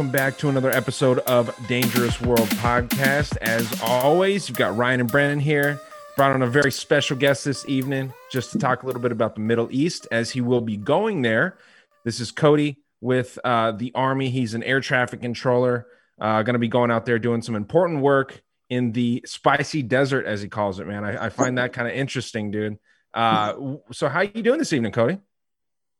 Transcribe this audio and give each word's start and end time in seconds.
Welcome 0.00 0.12
back 0.12 0.38
to 0.38 0.48
another 0.48 0.70
episode 0.70 1.18
of 1.18 1.54
Dangerous 1.68 2.22
World 2.22 2.48
Podcast. 2.48 3.36
As 3.42 3.82
always, 3.82 4.48
you've 4.48 4.56
got 4.56 4.74
Ryan 4.74 5.00
and 5.00 5.12
Brandon 5.12 5.38
here. 5.38 5.78
Brought 6.16 6.32
on 6.32 6.40
a 6.40 6.46
very 6.46 6.72
special 6.72 7.18
guest 7.18 7.44
this 7.44 7.68
evening 7.68 8.14
just 8.32 8.50
to 8.52 8.58
talk 8.58 8.82
a 8.82 8.86
little 8.86 9.02
bit 9.02 9.12
about 9.12 9.34
the 9.34 9.42
Middle 9.42 9.68
East 9.70 10.08
as 10.10 10.30
he 10.30 10.40
will 10.40 10.62
be 10.62 10.78
going 10.78 11.20
there. 11.20 11.58
This 12.02 12.18
is 12.18 12.30
Cody 12.30 12.78
with 13.02 13.38
uh, 13.44 13.72
the 13.72 13.92
Army. 13.94 14.30
He's 14.30 14.54
an 14.54 14.62
air 14.62 14.80
traffic 14.80 15.20
controller, 15.20 15.86
uh, 16.18 16.44
going 16.44 16.54
to 16.54 16.58
be 16.58 16.68
going 16.68 16.90
out 16.90 17.04
there 17.04 17.18
doing 17.18 17.42
some 17.42 17.54
important 17.54 18.00
work 18.00 18.40
in 18.70 18.92
the 18.92 19.22
spicy 19.26 19.82
desert, 19.82 20.24
as 20.24 20.40
he 20.40 20.48
calls 20.48 20.80
it, 20.80 20.86
man. 20.86 21.04
I, 21.04 21.26
I 21.26 21.28
find 21.28 21.58
that 21.58 21.74
kind 21.74 21.86
of 21.86 21.92
interesting, 21.92 22.50
dude. 22.50 22.78
Uh, 23.12 23.74
so, 23.92 24.08
how 24.08 24.22
you 24.22 24.42
doing 24.42 24.58
this 24.58 24.72
evening, 24.72 24.92
Cody? 24.92 25.18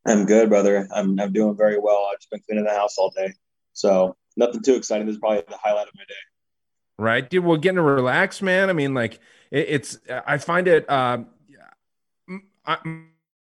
I'm 0.07 0.25
good, 0.25 0.49
brother. 0.49 0.87
I'm 0.91 1.19
I'm 1.19 1.31
doing 1.31 1.55
very 1.55 1.77
well. 1.77 2.09
I've 2.11 2.17
just 2.17 2.31
been 2.31 2.39
cleaning 2.39 2.63
the 2.63 2.71
house 2.71 2.97
all 2.97 3.11
day, 3.11 3.35
so 3.73 4.15
nothing 4.37 4.61
too 4.61 4.75
exciting. 4.75 5.07
This 5.07 5.15
is 5.15 5.19
probably 5.19 5.43
the 5.47 5.57
highlight 5.57 5.87
of 5.87 5.93
my 5.95 6.03
day. 6.07 6.13
right 6.97 7.29
dude. 7.29 7.43
Well 7.43 7.57
getting 7.57 7.77
to 7.77 7.81
relax 7.81 8.41
man. 8.41 8.69
I 8.69 8.73
mean 8.73 8.93
like 8.93 9.19
it, 9.51 9.67
it's 9.69 9.99
i 10.25 10.37
find 10.37 10.67
it 10.67 10.89
um 10.89 11.27
I, 12.65 12.77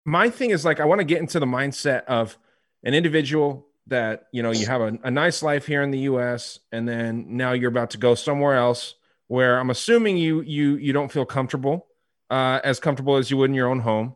my 0.05 0.29
thing 0.29 0.51
is 0.51 0.63
like 0.63 0.79
i 0.79 0.85
want 0.85 0.99
to 0.99 1.05
get 1.05 1.19
into 1.19 1.39
the 1.39 1.45
mindset 1.45 2.05
of 2.05 2.37
an 2.83 2.93
individual 2.93 3.67
that 3.87 4.27
you 4.31 4.43
know 4.43 4.51
you 4.51 4.67
have 4.67 4.81
a, 4.81 4.97
a 5.03 5.11
nice 5.11 5.41
life 5.43 5.65
here 5.65 5.81
in 5.81 5.91
the 5.91 5.99
us 5.99 6.59
and 6.71 6.87
then 6.87 7.35
now 7.35 7.51
you're 7.51 7.69
about 7.69 7.89
to 7.91 7.97
go 7.97 8.15
somewhere 8.15 8.55
else 8.55 8.95
where 9.27 9.59
i'm 9.59 9.69
assuming 9.69 10.17
you 10.17 10.41
you 10.41 10.75
you 10.75 10.93
don't 10.93 11.11
feel 11.11 11.25
comfortable 11.25 11.87
uh 12.31 12.59
as 12.63 12.79
comfortable 12.79 13.17
as 13.17 13.29
you 13.29 13.37
would 13.37 13.49
in 13.49 13.53
your 13.53 13.67
own 13.67 13.79
home. 13.79 14.15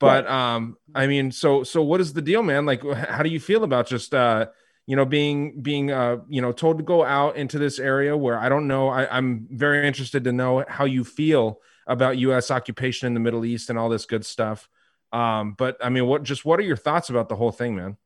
But 0.00 0.28
um 0.28 0.76
i 0.94 1.06
mean 1.06 1.30
so 1.30 1.62
so 1.62 1.82
what 1.82 2.00
is 2.00 2.12
the 2.12 2.22
deal 2.22 2.42
man? 2.42 2.66
Like 2.66 2.82
how 2.84 3.22
do 3.22 3.28
you 3.28 3.38
feel 3.38 3.62
about 3.62 3.86
just 3.86 4.12
uh 4.14 4.46
you 4.86 4.96
know 4.96 5.04
being 5.04 5.60
being 5.62 5.90
uh 5.90 6.18
you 6.28 6.42
know 6.42 6.52
told 6.52 6.78
to 6.78 6.84
go 6.84 7.04
out 7.04 7.36
into 7.36 7.58
this 7.58 7.78
area 7.78 8.16
where 8.16 8.38
i 8.38 8.48
don't 8.48 8.66
know 8.66 8.88
I, 8.88 9.16
i'm 9.16 9.46
very 9.50 9.86
interested 9.86 10.24
to 10.24 10.32
know 10.32 10.64
how 10.68 10.84
you 10.84 11.04
feel 11.04 11.60
about 11.86 12.16
us 12.16 12.50
occupation 12.50 13.06
in 13.06 13.14
the 13.14 13.20
middle 13.20 13.44
east 13.44 13.70
and 13.70 13.78
all 13.78 13.88
this 13.88 14.06
good 14.06 14.24
stuff. 14.24 14.68
Um 15.12 15.54
but 15.56 15.76
i 15.84 15.88
mean 15.88 16.06
what 16.06 16.22
just 16.22 16.44
what 16.44 16.58
are 16.58 16.64
your 16.64 16.76
thoughts 16.76 17.10
about 17.10 17.28
the 17.28 17.36
whole 17.36 17.52
thing 17.52 17.76
man? 17.76 17.96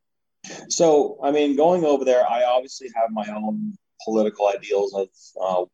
So, 0.69 1.19
I 1.23 1.31
mean, 1.31 1.57
going 1.57 1.85
over 1.85 2.05
there, 2.05 2.29
I 2.29 2.45
obviously 2.45 2.89
have 2.95 3.11
my 3.11 3.27
own 3.29 3.77
political 4.05 4.49
ideals 4.49 4.95
of, 4.95 5.09
uh, 5.41 5.65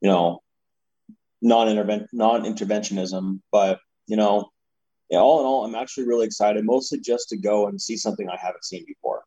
you 0.00 0.08
know, 0.08 0.42
non-intervent 1.42 2.08
non-interventionism. 2.12 3.40
But 3.50 3.80
you 4.06 4.16
know, 4.16 4.50
yeah, 5.10 5.18
all 5.18 5.40
in 5.40 5.46
all, 5.46 5.64
I'm 5.64 5.74
actually 5.74 6.06
really 6.06 6.26
excited, 6.26 6.64
mostly 6.64 7.00
just 7.00 7.28
to 7.30 7.36
go 7.36 7.68
and 7.68 7.80
see 7.80 7.96
something 7.96 8.28
I 8.28 8.36
haven't 8.36 8.64
seen 8.64 8.84
before, 8.86 9.24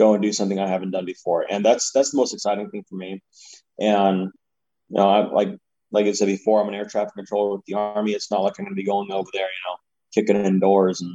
go 0.00 0.14
and 0.14 0.22
do 0.22 0.32
something 0.32 0.58
I 0.58 0.68
haven't 0.68 0.92
done 0.92 1.04
before, 1.04 1.44
and 1.48 1.64
that's 1.64 1.92
that's 1.92 2.10
the 2.10 2.16
most 2.16 2.32
exciting 2.32 2.70
thing 2.70 2.84
for 2.88 2.96
me. 2.96 3.22
And 3.78 4.30
you 4.88 4.96
know, 4.96 5.08
I, 5.08 5.30
like 5.30 5.50
like 5.92 6.06
I 6.06 6.12
said 6.12 6.26
before, 6.26 6.60
I'm 6.60 6.68
an 6.68 6.74
air 6.74 6.86
traffic 6.86 7.14
controller 7.14 7.56
with 7.56 7.66
the 7.66 7.74
army. 7.74 8.12
It's 8.12 8.30
not 8.30 8.42
like 8.42 8.54
I'm 8.58 8.64
going 8.64 8.74
to 8.74 8.82
be 8.82 8.92
going 8.94 9.12
over 9.12 9.28
there, 9.32 9.42
you 9.42 9.64
know, 9.66 9.76
kicking 10.14 10.44
indoors 10.44 11.00
and 11.02 11.12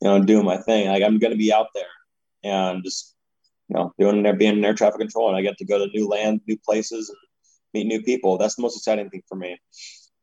you 0.00 0.08
know 0.08 0.22
doing 0.22 0.44
my 0.44 0.56
thing. 0.56 0.88
Like 0.88 1.02
I'm 1.02 1.18
going 1.18 1.32
to 1.32 1.44
be 1.46 1.52
out 1.52 1.68
there 1.74 1.94
and 2.42 2.82
just 2.84 3.14
you 3.68 3.76
know 3.76 3.92
doing 3.98 4.22
there, 4.22 4.34
being 4.34 4.58
an 4.58 4.64
air 4.64 4.74
traffic 4.74 5.00
controller. 5.00 5.28
And 5.28 5.38
I 5.38 5.42
get 5.42 5.58
to 5.58 5.64
go 5.64 5.78
to 5.78 5.92
new 5.92 6.08
land, 6.08 6.40
new 6.48 6.58
places, 6.64 7.08
and 7.08 7.18
meet 7.72 7.86
new 7.86 8.02
people. 8.02 8.38
That's 8.38 8.56
the 8.56 8.62
most 8.62 8.76
exciting 8.76 9.08
thing 9.10 9.22
for 9.28 9.36
me. 9.36 9.56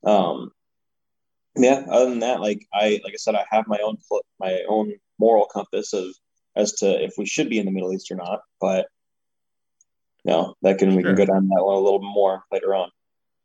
Um, 0.06 0.52
yeah. 1.56 1.86
Other 1.90 2.10
than 2.10 2.20
that, 2.20 2.42
like 2.42 2.66
I 2.74 3.00
like 3.04 3.14
I 3.14 3.18
said, 3.18 3.36
I 3.36 3.46
have 3.52 3.66
my 3.68 3.80
own 3.84 3.98
my 4.40 4.60
own 4.68 4.94
moral 5.20 5.46
compass 5.46 5.94
of 5.94 6.06
as 6.58 6.74
to 6.74 7.04
if 7.04 7.14
we 7.18 7.26
should 7.26 7.50
be 7.50 7.60
in 7.60 7.66
the 7.66 7.72
Middle 7.72 7.94
East 7.94 8.12
or 8.12 8.16
not. 8.16 8.42
But 8.60 8.88
you 10.26 10.32
know, 10.34 10.56
that 10.64 10.78
can 10.80 10.96
we 10.96 11.04
can 11.04 11.16
go 11.16 11.26
down 11.26 11.48
that 11.48 11.64
one 11.64 11.76
a 11.76 11.80
little 11.80 12.02
more 12.02 12.44
later 12.52 12.76
on. 12.76 12.90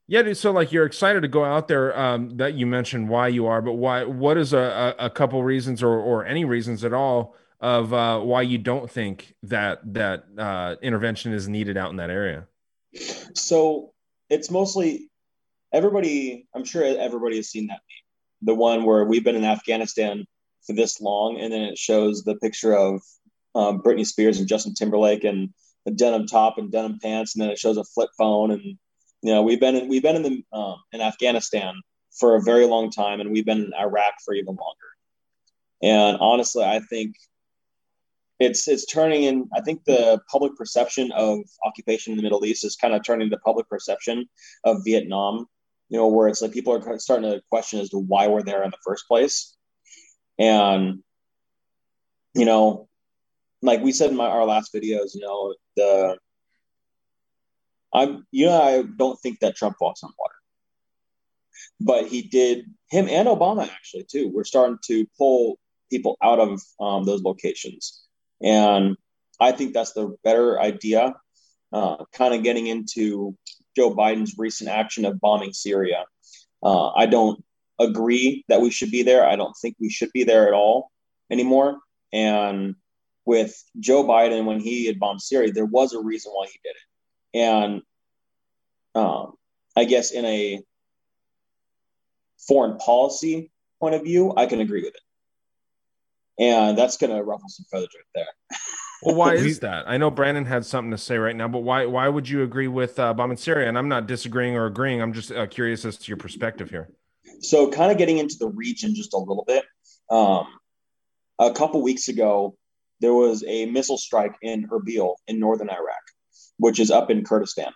yeah 0.08 0.22
dude 0.22 0.36
so 0.36 0.50
like 0.50 0.72
you're 0.72 0.84
excited 0.86 1.20
to 1.20 1.28
go 1.28 1.44
out 1.44 1.68
there 1.68 1.96
um 1.98 2.36
that 2.36 2.54
you 2.54 2.66
mentioned 2.66 3.08
why 3.08 3.28
you 3.28 3.46
are 3.46 3.62
but 3.62 3.74
why 3.74 4.04
what 4.04 4.36
is 4.36 4.52
a, 4.52 4.94
a, 4.98 5.06
a 5.06 5.10
couple 5.10 5.42
reasons 5.44 5.82
or 5.82 5.94
or 5.98 6.24
any 6.26 6.44
reasons 6.44 6.84
at 6.84 6.92
all 6.92 7.36
of 7.60 7.92
uh 7.92 8.18
why 8.18 8.42
you 8.42 8.58
don't 8.58 8.90
think 8.90 9.34
that 9.44 9.80
that 9.94 10.24
uh 10.36 10.74
intervention 10.82 11.32
is 11.32 11.48
needed 11.48 11.76
out 11.76 11.90
in 11.90 11.96
that 11.96 12.10
area 12.10 12.46
So 13.34 13.92
it's 14.28 14.50
mostly 14.50 15.10
everybody. 15.72 16.46
I'm 16.54 16.64
sure 16.64 16.84
everybody 16.84 17.36
has 17.36 17.48
seen 17.48 17.68
that 17.68 17.80
meme, 17.88 18.48
the 18.48 18.54
one 18.54 18.84
where 18.84 19.04
we've 19.04 19.24
been 19.24 19.36
in 19.36 19.44
Afghanistan 19.44 20.26
for 20.66 20.72
this 20.74 21.00
long, 21.00 21.40
and 21.40 21.52
then 21.52 21.62
it 21.62 21.78
shows 21.78 22.22
the 22.22 22.36
picture 22.36 22.74
of 22.74 23.02
um, 23.54 23.82
Britney 23.82 24.06
Spears 24.06 24.38
and 24.38 24.48
Justin 24.48 24.74
Timberlake 24.74 25.24
and 25.24 25.50
a 25.86 25.90
denim 25.90 26.26
top 26.26 26.58
and 26.58 26.70
denim 26.70 26.98
pants, 27.00 27.34
and 27.34 27.42
then 27.42 27.50
it 27.50 27.58
shows 27.58 27.76
a 27.76 27.84
flip 27.84 28.10
phone, 28.16 28.50
and 28.50 28.62
you 28.62 29.32
know 29.32 29.42
we've 29.42 29.60
been 29.60 29.74
in, 29.74 29.88
we've 29.88 30.02
been 30.02 30.16
in 30.16 30.22
the 30.22 30.56
um, 30.56 30.76
in 30.92 31.00
Afghanistan 31.00 31.74
for 32.18 32.36
a 32.36 32.42
very 32.42 32.66
long 32.66 32.90
time, 32.90 33.20
and 33.20 33.32
we've 33.32 33.46
been 33.46 33.64
in 33.64 33.72
Iraq 33.78 34.14
for 34.24 34.34
even 34.34 34.54
longer. 34.54 34.92
And 35.82 36.16
honestly, 36.20 36.64
I 36.64 36.80
think 36.80 37.16
it's 38.38 38.68
it's 38.68 38.86
turning 38.86 39.24
in. 39.24 39.48
I 39.54 39.60
think 39.60 39.84
the 39.84 40.20
public 40.30 40.56
perception 40.56 41.10
of 41.12 41.40
occupation 41.64 42.12
in 42.12 42.16
the 42.16 42.22
Middle 42.22 42.44
East 42.44 42.64
is 42.64 42.76
kind 42.76 42.94
of 42.94 43.04
turning 43.04 43.30
to 43.30 43.38
public 43.38 43.68
perception 43.68 44.28
of 44.64 44.78
Vietnam. 44.84 45.46
You 45.88 45.98
know, 45.98 46.08
where 46.08 46.28
it's 46.28 46.40
like 46.40 46.52
people 46.52 46.72
are 46.72 46.98
starting 46.98 47.30
to 47.30 47.42
question 47.50 47.80
as 47.80 47.90
to 47.90 47.98
why 47.98 48.26
we're 48.26 48.42
there 48.42 48.62
in 48.62 48.70
the 48.70 48.78
first 48.84 49.06
place, 49.06 49.56
and 50.42 50.98
you 52.34 52.44
know, 52.44 52.88
like 53.60 53.80
we 53.80 53.92
said 53.92 54.10
in 54.10 54.16
my, 54.16 54.26
our 54.26 54.44
last 54.44 54.74
videos, 54.74 55.14
you 55.14 55.20
know, 55.20 55.54
the 55.76 56.18
I'm 57.94 58.26
you 58.32 58.46
know 58.46 58.60
I 58.60 58.82
don't 58.82 59.18
think 59.20 59.38
that 59.40 59.54
Trump 59.54 59.76
walks 59.80 60.02
on 60.02 60.10
water, 60.18 60.34
but 61.80 62.08
he 62.08 62.22
did. 62.22 62.66
Him 62.90 63.08
and 63.08 63.28
Obama 63.28 63.68
actually 63.68 64.04
too. 64.10 64.30
We're 64.34 64.44
starting 64.44 64.78
to 64.86 65.06
pull 65.16 65.58
people 65.90 66.16
out 66.22 66.40
of 66.40 66.60
um, 66.80 67.04
those 67.04 67.22
locations, 67.22 68.02
and 68.42 68.96
I 69.40 69.52
think 69.52 69.74
that's 69.74 69.92
the 69.92 70.16
better 70.24 70.60
idea. 70.60 71.14
Uh, 71.72 72.04
kind 72.12 72.34
of 72.34 72.42
getting 72.42 72.66
into 72.66 73.34
Joe 73.76 73.94
Biden's 73.94 74.34
recent 74.36 74.68
action 74.68 75.04
of 75.06 75.20
bombing 75.20 75.52
Syria. 75.52 76.04
Uh, 76.62 76.90
I 76.90 77.06
don't 77.06 77.42
agree 77.78 78.44
that 78.48 78.60
we 78.60 78.70
should 78.70 78.90
be 78.90 79.02
there. 79.02 79.26
I 79.26 79.36
don't 79.36 79.56
think 79.60 79.76
we 79.80 79.90
should 79.90 80.10
be 80.12 80.24
there 80.24 80.46
at 80.46 80.54
all 80.54 80.90
anymore. 81.30 81.78
And 82.12 82.76
with 83.24 83.54
Joe 83.78 84.04
Biden, 84.04 84.44
when 84.44 84.60
he 84.60 84.86
had 84.86 84.98
bombed 84.98 85.22
Syria, 85.22 85.52
there 85.52 85.64
was 85.64 85.92
a 85.92 86.00
reason 86.00 86.32
why 86.32 86.46
he 86.46 86.58
did 86.62 86.74
it. 86.76 87.38
And 87.38 87.82
um, 88.94 89.34
I 89.76 89.84
guess 89.84 90.10
in 90.10 90.24
a 90.24 90.60
foreign 92.46 92.76
policy 92.78 93.50
point 93.80 93.94
of 93.94 94.02
view, 94.02 94.34
I 94.36 94.46
can 94.46 94.60
agree 94.60 94.82
with 94.82 94.94
it. 94.94 96.42
And 96.42 96.76
that's 96.76 96.96
going 96.96 97.14
to 97.14 97.22
ruffle 97.22 97.48
some 97.48 97.66
feathers 97.70 97.90
right 97.94 98.04
there. 98.14 98.58
Well, 99.02 99.14
why 99.14 99.34
is 99.36 99.60
that? 99.60 99.88
I 99.88 99.96
know 99.96 100.10
Brandon 100.10 100.44
had 100.44 100.64
something 100.64 100.90
to 100.90 100.98
say 100.98 101.18
right 101.18 101.36
now, 101.36 101.48
but 101.48 101.60
why 101.60 101.86
why 101.86 102.08
would 102.08 102.28
you 102.28 102.42
agree 102.42 102.68
with 102.68 102.98
uh, 102.98 103.12
bombing 103.14 103.36
Syria? 103.36 103.68
And 103.68 103.78
I'm 103.78 103.88
not 103.88 104.06
disagreeing 104.06 104.56
or 104.56 104.66
agreeing. 104.66 105.02
I'm 105.02 105.12
just 105.12 105.30
uh, 105.30 105.46
curious 105.46 105.84
as 105.84 105.96
to 105.98 106.08
your 106.08 106.16
perspective 106.16 106.70
here. 106.70 106.90
So, 107.40 107.70
kind 107.70 107.90
of 107.90 107.98
getting 107.98 108.18
into 108.18 108.36
the 108.38 108.48
region 108.48 108.94
just 108.94 109.14
a 109.14 109.18
little 109.18 109.44
bit. 109.46 109.64
Um, 110.10 110.46
a 111.38 111.52
couple 111.52 111.82
weeks 111.82 112.08
ago, 112.08 112.56
there 113.00 113.14
was 113.14 113.44
a 113.46 113.66
missile 113.66 113.98
strike 113.98 114.36
in 114.42 114.68
Erbil 114.68 115.16
in 115.26 115.40
northern 115.40 115.70
Iraq, 115.70 116.02
which 116.58 116.78
is 116.78 116.90
up 116.90 117.10
in 117.10 117.24
Kurdistan. 117.24 117.72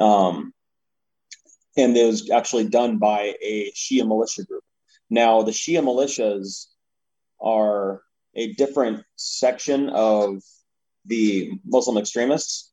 Um, 0.00 0.52
and 1.76 1.96
it 1.96 2.06
was 2.06 2.30
actually 2.30 2.68
done 2.68 2.98
by 2.98 3.34
a 3.42 3.70
Shia 3.72 4.06
militia 4.06 4.44
group. 4.44 4.64
Now, 5.08 5.42
the 5.42 5.52
Shia 5.52 5.82
militias 5.82 6.66
are 7.40 8.02
a 8.34 8.52
different 8.54 9.04
section 9.16 9.88
of 9.90 10.42
the 11.04 11.52
Muslim 11.64 11.98
extremists, 11.98 12.72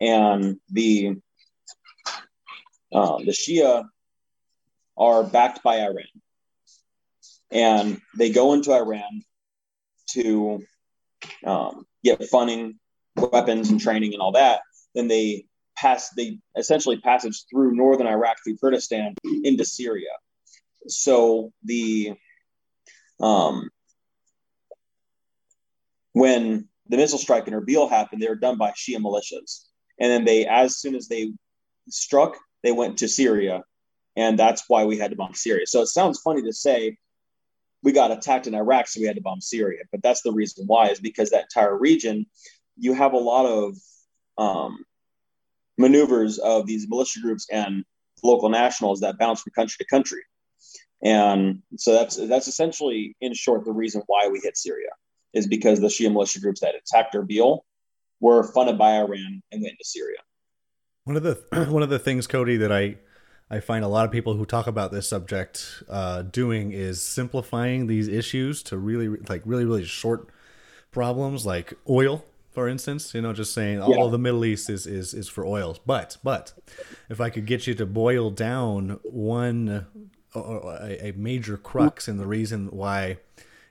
and 0.00 0.58
the 0.70 1.16
uh, 2.92 3.18
the 3.18 3.32
Shia 3.32 3.84
are 5.02 5.24
backed 5.24 5.62
by 5.62 5.80
Iran, 5.80 6.04
and 7.50 8.00
they 8.16 8.30
go 8.30 8.52
into 8.52 8.72
Iran 8.72 9.22
to 10.10 10.62
um, 11.46 11.86
get 12.04 12.24
funding, 12.24 12.78
weapons, 13.16 13.70
and 13.70 13.80
training, 13.80 14.12
and 14.12 14.22
all 14.22 14.32
that. 14.32 14.60
Then 14.94 15.08
they 15.08 15.46
pass. 15.76 16.10
They 16.10 16.38
essentially 16.56 16.98
passage 17.00 17.44
through 17.50 17.74
northern 17.74 18.06
Iraq 18.06 18.36
through 18.44 18.58
Kurdistan 18.58 19.14
into 19.44 19.64
Syria. 19.64 20.10
So 20.88 21.52
the 21.64 22.14
um, 23.20 23.70
when 26.12 26.68
the 26.88 26.96
missile 26.96 27.18
strike 27.18 27.48
in 27.48 27.54
Erbil 27.54 27.88
happened, 27.88 28.20
they 28.20 28.28
were 28.28 28.34
done 28.34 28.58
by 28.58 28.70
Shia 28.70 28.98
militias. 28.98 29.64
And 29.98 30.10
then 30.10 30.24
they, 30.24 30.46
as 30.46 30.78
soon 30.78 30.94
as 30.94 31.08
they 31.08 31.32
struck, 31.88 32.36
they 32.62 32.72
went 32.72 32.98
to 32.98 33.08
Syria. 33.08 33.62
And 34.16 34.38
that's 34.38 34.64
why 34.68 34.84
we 34.84 34.98
had 34.98 35.10
to 35.10 35.16
bomb 35.16 35.34
Syria. 35.34 35.66
So 35.66 35.80
it 35.80 35.86
sounds 35.86 36.20
funny 36.20 36.42
to 36.42 36.52
say 36.52 36.96
we 37.82 37.92
got 37.92 38.10
attacked 38.10 38.46
in 38.46 38.54
Iraq, 38.54 38.86
so 38.86 39.00
we 39.00 39.06
had 39.06 39.16
to 39.16 39.22
bomb 39.22 39.40
Syria. 39.40 39.82
But 39.90 40.02
that's 40.02 40.22
the 40.22 40.32
reason 40.32 40.66
why, 40.66 40.88
is 40.88 41.00
because 41.00 41.30
that 41.30 41.44
entire 41.44 41.76
region, 41.76 42.26
you 42.76 42.94
have 42.94 43.12
a 43.12 43.18
lot 43.18 43.46
of 43.46 43.76
um, 44.38 44.84
maneuvers 45.78 46.38
of 46.38 46.66
these 46.66 46.88
militia 46.88 47.20
groups 47.20 47.46
and 47.50 47.84
local 48.22 48.48
nationals 48.48 49.00
that 49.00 49.18
bounce 49.18 49.42
from 49.42 49.52
country 49.52 49.76
to 49.78 49.86
country. 49.86 50.22
And 51.02 51.62
so 51.76 51.92
that's 51.92 52.16
that's 52.16 52.46
essentially, 52.46 53.16
in 53.20 53.34
short, 53.34 53.64
the 53.64 53.72
reason 53.72 54.02
why 54.06 54.28
we 54.28 54.38
hit 54.38 54.56
Syria 54.56 54.90
is 55.32 55.46
because 55.46 55.80
the 55.80 55.88
Shia 55.88 56.12
militia 56.12 56.40
groups 56.40 56.60
that 56.60 56.74
attacked 56.76 57.14
Erbil 57.14 57.60
were 58.20 58.44
funded 58.44 58.78
by 58.78 58.98
Iran 58.98 59.42
and 59.50 59.62
went 59.62 59.72
into 59.72 59.84
Syria. 59.84 60.18
One 61.04 61.16
of 61.16 61.24
the 61.24 61.66
one 61.70 61.82
of 61.82 61.88
the 61.88 61.98
things, 61.98 62.28
Cody, 62.28 62.56
that 62.58 62.70
I 62.70 62.98
I 63.50 63.60
find 63.60 63.84
a 63.84 63.88
lot 63.88 64.06
of 64.06 64.10
people 64.10 64.34
who 64.34 64.46
talk 64.46 64.66
about 64.66 64.92
this 64.92 65.08
subject 65.08 65.82
uh, 65.88 66.22
doing 66.22 66.72
is 66.72 67.02
simplifying 67.02 67.86
these 67.86 68.08
issues 68.08 68.62
to 68.64 68.78
really 68.78 69.08
like 69.28 69.42
really 69.44 69.64
really 69.64 69.84
short 69.84 70.28
problems 70.90 71.46
like 71.46 71.74
oil 71.88 72.24
for 72.50 72.68
instance 72.68 73.14
you 73.14 73.20
know 73.22 73.32
just 73.32 73.54
saying 73.54 73.80
all 73.80 74.04
yeah. 74.04 74.10
the 74.10 74.18
middle 74.18 74.44
east 74.44 74.68
is, 74.68 74.86
is 74.86 75.14
is 75.14 75.26
for 75.26 75.44
oils 75.46 75.80
but 75.86 76.18
but 76.22 76.52
if 77.08 77.18
i 77.18 77.30
could 77.30 77.46
get 77.46 77.66
you 77.66 77.74
to 77.74 77.86
boil 77.86 78.30
down 78.30 79.00
one 79.04 79.86
uh, 80.34 80.40
a, 80.82 81.08
a 81.08 81.12
major 81.12 81.56
crux 81.56 82.08
in 82.08 82.18
the 82.18 82.26
reason 82.26 82.66
why 82.66 83.16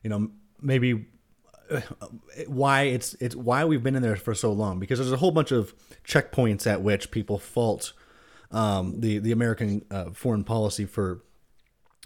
you 0.03 0.09
know 0.09 0.31
maybe 0.59 1.05
why 2.47 2.83
it's 2.83 3.13
it's 3.15 3.35
why 3.35 3.63
we've 3.65 3.83
been 3.83 3.95
in 3.95 4.01
there 4.01 4.15
for 4.15 4.35
so 4.35 4.51
long 4.51 4.79
because 4.79 4.99
there's 4.99 5.11
a 5.11 5.17
whole 5.17 5.31
bunch 5.31 5.51
of 5.51 5.73
checkpoints 6.05 6.67
at 6.67 6.81
which 6.81 7.11
people 7.11 7.37
fault 7.37 7.93
um, 8.51 8.99
the 8.99 9.19
the 9.19 9.31
American 9.31 9.85
uh, 9.91 10.11
foreign 10.11 10.43
policy 10.43 10.85
for 10.85 11.23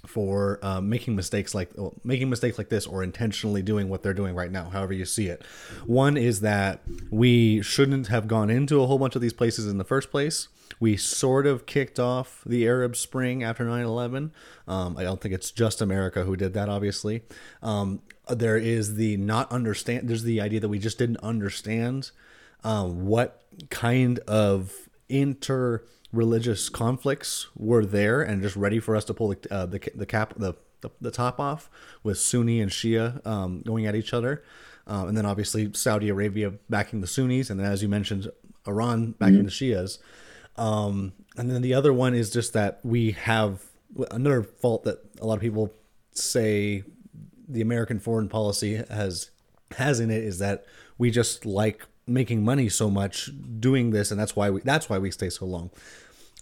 for 0.06 0.60
um, 0.62 0.90
making 0.90 1.16
mistakes 1.16 1.56
like 1.56 1.72
well, 1.76 1.94
making 2.04 2.30
mistakes 2.30 2.58
like 2.58 2.70
this 2.70 2.86
or 2.86 3.04
intentionally 3.04 3.62
doing 3.62 3.90
what 3.90 4.04
they're 4.04 4.14
doing 4.14 4.36
right 4.36 4.52
now 4.52 4.70
however 4.70 4.94
you 4.94 5.06
see 5.06 5.28
it. 5.28 5.44
One 5.86 6.18
is 6.18 6.42
that 6.42 6.82
we 7.10 7.62
shouldn't 7.62 8.08
have 8.08 8.28
gone 8.28 8.50
into 8.50 8.82
a 8.82 8.88
whole 8.88 9.00
bunch 9.00 9.16
of 9.16 9.22
these 9.22 9.34
places 9.34 9.68
in 9.68 9.78
the 9.78 9.84
first 9.84 10.12
place. 10.12 10.48
We 10.80 10.98
sort 10.98 11.48
of 11.48 11.66
kicked 11.66 12.00
off 12.00 12.44
the 12.46 12.68
arab 12.68 12.96
spring 12.96 13.44
after 13.44 13.64
9-11 13.66 14.32
um, 14.68 14.98
i 14.98 15.04
don't 15.04 15.22
think 15.22 15.34
it's 15.34 15.50
just 15.52 15.80
america 15.80 16.24
who 16.24 16.36
did 16.36 16.54
that 16.54 16.70
obviously. 16.70 17.24
Um, 17.62 18.02
there 18.30 18.58
is 18.58 18.96
the 18.96 19.18
not 19.18 19.52
understand 19.52 20.10
there's 20.10 20.24
the 20.24 20.42
idea 20.42 20.60
that 20.60 20.70
we 20.70 20.80
just 20.80 20.98
didn't 20.98 21.18
understand 21.18 22.12
um, 22.64 23.06
what 23.06 23.44
kind 23.70 24.20
of 24.20 24.74
inter 25.08 25.84
religious 26.12 26.70
conflicts 26.70 27.48
were 27.56 27.86
there 27.86 28.22
and 28.22 28.42
just 28.42 28.56
ready 28.56 28.80
for 28.80 28.96
us 28.96 29.06
to 29.06 29.14
pull 29.14 29.30
the 29.30 29.38
uh, 29.52 29.66
the, 29.66 29.80
the 29.96 30.06
cap 30.06 30.34
the, 30.38 30.54
the, 30.82 30.90
the 31.02 31.12
top 31.12 31.40
off 31.40 31.70
with 32.04 32.18
Sunni 32.18 32.62
and 32.62 32.72
Shia 32.72 33.26
um, 33.26 33.62
going 33.62 33.86
at 33.86 33.96
each 33.96 34.14
other, 34.14 34.44
um, 34.88 35.10
and 35.10 35.18
then 35.18 35.26
obviously 35.26 35.72
Saudi 35.74 36.10
Arabia 36.10 36.54
backing 36.70 37.02
the 37.02 37.08
Sunnis, 37.08 37.50
and 37.50 37.60
then 37.60 37.72
as 37.72 37.82
you 37.82 37.90
mentioned, 37.90 38.32
Iran 38.68 39.12
backing 39.12 39.46
mm-hmm. 39.46 39.46
the 39.46 39.52
Shias, 39.52 40.00
um, 40.58 41.14
and 41.38 41.50
then 41.50 41.62
the 41.62 41.74
other 41.74 41.94
one 41.94 42.14
is 42.14 42.30
just 42.30 42.54
that 42.54 42.80
we 42.84 43.12
have 43.12 43.64
another 44.12 44.44
fault 44.44 44.84
that 44.84 45.00
a 45.22 45.26
lot 45.26 45.36
of 45.36 45.42
people 45.42 45.74
say 46.12 46.84
the 47.48 47.62
American 47.62 48.00
foreign 48.00 48.30
policy 48.30 48.76
has 48.90 49.32
has 49.78 50.00
in 50.00 50.10
it 50.10 50.24
is 50.24 50.40
that 50.40 50.66
we 50.98 51.12
just 51.12 51.46
like 51.46 51.86
making 52.08 52.44
money 52.44 52.70
so 52.70 52.90
much 52.90 53.30
doing 53.60 53.92
this 53.92 54.12
and 54.12 54.20
that's 54.20 54.36
why 54.36 54.50
we 54.50 54.62
that's 54.62 54.90
why 54.90 54.98
we 54.98 55.10
stay 55.10 55.30
so 55.30 55.46
long 55.46 55.72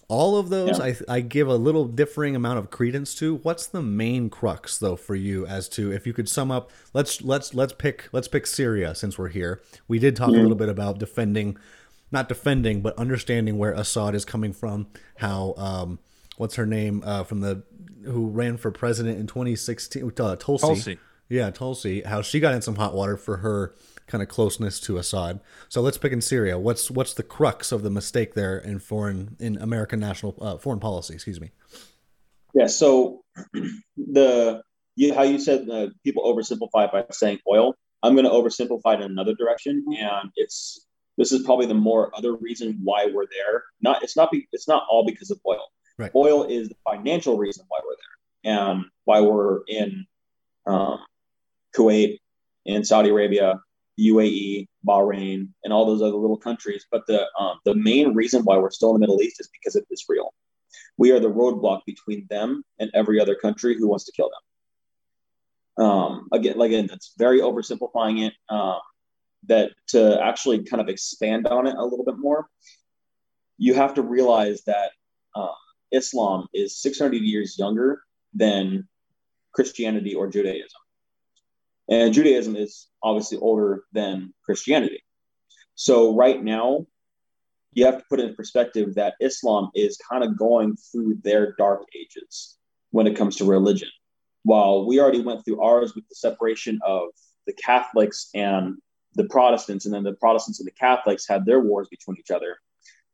all 0.09 0.37
of 0.37 0.49
those 0.49 0.79
yeah. 0.79 0.93
I, 1.07 1.15
I 1.15 1.21
give 1.21 1.47
a 1.47 1.55
little 1.55 1.85
differing 1.85 2.35
amount 2.35 2.59
of 2.59 2.69
credence 2.69 3.15
to 3.15 3.37
what's 3.37 3.67
the 3.67 3.81
main 3.81 4.29
crux 4.29 4.77
though 4.77 4.97
for 4.97 5.15
you 5.15 5.45
as 5.45 5.69
to 5.69 5.91
if 5.91 6.05
you 6.05 6.13
could 6.13 6.27
sum 6.27 6.51
up 6.51 6.71
let's 6.93 7.21
let's 7.21 7.53
let's 7.53 7.73
pick 7.73 8.09
let's 8.11 8.27
pick 8.27 8.45
syria 8.45 8.93
since 8.93 9.17
we're 9.17 9.29
here 9.29 9.61
we 9.87 9.99
did 9.99 10.15
talk 10.15 10.29
mm-hmm. 10.29 10.39
a 10.39 10.41
little 10.41 10.57
bit 10.57 10.69
about 10.69 10.99
defending 10.99 11.57
not 12.11 12.27
defending 12.27 12.81
but 12.81 12.97
understanding 12.97 13.57
where 13.57 13.71
assad 13.71 14.13
is 14.13 14.25
coming 14.25 14.51
from 14.51 14.87
how 15.17 15.53
um 15.57 15.99
what's 16.35 16.55
her 16.55 16.65
name 16.65 17.01
uh 17.05 17.23
from 17.23 17.39
the 17.39 17.63
who 18.03 18.27
ran 18.27 18.57
for 18.57 18.69
president 18.69 19.17
in 19.17 19.27
2016 19.27 20.11
uh, 20.19 20.35
tulsi. 20.35 20.67
tulsi 20.67 20.99
yeah 21.29 21.49
tulsi 21.49 22.01
how 22.01 22.21
she 22.21 22.41
got 22.41 22.53
in 22.53 22.61
some 22.61 22.75
hot 22.75 22.93
water 22.93 23.15
for 23.15 23.37
her 23.37 23.73
kind 24.13 24.21
of 24.21 24.29
closeness 24.29 24.79
to 24.79 24.97
Assad. 24.97 25.39
So 25.69 25.81
let's 25.81 25.97
pick 25.97 26.13
in 26.13 26.21
Syria. 26.21 26.59
What's 26.59 26.91
what's 26.91 27.15
the 27.15 27.23
crux 27.23 27.71
of 27.71 27.81
the 27.81 27.89
mistake 27.89 28.35
there 28.35 28.59
in 28.59 28.77
foreign 28.77 29.35
in 29.39 29.57
American 29.57 29.99
national 29.99 30.37
uh, 30.39 30.57
foreign 30.57 30.79
policy? 30.79 31.15
Excuse 31.15 31.41
me. 31.41 31.49
Yeah. 32.53 32.67
So 32.67 33.23
the 33.97 34.61
you, 34.95 35.15
how 35.15 35.23
you 35.23 35.39
said 35.39 35.67
uh, 35.67 35.87
people 36.03 36.23
oversimplify 36.23 36.91
by 36.91 37.05
saying 37.09 37.39
oil. 37.49 37.73
I'm 38.03 38.13
going 38.13 38.25
to 38.25 38.31
oversimplify 38.31 38.95
it 38.95 39.01
in 39.01 39.11
another 39.11 39.33
direction, 39.33 39.83
and 39.97 40.29
it's 40.35 40.85
this 41.17 41.31
is 41.31 41.41
probably 41.43 41.65
the 41.65 41.73
more 41.73 42.15
other 42.15 42.35
reason 42.35 42.79
why 42.83 43.07
we're 43.11 43.25
there. 43.25 43.63
Not 43.81 44.03
it's 44.03 44.15
not 44.15 44.29
be, 44.29 44.47
it's 44.51 44.67
not 44.67 44.83
all 44.91 45.07
because 45.07 45.31
of 45.31 45.39
oil. 45.47 45.63
Right. 45.97 46.11
Oil 46.13 46.43
is 46.43 46.69
the 46.69 46.75
financial 46.83 47.39
reason 47.39 47.65
why 47.67 47.79
we're 47.83 47.95
there, 47.95 48.53
and 48.61 48.85
why 49.05 49.21
we're 49.21 49.61
in 49.67 50.05
um, 50.67 50.99
Kuwait, 51.75 52.19
in 52.65 52.83
Saudi 52.83 53.09
Arabia, 53.09 53.59
UAE, 53.99 54.67
Bahrain, 54.87 55.49
and 55.63 55.73
all 55.73 55.85
those 55.85 56.01
other 56.01 56.17
little 56.17 56.37
countries. 56.37 56.85
But 56.91 57.05
the 57.07 57.25
um, 57.39 57.59
the 57.65 57.75
main 57.75 58.13
reason 58.13 58.43
why 58.43 58.57
we're 58.57 58.71
still 58.71 58.89
in 58.89 58.95
the 58.95 58.99
Middle 58.99 59.21
East 59.21 59.39
is 59.39 59.49
because 59.51 59.75
of 59.75 59.85
Israel. 59.91 60.33
We 60.97 61.11
are 61.11 61.19
the 61.19 61.31
roadblock 61.31 61.81
between 61.85 62.27
them 62.29 62.63
and 62.79 62.89
every 62.93 63.19
other 63.19 63.35
country 63.35 63.77
who 63.77 63.87
wants 63.87 64.05
to 64.05 64.11
kill 64.11 64.29
them. 64.29 65.85
Um, 65.85 66.27
again, 66.31 66.57
like 66.57 66.69
again, 66.69 66.87
that's 66.87 67.13
very 67.17 67.41
oversimplifying 67.41 68.27
it. 68.27 68.33
Um, 68.49 68.79
that 69.47 69.71
to 69.87 70.23
actually 70.23 70.63
kind 70.63 70.81
of 70.81 70.87
expand 70.87 71.47
on 71.47 71.67
it 71.67 71.75
a 71.75 71.83
little 71.83 72.05
bit 72.05 72.17
more, 72.17 72.47
you 73.57 73.73
have 73.73 73.93
to 73.95 74.01
realize 74.01 74.63
that 74.63 74.91
uh, 75.35 75.53
Islam 75.91 76.47
is 76.53 76.81
600 76.81 77.21
years 77.21 77.57
younger 77.59 78.01
than 78.33 78.87
Christianity 79.51 80.15
or 80.15 80.27
Judaism. 80.27 80.82
And 81.89 82.13
Judaism 82.13 82.55
is 82.55 82.87
obviously 83.01 83.37
older 83.37 83.83
than 83.91 84.33
Christianity. 84.43 85.03
So 85.75 86.15
right 86.15 86.41
now, 86.41 86.85
you 87.73 87.85
have 87.85 87.97
to 87.97 88.05
put 88.09 88.19
in 88.19 88.35
perspective 88.35 88.95
that 88.95 89.15
Islam 89.19 89.69
is 89.73 89.97
kind 90.09 90.23
of 90.23 90.37
going 90.37 90.75
through 90.75 91.17
their 91.23 91.55
dark 91.57 91.83
ages 91.99 92.57
when 92.91 93.07
it 93.07 93.17
comes 93.17 93.37
to 93.37 93.45
religion. 93.45 93.89
While 94.43 94.85
we 94.85 94.99
already 94.99 95.21
went 95.21 95.43
through 95.43 95.61
ours 95.61 95.95
with 95.95 96.07
the 96.07 96.15
separation 96.15 96.79
of 96.85 97.09
the 97.47 97.53
Catholics 97.53 98.29
and 98.35 98.77
the 99.15 99.25
Protestants, 99.25 99.85
and 99.85 99.93
then 99.93 100.03
the 100.03 100.13
Protestants 100.13 100.59
and 100.59 100.67
the 100.67 100.71
Catholics 100.71 101.27
had 101.27 101.45
their 101.45 101.59
wars 101.59 101.87
between 101.89 102.17
each 102.19 102.31
other. 102.31 102.57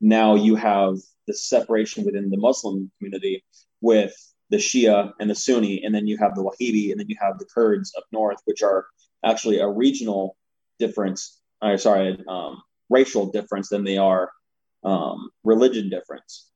Now 0.02 0.36
you 0.36 0.56
have 0.56 0.98
the 1.28 1.34
separation 1.34 2.06
within 2.06 2.30
the 2.30 2.38
Muslim 2.38 2.92
community 2.98 3.44
with 3.82 4.16
the 4.50 4.58
Shia 4.58 5.12
and 5.20 5.30
the 5.30 5.36
Sunni, 5.36 5.84
and 5.84 5.94
then 5.94 6.08
you 6.08 6.18
have 6.18 6.36
the 6.36 6.44
Wahhabi, 6.44 6.92
and 6.92 7.00
then 7.00 7.10
you 7.10 7.16
have 7.22 7.38
the 7.38 7.46
Kurds 7.46 7.94
up 7.98 8.06
north, 8.12 8.40
which 8.46 8.62
are 8.64 8.86
actually 9.24 9.60
a 9.60 9.68
regional 9.68 10.36
difference. 10.80 11.40
Or 11.62 11.78
sorry, 11.78 12.18
um, 12.28 12.62
racial 12.90 13.32
difference 13.32 13.70
than 13.70 13.84
they 13.84 13.98
are 13.98 14.32
um, 14.84 15.30
religion 15.44 15.90
difference. 15.90 16.50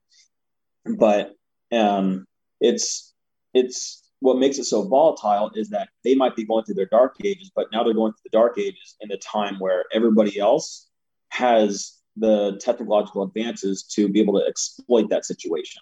But 0.98 1.34
um, 1.72 2.26
it's 2.60 3.14
it's 3.54 4.04
what 4.20 4.38
makes 4.38 4.58
it 4.58 4.64
so 4.64 4.88
volatile 4.88 5.52
is 5.54 5.70
that 5.70 5.90
they 6.04 6.16
might 6.16 6.36
be 6.36 6.46
going 6.46 6.64
through 6.64 6.76
their 6.76 6.86
dark 6.86 7.16
ages, 7.24 7.52
but 7.54 7.68
now 7.72 7.84
they're 7.84 7.94
going 7.94 8.14
through 8.14 8.30
the 8.32 8.38
dark 8.38 8.58
ages 8.58 8.96
in 9.02 9.12
a 9.12 9.18
time 9.18 9.60
where 9.60 9.84
everybody 9.94 10.40
else 10.40 10.88
has 11.30 11.98
the 12.16 12.58
technological 12.64 13.24
advances 13.24 13.84
to 13.84 14.08
be 14.08 14.22
able 14.22 14.40
to 14.40 14.46
exploit 14.46 15.10
that 15.10 15.26
situation. 15.26 15.82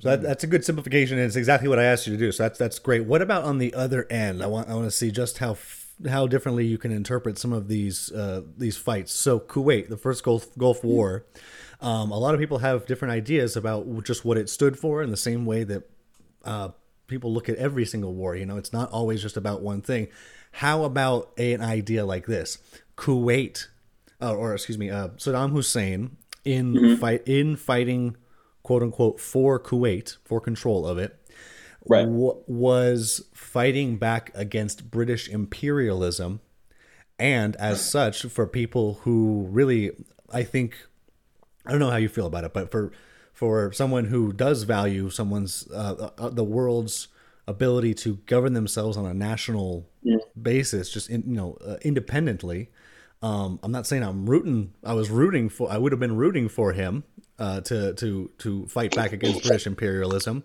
So 0.00 0.10
that, 0.10 0.22
that's 0.22 0.44
a 0.44 0.46
good 0.46 0.64
simplification, 0.64 1.18
and 1.18 1.26
it's 1.26 1.36
exactly 1.36 1.68
what 1.68 1.78
I 1.78 1.84
asked 1.84 2.06
you 2.06 2.12
to 2.12 2.18
do. 2.18 2.30
So 2.32 2.44
that's 2.44 2.58
that's 2.58 2.78
great. 2.78 3.04
What 3.04 3.22
about 3.22 3.44
on 3.44 3.58
the 3.58 3.74
other 3.74 4.06
end? 4.10 4.42
I 4.42 4.46
want 4.46 4.68
I 4.68 4.74
want 4.74 4.86
to 4.86 4.90
see 4.90 5.10
just 5.10 5.38
how 5.38 5.52
f- 5.52 5.86
how 6.08 6.26
differently 6.26 6.66
you 6.66 6.78
can 6.78 6.92
interpret 6.92 7.38
some 7.38 7.52
of 7.52 7.68
these 7.68 8.12
uh, 8.12 8.42
these 8.56 8.76
fights. 8.76 9.12
So 9.12 9.40
Kuwait, 9.40 9.88
the 9.88 9.96
first 9.96 10.22
Gulf 10.22 10.56
Gulf 10.56 10.84
War, 10.84 11.24
um, 11.80 12.10
a 12.12 12.18
lot 12.18 12.34
of 12.34 12.40
people 12.40 12.58
have 12.58 12.86
different 12.86 13.12
ideas 13.12 13.56
about 13.56 14.04
just 14.04 14.24
what 14.24 14.38
it 14.38 14.48
stood 14.48 14.78
for, 14.78 15.02
in 15.02 15.10
the 15.10 15.16
same 15.16 15.44
way 15.44 15.64
that 15.64 15.90
uh, 16.44 16.68
people 17.08 17.32
look 17.32 17.48
at 17.48 17.56
every 17.56 17.84
single 17.84 18.14
war. 18.14 18.36
You 18.36 18.46
know, 18.46 18.56
it's 18.56 18.72
not 18.72 18.90
always 18.90 19.20
just 19.20 19.36
about 19.36 19.62
one 19.62 19.82
thing. 19.82 20.08
How 20.52 20.84
about 20.84 21.32
an 21.38 21.60
idea 21.60 22.04
like 22.04 22.26
this? 22.26 22.58
Kuwait, 22.96 23.66
uh, 24.20 24.34
or 24.34 24.54
excuse 24.54 24.78
me, 24.78 24.90
uh, 24.90 25.08
Saddam 25.08 25.50
Hussein 25.50 26.16
in 26.44 26.96
fight 26.96 27.22
in 27.26 27.56
fighting, 27.56 28.16
quote 28.68 28.82
unquote, 28.82 29.18
for 29.18 29.58
Kuwait 29.58 30.18
for 30.26 30.42
control 30.42 30.86
of 30.86 30.98
it, 30.98 31.16
Right. 31.88 32.06
wa- 32.06 32.36
was 32.46 33.24
fighting 33.32 33.96
back 33.96 34.30
against 34.34 34.90
British 34.90 35.26
imperialism, 35.26 36.40
and 37.18 37.56
as 37.56 37.80
such, 37.80 38.24
for 38.26 38.46
people 38.46 39.00
who 39.04 39.46
really, 39.50 39.92
I 40.30 40.42
think, 40.42 40.74
I 41.64 41.70
don't 41.70 41.80
know 41.80 41.88
how 41.88 41.96
you 41.96 42.10
feel 42.10 42.26
about 42.26 42.44
it, 42.44 42.52
but 42.52 42.70
for 42.70 42.92
for 43.32 43.72
someone 43.72 44.04
who 44.06 44.32
does 44.34 44.64
value 44.64 45.08
someone's 45.08 45.66
uh, 45.72 46.10
uh, 46.18 46.28
the 46.28 46.44
world's 46.44 47.08
ability 47.46 47.94
to 47.94 48.16
govern 48.26 48.52
themselves 48.52 48.98
on 48.98 49.06
a 49.06 49.14
national 49.14 49.88
basis, 50.50 50.90
just 50.90 51.08
in, 51.08 51.22
you 51.26 51.36
know 51.40 51.56
uh, 51.66 51.76
independently. 51.80 52.68
Um, 53.22 53.58
I'm 53.62 53.72
not 53.72 53.86
saying 53.86 54.02
I'm 54.02 54.28
rooting. 54.28 54.74
I 54.84 54.92
was 54.92 55.08
rooting 55.08 55.48
for. 55.48 55.72
I 55.72 55.78
would 55.78 55.92
have 55.92 56.00
been 56.00 56.16
rooting 56.16 56.48
for 56.50 56.72
him 56.74 57.04
uh, 57.38 57.60
to 57.62 57.94
to 57.94 58.30
to 58.38 58.66
fight 58.66 58.94
back 58.94 59.12
against 59.12 59.42
British 59.42 59.66
imperialism. 59.66 60.44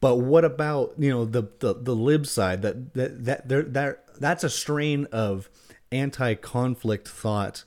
But 0.00 0.16
what 0.16 0.44
about 0.44 0.94
you 0.98 1.10
know 1.10 1.24
the 1.24 1.44
the, 1.60 1.74
the 1.74 1.94
lib 1.94 2.26
side 2.26 2.62
that 2.62 2.94
that 2.94 3.24
that 3.24 3.48
there 3.48 3.62
that 3.62 4.20
that's 4.20 4.44
a 4.44 4.50
strain 4.50 5.06
of 5.12 5.48
anti-conflict 5.90 7.08
thought 7.08 7.64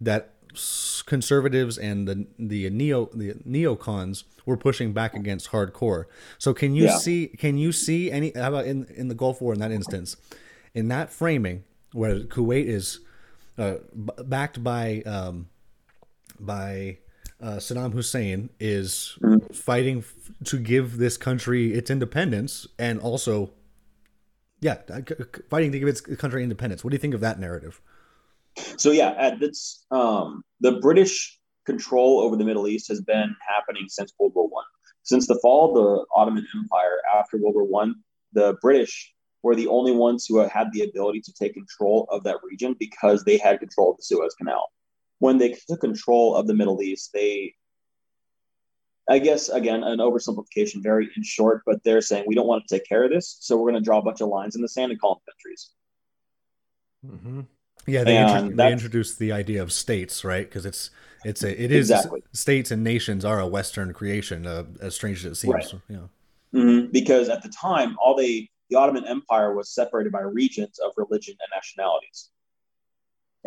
that 0.00 0.34
conservatives 1.06 1.78
and 1.78 2.08
the 2.08 2.26
the 2.38 2.68
neo 2.70 3.06
the 3.14 3.34
neocons 3.46 4.24
were 4.44 4.56
pushing 4.56 4.92
back 4.92 5.14
against 5.14 5.50
hardcore. 5.50 6.04
So 6.38 6.52
can 6.54 6.74
you 6.74 6.84
Yeah. 6.86 6.96
see 6.96 7.28
can 7.28 7.58
you 7.58 7.72
see 7.72 8.10
any 8.10 8.32
how 8.34 8.48
about 8.48 8.66
in 8.66 8.84
in 8.94 9.08
the 9.08 9.14
Gulf 9.14 9.40
War 9.40 9.52
in 9.52 9.60
that 9.60 9.70
instance 9.72 10.16
in 10.74 10.88
that 10.88 11.10
framing 11.12 11.64
where 11.92 12.20
Kuwait 12.20 12.66
is 12.66 13.00
uh, 13.56 13.76
b- 13.94 14.12
backed 14.24 14.62
by 14.62 15.02
um, 15.02 15.48
by 16.38 16.98
uh, 17.40 17.56
Saddam 17.56 17.92
Hussein 17.92 18.50
is 18.58 19.18
fighting 19.52 19.98
f- 19.98 20.14
to 20.44 20.58
give 20.58 20.98
this 20.98 21.16
country 21.16 21.72
its 21.72 21.90
independence 21.90 22.66
and 22.78 23.00
also, 23.00 23.52
yeah, 24.60 24.78
c- 24.88 25.14
c- 25.18 25.42
fighting 25.48 25.72
to 25.72 25.78
give 25.78 25.88
its 25.88 26.00
country 26.00 26.42
independence. 26.42 26.82
What 26.82 26.90
do 26.90 26.94
you 26.94 27.00
think 27.00 27.14
of 27.14 27.20
that 27.20 27.38
narrative? 27.38 27.80
So 28.76 28.90
yeah, 28.90 29.36
um, 29.90 30.42
the 30.60 30.72
British 30.80 31.38
control 31.64 32.20
over 32.20 32.36
the 32.36 32.44
Middle 32.44 32.66
East 32.66 32.88
has 32.88 33.00
been 33.00 33.34
happening 33.46 33.84
since 33.88 34.12
World 34.18 34.32
War 34.34 34.48
One. 34.48 34.64
Since 35.04 35.26
the 35.26 35.38
fall 35.40 35.68
of 35.68 35.74
the 35.74 36.06
Ottoman 36.14 36.46
Empire 36.56 36.98
after 37.16 37.38
World 37.38 37.54
War 37.54 37.64
One, 37.64 37.94
the 38.32 38.56
British 38.60 39.14
were 39.42 39.54
the 39.54 39.68
only 39.68 39.92
ones 39.92 40.26
who 40.28 40.38
had 40.38 40.72
the 40.72 40.82
ability 40.82 41.20
to 41.20 41.32
take 41.32 41.54
control 41.54 42.08
of 42.10 42.24
that 42.24 42.36
region 42.42 42.74
because 42.78 43.22
they 43.24 43.38
had 43.38 43.60
control 43.60 43.92
of 43.92 43.96
the 43.98 44.02
Suez 44.02 44.34
Canal. 44.34 44.66
When 45.18 45.38
they 45.38 45.56
took 45.68 45.80
control 45.80 46.36
of 46.36 46.46
the 46.46 46.54
Middle 46.54 46.80
East, 46.82 47.10
they, 47.12 47.54
I 49.08 49.18
guess, 49.18 49.48
again, 49.48 49.82
an 49.82 49.98
oversimplification, 49.98 50.82
very 50.82 51.10
in 51.16 51.22
short, 51.22 51.62
but 51.66 51.82
they're 51.82 52.00
saying 52.00 52.24
we 52.26 52.34
don't 52.34 52.46
want 52.46 52.66
to 52.66 52.74
take 52.74 52.86
care 52.88 53.04
of 53.04 53.10
this, 53.10 53.36
so 53.40 53.56
we're 53.56 53.70
going 53.70 53.82
to 53.82 53.84
draw 53.84 53.98
a 53.98 54.02
bunch 54.02 54.20
of 54.20 54.28
lines 54.28 54.54
in 54.54 54.62
the 54.62 54.68
sand 54.68 54.92
and 54.92 55.00
call 55.00 55.14
them 55.14 55.22
countries. 55.32 55.70
Mm-hmm. 57.06 57.40
Yeah, 57.86 58.04
they, 58.04 58.18
intro- 58.18 58.56
they 58.56 58.72
introduced 58.72 59.18
the 59.18 59.32
idea 59.32 59.62
of 59.62 59.72
states, 59.72 60.24
right? 60.24 60.46
Because 60.48 60.66
it's 60.66 60.90
it's 61.24 61.42
a 61.42 61.50
it 61.50 61.72
is 61.72 61.90
Exactly. 61.90 62.22
states 62.32 62.70
and 62.70 62.84
nations 62.84 63.24
are 63.24 63.40
a 63.40 63.46
Western 63.46 63.92
creation, 63.92 64.46
uh, 64.46 64.64
as 64.80 64.94
strange 64.94 65.24
as 65.24 65.32
it 65.32 65.34
seems. 65.36 65.54
Right. 65.54 65.74
Yeah. 65.88 66.06
Mhm. 66.54 66.92
Because 66.92 67.28
at 67.28 67.42
the 67.42 67.48
time, 67.48 67.96
all 67.98 68.14
they 68.14 68.50
the 68.68 68.76
Ottoman 68.76 69.06
Empire 69.06 69.54
was 69.54 69.70
separated 69.70 70.12
by 70.12 70.20
regions 70.20 70.78
of 70.80 70.92
religion 70.98 71.34
and 71.40 71.48
nationalities, 71.54 72.28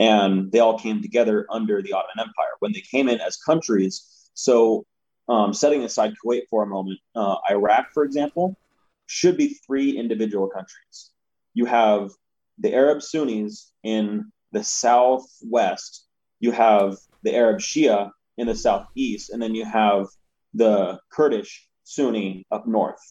and 0.01 0.51
they 0.51 0.57
all 0.57 0.79
came 0.79 0.99
together 0.99 1.45
under 1.51 1.79
the 1.83 1.93
Ottoman 1.93 2.27
Empire. 2.27 2.55
When 2.59 2.73
they 2.73 2.81
came 2.81 3.07
in 3.07 3.21
as 3.21 3.37
countries, 3.37 4.29
so 4.33 4.83
um, 5.29 5.53
setting 5.53 5.83
aside 5.83 6.15
Kuwait 6.25 6.41
for 6.49 6.63
a 6.63 6.65
moment, 6.65 6.99
uh, 7.15 7.35
Iraq, 7.51 7.91
for 7.93 8.03
example, 8.03 8.57
should 9.05 9.37
be 9.37 9.59
three 9.65 9.91
individual 9.91 10.47
countries. 10.47 11.11
You 11.53 11.65
have 11.65 12.09
the 12.57 12.73
Arab 12.73 13.03
Sunnis 13.03 13.71
in 13.83 14.31
the 14.51 14.63
southwest, 14.63 16.07
you 16.39 16.51
have 16.51 16.97
the 17.21 17.35
Arab 17.35 17.59
Shia 17.59 18.09
in 18.39 18.47
the 18.47 18.55
southeast, 18.55 19.29
and 19.29 19.39
then 19.39 19.53
you 19.53 19.65
have 19.65 20.07
the 20.55 20.99
Kurdish 21.11 21.67
Sunni 21.83 22.47
up 22.51 22.65
north. 22.65 23.01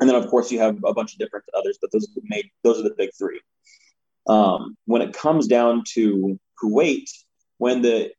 And 0.00 0.08
then, 0.08 0.16
of 0.16 0.28
course, 0.28 0.50
you 0.50 0.58
have 0.58 0.78
a 0.86 0.94
bunch 0.94 1.12
of 1.12 1.18
different 1.18 1.44
others, 1.54 1.76
but 1.82 1.92
those 1.92 2.04
are 2.04 2.14
the, 2.14 2.44
those 2.64 2.80
are 2.80 2.82
the 2.82 2.94
big 2.96 3.10
three. 3.18 3.40
Um, 4.28 4.76
when 4.86 5.02
it 5.02 5.12
comes 5.12 5.46
down 5.46 5.84
to 5.94 6.38
Kuwait, 6.62 7.08
when 7.58 7.82
the 7.82 8.12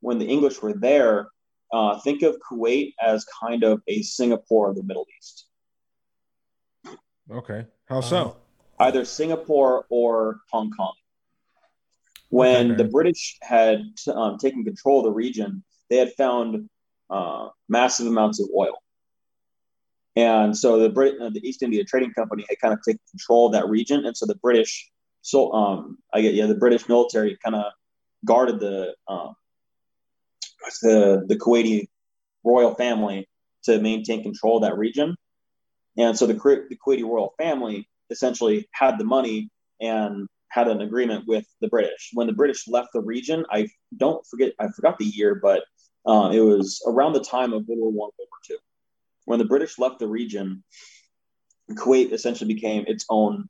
when 0.00 0.18
the 0.18 0.26
English 0.26 0.60
were 0.60 0.74
there, 0.74 1.28
uh, 1.72 1.98
think 2.00 2.22
of 2.22 2.36
Kuwait 2.50 2.92
as 3.00 3.24
kind 3.42 3.64
of 3.64 3.80
a 3.88 4.02
Singapore 4.02 4.70
of 4.70 4.76
the 4.76 4.82
Middle 4.82 5.06
East, 5.18 5.46
Okay. 7.30 7.66
How 7.86 8.00
so? 8.00 8.36
either 8.80 9.04
Singapore 9.04 9.86
or 9.88 10.40
Hong 10.52 10.70
Kong. 10.72 10.92
When 12.28 12.72
Okay. 12.72 12.82
the 12.82 12.88
British 12.88 13.38
had 13.42 13.82
um, 14.14 14.38
taken 14.38 14.64
control 14.64 14.98
of 14.98 15.04
the 15.04 15.12
region, 15.12 15.64
they 15.88 15.96
had 15.96 16.12
found 16.14 16.68
uh, 17.10 17.48
massive 17.68 18.06
amounts 18.06 18.40
of 18.40 18.48
oil. 18.56 18.74
And 20.16 20.56
so 20.56 20.78
the 20.78 20.88
Brit- 20.88 21.20
uh, 21.20 21.30
the 21.30 21.46
East 21.46 21.62
India 21.62 21.84
Trading 21.84 22.12
Company 22.12 22.44
had 22.48 22.58
kind 22.60 22.74
of 22.74 22.80
taken 22.82 23.00
control 23.10 23.46
of 23.46 23.52
that 23.52 23.68
region, 23.68 24.04
and 24.04 24.16
so 24.16 24.26
the 24.26 24.36
British, 24.36 24.90
so 25.24 25.52
um, 25.52 25.98
I 26.12 26.20
get 26.20 26.34
yeah, 26.34 26.46
the 26.46 26.54
British 26.54 26.88
military 26.88 27.38
kind 27.42 27.56
of 27.56 27.72
guarded 28.24 28.60
the 28.60 28.94
um, 29.08 29.34
the 30.82 31.24
the 31.26 31.36
Kuwaiti 31.36 31.88
royal 32.44 32.74
family 32.74 33.28
to 33.64 33.80
maintain 33.80 34.22
control 34.22 34.58
of 34.58 34.62
that 34.62 34.76
region, 34.76 35.16
and 35.96 36.16
so 36.16 36.26
the 36.26 36.34
the 36.34 36.76
Kuwaiti 36.76 37.04
royal 37.04 37.32
family 37.38 37.88
essentially 38.10 38.68
had 38.72 38.98
the 38.98 39.04
money 39.04 39.50
and 39.80 40.28
had 40.48 40.68
an 40.68 40.82
agreement 40.82 41.24
with 41.26 41.46
the 41.60 41.68
British. 41.68 42.10
When 42.12 42.26
the 42.26 42.34
British 42.34 42.68
left 42.68 42.90
the 42.92 43.00
region, 43.00 43.46
I 43.50 43.68
don't 43.96 44.24
forget 44.26 44.52
I 44.60 44.68
forgot 44.68 44.98
the 44.98 45.06
year, 45.06 45.36
but 45.36 45.64
uh, 46.06 46.30
it 46.34 46.40
was 46.40 46.82
around 46.86 47.14
the 47.14 47.24
time 47.24 47.54
of 47.54 47.66
World 47.66 47.80
War 47.80 47.88
One, 47.88 48.10
World 48.18 48.28
War 48.30 48.40
Two 48.46 48.58
when 49.24 49.38
the 49.38 49.44
British 49.46 49.78
left 49.78 50.00
the 50.00 50.06
region, 50.06 50.62
Kuwait 51.70 52.12
essentially 52.12 52.52
became 52.52 52.84
its 52.86 53.06
own 53.08 53.48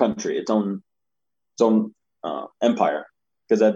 country, 0.00 0.32
its 0.38 0.50
own 0.50 0.82
its 1.54 1.60
own 1.62 1.94
uh, 2.24 2.46
empire. 2.62 3.04
Because 3.48 3.62
I, 3.62 3.72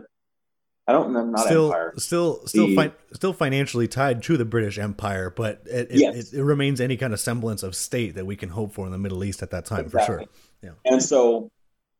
I 0.89 0.93
don't 0.93 1.13
know, 1.13 1.25
not 1.25 1.47
still, 1.47 1.67
empire. 1.67 1.93
still, 1.97 2.47
still, 2.47 2.67
The- 2.69 2.77
fi- 2.77 2.93
still 3.13 3.33
financially 3.33 3.89
tied 3.89 4.23
to 4.25 4.37
the 4.37 4.45
British 4.45 4.79
Empire, 4.79 5.31
but 5.31 5.63
it, 5.67 5.89
it, 5.91 6.01
Yes. 6.01 6.33
it, 6.33 6.39
it 6.39 6.45
remains 6.45 6.81
any 6.81 6.97
kind 6.97 7.13
of 7.13 7.21
semblance 7.21 7.63
of 7.63 7.75
state 7.75 8.15
that 8.17 8.27
we 8.27 8.37
can 8.37 8.51
hope 8.51 8.73
for 8.75 8.85
in 8.87 8.93
the 8.93 8.99
Middle 8.99 9.23
East 9.25 9.43
at 9.43 9.51
that 9.51 9.65
time, 9.65 9.89
for 9.89 10.01
sure. 10.01 10.21
Exactly. 10.21 10.71
And 10.93 11.03
so, 11.03 11.51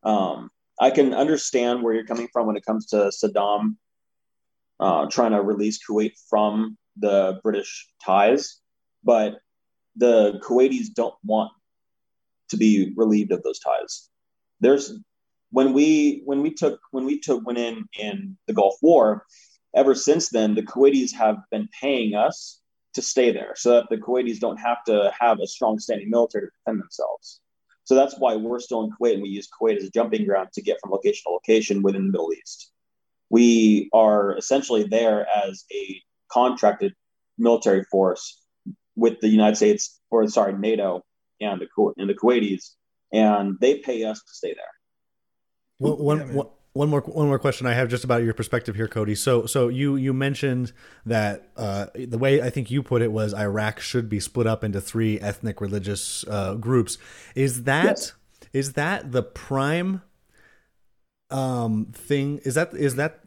um, 0.03 0.51
I 0.81 0.91
can 0.91 1.15
understand 1.15 1.83
where 1.83 1.95
you're 1.95 2.07
coming 2.07 2.29
from 2.33 2.47
when 2.47 2.57
it 2.57 2.65
comes 2.67 2.87
to 2.87 3.11
Saddam 3.21 3.77
uh, 4.81 5.07
trying 5.07 5.31
to 5.33 5.41
release 5.43 5.79
Kuwait 5.89 6.13
from 6.29 6.77
the 6.97 7.41
British 7.43 7.89
ties, 8.05 8.61
but 9.03 9.39
the 9.97 10.41
Kuwaitis 10.45 10.93
don't 10.95 11.15
want 11.25 11.51
to 12.51 12.57
be 12.57 12.93
relieved 12.97 13.33
of 13.33 13.43
those 13.43 13.61
ties. 13.61 14.11
There's 14.65 14.99
when 15.51 15.75
we 15.75 16.23
when 16.25 16.41
we 16.41 16.51
took 16.55 16.81
when 16.91 17.05
we 17.05 17.21
took 17.21 17.47
went 17.47 17.59
in 17.59 17.85
in 18.01 18.39
the 18.47 18.55
Gulf 18.55 18.77
War. 18.81 19.27
Ever 19.77 19.95
since 19.95 20.31
then, 20.31 20.55
the 20.55 20.63
Kuwaitis 20.63 21.13
have 21.13 21.37
been 21.51 21.69
paying 21.81 22.15
us 22.15 22.61
to 22.95 23.03
stay 23.03 23.31
there, 23.31 23.53
so 23.57 23.73
that 23.73 23.89
the 23.91 23.99
Kuwaitis 23.99 24.39
don't 24.39 24.57
have 24.57 24.83
to 24.85 25.13
have 25.21 25.39
a 25.41 25.47
strong 25.47 25.79
standing 25.79 26.09
military 26.09 26.47
to 26.47 26.51
defend 26.59 26.81
themselves. 26.81 27.41
So 27.83 27.95
that's 27.95 28.17
why 28.19 28.37
we're 28.37 28.59
still 28.61 28.85
in 28.85 28.91
Kuwait, 28.93 29.15
and 29.15 29.23
we 29.23 29.29
use 29.29 29.49
Kuwait 29.61 29.77
as 29.77 29.85
a 29.85 29.91
jumping 29.91 30.25
ground 30.25 30.49
to 30.55 30.63
get 30.63 30.79
from 30.81 30.93
location 30.93 31.25
to 31.27 31.33
location 31.33 31.83
within 31.83 32.07
the 32.07 32.13
Middle 32.13 32.33
East. 32.33 32.71
We 33.29 33.91
are 33.93 34.35
essentially 34.39 34.85
there 34.85 35.27
as 35.45 35.65
a 35.71 36.01
contracted 36.33 36.95
military 37.37 37.85
force 37.85 38.41
with 38.97 39.21
the 39.21 39.29
United 39.29 39.57
States, 39.57 40.01
or 40.11 40.27
sorry, 40.29 40.55
NATO 40.57 41.03
and 41.41 41.61
the 41.61 41.93
and 41.99 42.09
the 42.09 42.15
Kuwaitis, 42.15 42.77
and 43.15 43.59
they 43.61 43.79
pay 43.79 44.05
us 44.05 44.21
to 44.21 44.35
stay 44.35 44.55
there. 44.55 44.75
One, 45.79 45.99
one, 45.99 46.19
Yeah, 46.19 46.35
one, 46.35 46.47
one 46.75 46.89
more 46.89 47.01
one 47.03 47.29
more 47.29 47.39
question 47.39 47.67
I 47.69 47.75
have 47.75 47.89
just 47.89 48.05
about 48.05 48.25
your 48.25 48.35
perspective 48.35 48.75
here, 48.75 48.89
Cody. 48.89 49.15
So 49.15 49.47
so 49.47 49.69
you 49.69 49.97
you 49.97 50.13
mentioned 50.13 50.73
that 51.07 51.51
uh, 51.57 51.87
the 51.95 52.19
way 52.19 52.43
I 52.43 52.51
think 52.51 52.71
you 52.71 52.83
put 52.83 53.03
it 53.03 53.13
was 53.13 53.33
Iraq 53.35 53.81
should 53.81 54.09
be 54.09 54.21
split 54.21 54.47
up 54.47 54.65
into 54.65 54.81
three 54.81 55.21
ethnic 55.21 55.61
religious 55.61 56.25
uh, 56.29 56.55
groups. 56.55 56.99
Is 57.37 57.65
that 57.65 57.85
Yes. 57.85 58.13
is 58.53 58.73
that 58.75 59.13
the 59.13 59.23
prime 59.23 60.03
um, 61.31 61.87
thing? 61.93 62.41
Is 62.45 62.55
that 62.55 62.75
is 62.75 62.97
that 62.97 63.21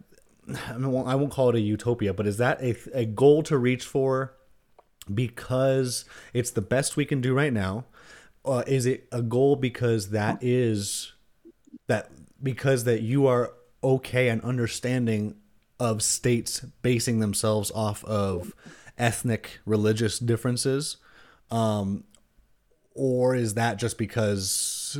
I, 0.69 0.77
mean, 0.77 1.07
I 1.07 1.15
won't 1.15 1.31
call 1.31 1.49
it 1.49 1.55
a 1.55 1.61
utopia, 1.61 2.13
but 2.13 2.27
is 2.27 2.37
that 2.37 2.61
a 2.61 2.75
a 2.93 3.05
goal 3.05 3.43
to 3.43 3.57
reach 3.57 3.85
for 3.85 4.33
because 5.13 6.05
it's 6.33 6.51
the 6.51 6.61
best 6.61 6.97
we 6.97 7.05
can 7.05 7.21
do 7.21 7.33
right 7.33 7.53
now? 7.53 7.85
Uh, 8.47 8.63
is 8.65 8.85
it 8.85 9.07
a 9.11 9.21
goal 9.21 9.55
because 9.55 10.11
that 10.11 10.37
is 10.41 11.13
that 11.87 12.09
because 12.41 12.85
that 12.85 13.01
you 13.01 13.27
are 13.27 13.53
okay 13.83 14.29
and 14.29 14.41
understanding 14.41 15.35
of 15.79 16.01
states 16.01 16.61
basing 16.81 17.19
themselves 17.19 17.71
off 17.71 18.03
of 18.05 18.53
ethnic 18.97 19.59
religious 19.65 20.17
differences 20.17 20.97
um 21.51 22.03
or 22.97 23.35
is 23.35 23.53
that 23.53 23.77
just 23.77 23.97
because 23.97 24.97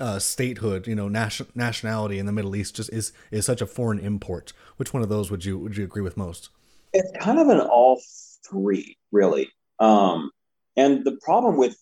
uh, 0.00 0.18
statehood 0.18 0.86
you 0.86 0.94
know 0.94 1.08
nation- 1.08 1.46
nationality 1.54 2.18
in 2.18 2.26
the 2.26 2.32
middle 2.32 2.56
east 2.56 2.76
just 2.76 2.90
is 2.92 3.12
is 3.30 3.44
such 3.44 3.60
a 3.60 3.66
foreign 3.66 3.98
import? 3.98 4.52
Which 4.78 4.94
one 4.94 5.02
of 5.02 5.08
those 5.08 5.30
would 5.30 5.44
you 5.44 5.58
would 5.58 5.76
you 5.76 5.84
agree 5.84 6.02
with 6.02 6.16
most? 6.16 6.48
It's 6.94 7.10
kind 7.20 7.38
of 7.38 7.48
an 7.48 7.60
all 7.60 8.00
three 8.48 8.96
really. 9.12 9.50
Um 9.78 10.30
and 10.76 11.04
the 11.04 11.18
problem 11.22 11.58
with 11.58 11.76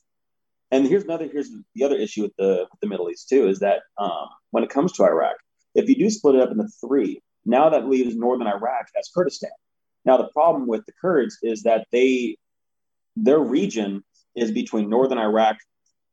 and 0.71 0.87
here's 0.87 1.05
another 1.05 1.29
here's 1.31 1.51
the 1.75 1.85
other 1.85 1.97
issue 1.97 2.23
with 2.23 2.37
the 2.39 2.67
with 2.71 2.81
the 2.81 2.89
middle 2.89 3.11
east 3.11 3.29
too 3.29 3.49
is 3.49 3.61
that 3.61 3.81
um 3.99 4.27
when 4.51 4.65
it 4.65 4.71
comes 4.71 4.93
to 4.93 5.05
iraq 5.05 5.37
if 5.75 5.89
you 5.89 5.97
do 5.97 6.11
split 6.11 6.35
it 6.35 6.41
up 6.41 6.51
into 6.51 6.69
three 6.81 7.21
now 7.47 7.71
that 7.71 7.89
leaves 7.89 8.17
northern 8.17 8.49
iraq 8.49 8.89
as 8.99 9.09
kurdistan. 9.15 9.51
Now 10.05 10.17
the 10.17 10.29
problem 10.29 10.67
with 10.67 10.85
the 10.85 10.93
kurds 11.01 11.39
is 11.43 11.63
that 11.63 11.87
they 11.93 12.37
their 13.15 13.39
region 13.39 14.05
is 14.35 14.51
between 14.51 14.91
northern 14.91 15.19
iraq 15.19 15.57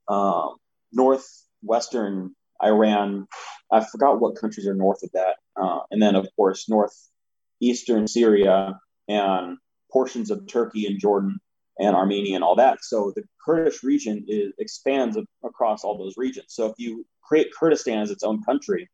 um 0.08 0.56
northwestern 0.92 2.36
iran. 2.64 3.28
I 3.72 3.84
forgot 3.84 4.22
what 4.22 4.36
countries 4.36 4.68
are 4.68 4.76
north 4.76 5.04
of 5.04 5.10
that 5.14 5.36
uh, 5.60 5.80
and 5.92 6.02
then 6.02 6.16
of 6.16 6.28
course 6.36 6.70
northeastern 6.70 8.08
syria 8.08 8.80
and 9.08 9.58
portions 9.92 10.32
of 10.32 10.48
Turkey 10.48 10.86
and 10.86 11.00
Jordan 11.00 11.40
and 11.80 11.96
Armenia 11.96 12.36
and 12.36 12.44
all 12.44 12.56
that. 12.56 12.84
So 12.84 13.12
the 13.16 13.24
Kurdish 13.44 13.84
region 13.84 14.26
is, 14.28 14.54
expands 14.60 15.18
across 15.44 15.84
all 15.84 15.98
those 15.98 16.16
regions. 16.18 16.48
So 16.50 16.68
if 16.68 16.74
you 16.78 17.06
create 17.22 17.48
Kurdistan 17.58 18.00
as 18.00 18.12
its 18.12 18.24
own 18.24 18.44
country, 18.44 18.90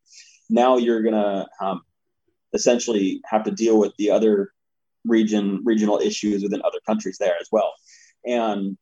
now 0.49 0.77
you're 0.77 1.03
gonna 1.03 1.47
um, 1.61 1.81
essentially 2.53 3.21
have 3.25 3.43
to 3.43 3.51
deal 3.51 3.77
with 3.79 3.93
the 3.97 4.11
other 4.11 4.51
region 5.05 5.61
regional 5.63 5.97
issues 5.99 6.43
within 6.43 6.61
other 6.61 6.79
countries 6.85 7.17
there 7.19 7.35
as 7.39 7.47
well. 7.51 7.73
And 8.25 8.77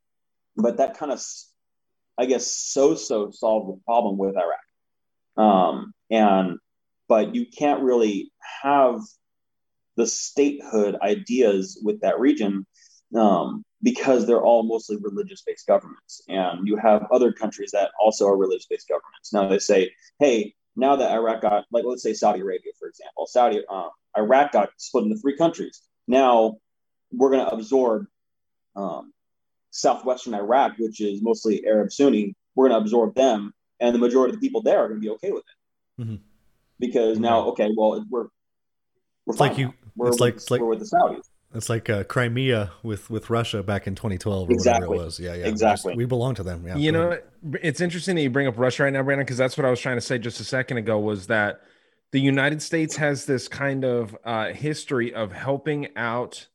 but 0.56 0.78
that 0.78 0.98
kind 0.98 1.12
of, 1.12 1.22
I 2.18 2.26
guess, 2.26 2.52
so 2.52 2.96
so 2.96 3.32
solved 3.32 3.70
the 3.70 3.82
problem 3.86 4.18
with 4.18 4.36
Iraq. 4.36 5.46
Um, 5.46 5.94
and 6.10 6.58
but 7.08 7.36
you 7.36 7.46
can't 7.46 7.84
really 7.84 8.32
have 8.64 9.00
the 9.96 10.08
statehood 10.08 10.98
ideas 11.02 11.82
with 11.84 12.02
that 12.02 12.20
region 12.20 12.66
um, 13.16 13.64
because 13.84 14.26
they're 14.26 14.42
all 14.42 14.64
mostly 14.64 14.98
religious 14.98 15.42
based 15.46 15.68
governments. 15.68 16.22
And 16.28 16.68
you 16.68 16.78
have 16.78 17.06
other 17.12 17.32
countries 17.32 17.72
that 17.72 17.92
also 18.02 18.28
are 18.28 18.38
religious 18.38 18.66
based 18.68 18.88
governments. 18.88 19.32
Now 19.34 19.48
they 19.48 19.60
say, 19.60 19.92
hey, 20.20 20.56
now 20.76 20.96
that 20.96 21.12
Iraq 21.12 21.42
got, 21.42 21.66
like, 21.72 21.86
let's 21.86 22.04
say 22.04 22.14
Saudi 22.14 22.40
Arabia, 22.42 22.72
for 22.80 22.88
example, 22.88 23.26
Saudi, 23.28 23.64
uh, 23.70 23.90
Iraq 24.18 24.52
got 24.52 24.70
split 24.78 25.06
into 25.06 25.18
three 25.18 25.38
countries. 25.38 25.82
Now 26.08 26.58
we're 27.12 27.32
going 27.32 27.46
to 27.46 27.52
absorb 27.54 28.06
um, 28.76 29.14
southwestern 29.72 30.34
Iraq, 30.34 30.74
which 30.78 31.02
is 31.02 31.22
mostly 31.22 31.66
Arab 31.66 31.92
Sunni. 31.92 32.36
We're 32.56 32.70
going 32.70 32.80
to 32.80 32.84
absorb 32.84 33.16
them, 33.16 33.54
and 33.80 33.94
the 33.94 34.00
majority 34.00 34.34
of 34.34 34.42
the 34.42 34.46
people 34.48 34.62
there 34.62 34.80
are 34.80 34.88
going 34.88 35.00
to 35.00 35.06
be 35.06 35.10
okay 35.12 35.32
with 35.32 35.44
it. 35.98 36.04
Mhm. 36.04 36.20
Because 36.80 37.20
now, 37.20 37.46
okay, 37.50 37.70
well, 37.76 38.04
we're 38.10 38.28
we're 39.26 39.34
It's 39.34 39.40
like 39.40 39.58
you- 39.58 39.74
We're, 39.96 40.10
it's 40.10 40.20
like- 40.20 40.36
it's 40.36 40.52
like- 40.52 40.62
we're 40.62 40.68
with 40.68 40.80
the 40.80 40.86
Saudis. 40.86 41.28
It's 41.54 41.70
like 41.70 41.90
uh, 41.90 42.04
crimea 42.04 42.72
with 42.84 43.10
with 43.10 43.30
russia 43.30 43.64
back 43.64 43.88
in 43.88 43.96
2012 43.96 44.50
or 44.50 44.52
Exactly. 44.52 44.88
whatever 44.88 45.02
it 45.02 45.06
was 45.06 45.20
yeah 45.20 45.34
yeah 45.34 45.48
Exactly. 45.48 45.96
we 45.96 46.06
belong 46.06 46.36
to 46.36 46.44
them 46.44 46.66
yeah 46.68 46.76
you 46.76 46.92
know, 46.92 47.18
it's 47.64 47.80
interesting 47.82 48.16
that 48.16 48.22
you 48.22 48.30
bring 48.30 48.48
up 48.48 48.58
Russia 48.58 48.84
right 48.84 48.92
now, 48.92 49.02
Brandon, 49.04 49.24
because 49.26 49.38
that's 49.38 49.56
what 49.58 49.64
I 49.66 49.70
was 49.70 49.80
trying 49.80 49.96
to 49.96 50.02
say 50.02 50.18
just 50.18 50.40
a 50.40 50.44
second 50.44 50.78
ago 50.78 51.00
was 51.00 51.28
that 51.28 51.62
the 52.12 52.20
United 52.20 52.62
States 52.62 52.96
has 52.98 53.26
this 53.26 53.48
kind 53.48 53.86
of 53.86 54.18
uh, 54.26 54.48
history 54.54 55.14
of 55.14 55.32
helping 55.32 55.96
out 55.96 56.48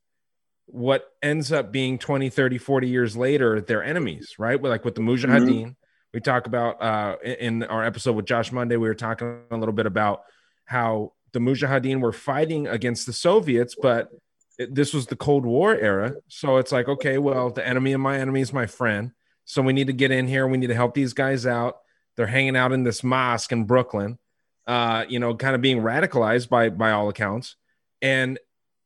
what 0.66 1.12
ends 1.22 1.52
up 1.52 1.70
being 1.72 1.98
20, 1.98 2.28
30, 2.30 2.58
40 2.58 2.88
years 2.88 3.16
later, 3.16 3.60
their 3.60 3.82
enemies, 3.82 4.34
right? 4.38 4.60
With, 4.60 4.70
like 4.70 4.84
with 4.84 4.94
the 4.96 5.00
Mujahideen. 5.02 5.76
We 6.12 6.20
talk 6.20 6.46
about 6.46 6.82
uh, 6.82 7.16
in 7.24 7.62
in 7.62 7.64
our 7.64 7.84
episode 7.84 8.16
with 8.16 8.26
Josh 8.26 8.50
Monday, 8.52 8.76
we 8.76 8.88
were 8.88 8.94
talking 8.94 9.40
a 9.50 9.56
little 9.56 9.72
bit 9.74 9.86
about 9.86 10.22
how 10.66 11.12
the 11.32 11.38
Mujahideen 11.38 12.00
were 12.00 12.12
fighting 12.12 12.66
against 12.66 13.06
the 13.06 13.12
Soviets, 13.12 13.74
but 13.80 14.08
it- 14.58 14.74
this 14.74 14.92
was 14.94 15.06
the 15.06 15.16
Cold 15.16 15.44
War 15.46 15.74
era. 15.74 16.14
So 16.28 16.58
it's 16.58 16.72
like, 16.72 16.88
okay, 16.88 17.18
well, 17.18 17.50
the 17.50 17.66
enemy 17.66 17.92
of 17.92 18.00
my 18.00 18.18
enemy 18.18 18.40
is 18.40 18.52
my 18.52 18.66
friend. 18.66 19.12
So 19.44 19.62
we 19.62 19.72
need 19.72 19.88
to 19.88 19.92
get 19.92 20.10
in 20.10 20.28
here. 20.28 20.46
We 20.46 20.58
need 20.58 20.68
to 20.68 20.74
help 20.74 20.94
these 20.94 21.12
guys 21.14 21.46
out. 21.46 21.78
They're 22.16 22.26
hanging 22.26 22.56
out 22.56 22.72
in 22.72 22.84
this 22.84 23.02
mosque 23.02 23.52
in 23.52 23.64
Brooklyn, 23.64 24.18
uh, 24.66 25.04
you 25.08 25.18
know, 25.18 25.34
kind 25.34 25.54
of 25.54 25.60
being 25.60 25.78
radicalized 25.80 26.48
by 26.48 26.68
by 26.70 26.92
all 26.92 27.08
accounts. 27.08 27.56
And 28.00 28.38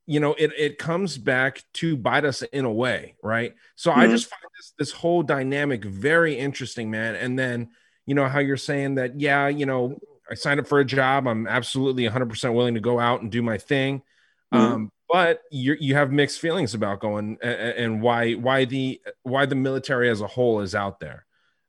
you 0.09 0.21
know, 0.21 0.35
it 0.39 0.53
it 0.57 0.79
comes 0.79 1.19
back 1.19 1.65
to 1.75 1.97
bite 1.97 2.25
us 2.25 2.43
in 2.43 2.65
a 2.65 2.73
way, 2.73 3.17
right? 3.25 3.55
So 3.75 3.91
I 3.91 4.07
Mhm. 4.07 4.11
just 4.11 4.27
find 4.31 4.43
this 4.57 4.73
this 4.79 4.93
whole 4.93 5.23
dynamic 5.25 5.85
very 5.85 6.37
interesting, 6.39 6.91
man. 6.93 7.17
And 7.17 7.37
then 7.39 7.71
you 8.07 8.15
know 8.15 8.29
how 8.29 8.39
you're 8.39 8.57
saying 8.57 8.95
that, 8.97 9.21
yeah, 9.21 9.49
you 9.49 9.67
know, 9.67 9.99
I 10.31 10.35
signed 10.35 10.61
up 10.61 10.69
for 10.69 10.79
a 10.79 10.85
job. 10.85 11.27
I'm 11.27 11.47
absolutely 11.49 12.05
100% 12.05 12.55
willing 12.55 12.75
to 12.75 12.81
go 12.81 13.01
out 13.01 13.21
and 13.23 13.33
do 13.33 13.43
my 13.43 13.59
thing. 13.59 14.03
Mhm. 14.55 14.59
Um, 14.59 14.93
but 15.09 15.43
you 15.51 15.77
you 15.79 15.95
have 15.95 16.11
mixed 16.13 16.41
feelings 16.41 16.75
about 16.75 17.01
going 17.01 17.39
and 17.43 18.03
why 18.03 18.33
why 18.35 18.65
the 18.65 19.01
why 19.23 19.47
the 19.47 19.55
military 19.55 20.11
as 20.11 20.21
a 20.21 20.27
whole 20.27 20.61
is 20.61 20.75
out 20.75 21.01
there. 21.01 21.25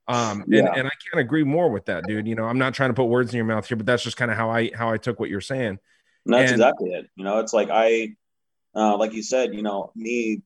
Um, 0.10 0.41
and, 0.43 0.54
Yeah. 0.54 0.73
and 0.73 0.88
I 0.88 0.91
can't 1.12 1.19
agree 1.19 1.43
more 1.43 1.69
with 1.69 1.86
that, 1.86 2.06
dude. 2.08 2.28
You 2.28 2.36
know, 2.36 2.45
I'm 2.45 2.58
not 2.58 2.73
trying 2.73 2.89
to 2.91 2.93
put 2.93 3.06
words 3.06 3.32
in 3.34 3.36
your 3.38 3.45
mouth 3.45 3.67
here, 3.67 3.76
but 3.78 3.86
that's 3.86 4.04
just 4.04 4.15
kind 4.17 4.32
of 4.32 4.38
how 4.38 4.50
I 4.50 4.71
how 4.73 4.89
I 4.91 4.97
took 4.97 5.19
what 5.19 5.30
you're 5.30 5.41
saying. 5.41 5.80
And 6.26 6.34
that's 6.34 6.52
And- 6.52 6.62
exactly 6.62 6.91
it. 6.93 7.08
You 7.15 7.26
know, 7.26 7.39
it's 7.39 7.54
like 7.54 7.69
I, 7.71 8.15
uh, 8.76 8.97
like 8.97 9.13
you 9.13 9.21
said, 9.23 9.54
you 9.54 9.62
know, 9.63 9.91
me, 9.95 10.13
you 10.30 10.41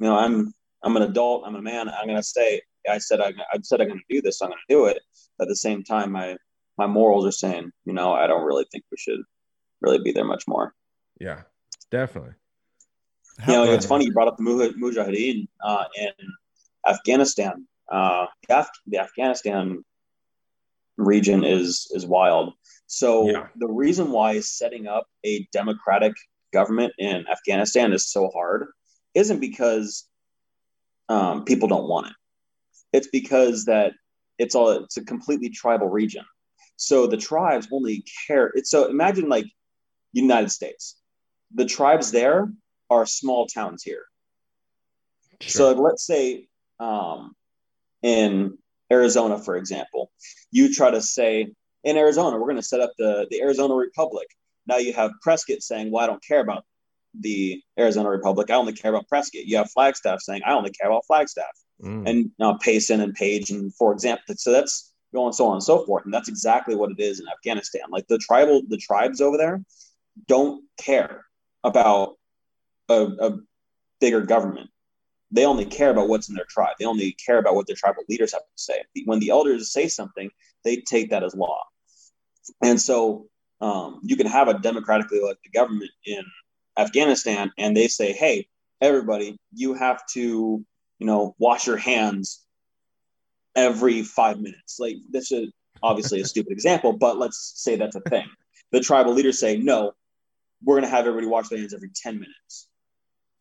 know, 0.00 0.14
I'm 0.16 0.52
I'm 0.82 0.96
an 0.96 1.02
adult. 1.02 1.44
I'm 1.46 1.54
a 1.56 1.62
man. 1.62 1.88
I'm 1.88 2.06
gonna 2.06 2.22
stay. 2.22 2.60
I 2.88 2.98
said 2.98 3.20
I, 3.20 3.28
I 3.52 3.58
said 3.62 3.80
I'm 3.80 3.88
gonna 3.88 4.00
do 4.10 4.20
this. 4.20 4.42
I'm 4.42 4.48
gonna 4.50 4.60
do 4.68 4.86
it. 4.86 5.00
But 5.38 5.44
at 5.44 5.48
the 5.48 5.56
same 5.56 5.82
time, 5.84 6.12
my 6.12 6.36
my 6.78 6.86
morals 6.86 7.24
are 7.26 7.32
saying, 7.32 7.70
you 7.84 7.92
know, 7.94 8.12
I 8.12 8.26
don't 8.26 8.44
really 8.44 8.66
think 8.70 8.84
we 8.90 8.96
should 8.98 9.20
really 9.80 10.00
be 10.02 10.12
there 10.12 10.24
much 10.24 10.44
more. 10.48 10.74
Yeah, 11.20 11.42
definitely. 11.92 12.32
you 13.46 13.52
know, 13.54 13.64
How- 13.66 13.72
it's 13.72 13.86
funny 13.86 14.06
you 14.06 14.12
brought 14.12 14.26
up 14.28 14.36
the 14.38 14.42
Mujahideen 14.42 15.46
uh, 15.64 15.84
in 15.96 16.10
Afghanistan. 16.88 17.68
Uh, 17.90 18.26
the, 18.48 18.58
Af- 18.58 18.70
the 18.86 18.98
Afghanistan 18.98 19.84
region 20.96 21.44
is 21.44 21.90
is 21.92 22.04
wild. 22.06 22.52
So 22.86 23.28
Yeah. 23.30 23.48
the 23.56 23.68
reason 23.68 24.10
why 24.10 24.40
setting 24.40 24.86
up 24.86 25.06
a 25.24 25.46
democratic 25.52 26.14
government 26.52 26.92
in 26.98 27.24
Afghanistan 27.28 27.92
is 27.92 28.10
so 28.10 28.28
hard 28.34 28.66
isn't 29.14 29.40
because 29.40 30.06
um, 31.08 31.44
people 31.44 31.68
don't 31.68 31.88
want 31.88 32.08
it. 32.08 32.16
It's 32.92 33.08
because 33.08 33.64
that 33.66 33.92
it's 34.38 34.54
all 34.54 34.70
it's 34.70 34.96
a 34.96 35.04
completely 35.04 35.48
tribal 35.50 35.88
region. 35.88 36.24
So 36.76 37.06
the 37.06 37.16
tribes 37.16 37.68
only 37.72 38.04
care. 38.26 38.50
It's 38.54 38.70
so 38.70 38.88
imagine 38.88 39.28
like 39.28 39.46
United 40.12 40.50
States. 40.50 40.98
The 41.54 41.66
tribes 41.66 42.10
there 42.10 42.50
are 42.90 43.06
small 43.06 43.46
towns 43.46 43.82
here. 43.82 44.04
So 45.40 45.72
let's 45.72 46.06
say 46.06 46.46
um, 46.78 47.34
in 48.02 48.58
Arizona, 48.90 49.38
for 49.38 49.56
example, 49.56 50.10
you 50.50 50.72
try 50.72 50.90
to 50.90 51.00
say 51.00 51.52
in 51.84 51.96
Arizona, 51.96 52.36
we're 52.36 52.46
going 52.46 52.56
to 52.56 52.62
set 52.62 52.80
up 52.80 52.92
the, 52.98 53.26
the 53.30 53.40
Arizona 53.40 53.74
Republic. 53.74 54.28
Now 54.66 54.76
you 54.76 54.92
have 54.92 55.10
Prescott 55.20 55.62
saying, 55.62 55.90
well, 55.90 56.04
I 56.04 56.06
don't 56.06 56.22
care 56.24 56.40
about 56.40 56.64
the 57.18 57.60
Arizona 57.78 58.08
Republic. 58.08 58.50
I 58.50 58.54
only 58.54 58.72
care 58.72 58.92
about 58.92 59.08
Prescott. 59.08 59.44
You 59.44 59.56
have 59.56 59.70
Flagstaff 59.70 60.20
saying, 60.20 60.42
I 60.46 60.52
only 60.52 60.70
care 60.70 60.88
about 60.88 61.06
Flagstaff. 61.06 61.50
Mm. 61.82 62.08
And 62.08 62.30
uh, 62.40 62.54
Payson 62.58 63.00
and 63.00 63.14
Page, 63.14 63.50
and 63.50 63.74
for 63.74 63.92
example, 63.92 64.34
so 64.36 64.52
that's 64.52 64.92
going 65.12 65.32
so 65.32 65.46
on 65.46 65.54
and 65.54 65.62
so 65.62 65.84
forth. 65.84 66.04
And 66.04 66.14
that's 66.14 66.28
exactly 66.28 66.76
what 66.76 66.92
it 66.92 67.00
is 67.00 67.18
in 67.18 67.26
Afghanistan. 67.28 67.82
Like 67.90 68.06
the 68.06 68.18
tribal, 68.18 68.62
the 68.68 68.76
tribes 68.76 69.20
over 69.20 69.36
there 69.36 69.62
don't 70.28 70.64
care 70.78 71.24
about 71.64 72.16
a, 72.88 73.06
a 73.20 73.38
bigger 74.00 74.20
government 74.20 74.70
they 75.32 75.46
only 75.46 75.64
care 75.64 75.90
about 75.90 76.08
what's 76.08 76.28
in 76.28 76.34
their 76.34 76.44
tribe. 76.44 76.76
They 76.78 76.84
only 76.84 77.12
care 77.12 77.38
about 77.38 77.54
what 77.54 77.66
their 77.66 77.76
tribal 77.76 78.04
leaders 78.08 78.32
have 78.32 78.42
to 78.42 78.46
say. 78.54 78.82
When 79.06 79.18
the 79.18 79.30
elders 79.30 79.72
say 79.72 79.88
something, 79.88 80.30
they 80.62 80.76
take 80.76 81.10
that 81.10 81.24
as 81.24 81.34
law. 81.34 81.62
And 82.62 82.80
so 82.80 83.26
um, 83.60 84.00
you 84.02 84.16
can 84.16 84.26
have 84.26 84.48
a 84.48 84.58
democratically 84.58 85.18
elected 85.18 85.52
government 85.52 85.90
in 86.04 86.22
Afghanistan, 86.76 87.50
and 87.58 87.76
they 87.76 87.88
say, 87.88 88.12
"Hey, 88.12 88.46
everybody, 88.80 89.38
you 89.54 89.74
have 89.74 90.04
to, 90.12 90.64
you 90.98 91.06
know, 91.06 91.34
wash 91.38 91.66
your 91.66 91.76
hands 91.76 92.44
every 93.56 94.02
five 94.02 94.38
minutes." 94.38 94.78
Like 94.78 94.96
this 95.10 95.32
is 95.32 95.50
obviously 95.82 96.20
a 96.20 96.26
stupid 96.26 96.52
example, 96.52 96.92
but 96.92 97.18
let's 97.18 97.52
say 97.56 97.76
that's 97.76 97.96
a 97.96 98.00
thing. 98.00 98.26
The 98.72 98.80
tribal 98.80 99.14
leaders 99.14 99.38
say, 99.38 99.56
"No, 99.56 99.92
we're 100.64 100.76
going 100.76 100.90
to 100.90 100.96
have 100.96 101.06
everybody 101.06 101.26
wash 101.26 101.48
their 101.48 101.58
hands 101.58 101.74
every 101.74 101.90
ten 101.94 102.14
minutes." 102.14 102.68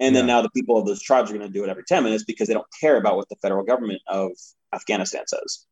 And 0.02 0.16
then 0.16 0.26
now 0.26 0.42
the 0.42 0.50
people 0.50 0.78
of 0.78 0.88
those 0.88 1.02
tribes 1.02 1.30
are 1.30 1.38
going 1.38 1.48
to 1.48 1.54
do 1.54 1.64
it 1.64 1.70
every 1.70 1.84
10 1.88 2.04
minutes 2.04 2.24
because 2.24 2.48
they 2.48 2.56
don't 2.56 2.66
care 2.82 2.98
about 2.98 3.18
what 3.18 3.30
the 3.30 3.36
federal 3.36 3.64
government 3.64 4.02
of 4.08 4.32
Afghanistan 4.74 5.28
says. 5.28 5.66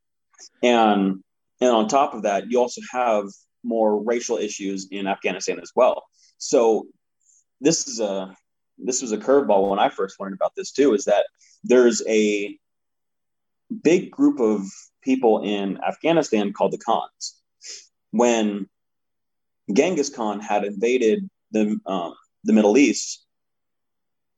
And 0.61 1.23
and 1.61 1.71
on 1.71 1.87
top 1.87 2.13
of 2.13 2.21
that, 2.23 2.49
you 2.49 2.59
also 2.59 2.81
have 2.91 3.25
more 3.63 4.01
racial 4.01 4.37
issues 4.37 4.87
in 4.91 5.07
Afghanistan 5.07 5.59
as 5.59 5.71
well. 5.75 6.03
So 6.37 6.87
this 7.59 7.87
is 7.87 7.99
a 7.99 8.35
this 8.77 9.01
was 9.01 9.11
a 9.11 9.17
curveball 9.17 9.69
when 9.69 9.79
I 9.79 9.89
first 9.89 10.19
learned 10.19 10.35
about 10.35 10.53
this 10.55 10.71
too, 10.71 10.93
is 10.93 11.05
that 11.05 11.25
there's 11.63 12.03
a 12.07 12.57
big 13.83 14.11
group 14.11 14.39
of 14.39 14.61
people 15.01 15.41
in 15.43 15.83
Afghanistan 15.83 16.53
called 16.53 16.71
the 16.71 16.77
Khans. 16.77 17.41
When 18.11 18.69
Genghis 19.73 20.09
Khan 20.09 20.39
had 20.39 20.63
invaded 20.63 21.29
the 21.51 21.79
um, 21.85 22.13
the 22.43 22.53
Middle 22.53 22.77
East, 22.77 23.25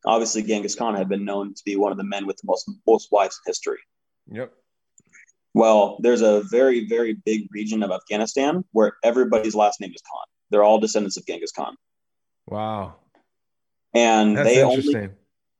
obviously 0.06 0.44
Genghis 0.44 0.76
Khan 0.76 0.96
had 0.96 1.10
been 1.10 1.26
known 1.26 1.54
to 1.54 1.62
be 1.66 1.76
one 1.76 1.92
of 1.92 1.98
the 1.98 2.04
men 2.04 2.26
with 2.26 2.38
the 2.38 2.46
most 2.46 2.70
most 2.88 3.10
wives 3.12 3.40
in 3.46 3.50
history. 3.50 3.80
Yep. 4.32 4.54
Well, 5.54 5.98
there's 6.02 6.22
a 6.22 6.44
very, 6.44 6.88
very 6.88 7.14
big 7.26 7.48
region 7.52 7.84
of 7.84 7.92
Afghanistan 7.92 8.64
where 8.72 8.94
everybody's 9.04 9.56
last 9.56 9.82
name 9.82 9.92
is 9.94 10.02
Khan. 10.02 10.26
They're 10.50 10.64
all 10.64 10.80
descendants 10.80 11.18
of 11.18 11.26
Genghis 11.26 11.52
Khan. 11.52 11.76
Wow. 12.48 12.96
And 13.94 14.38
That's 14.38 14.48
they 14.48 14.64
only 14.64 15.10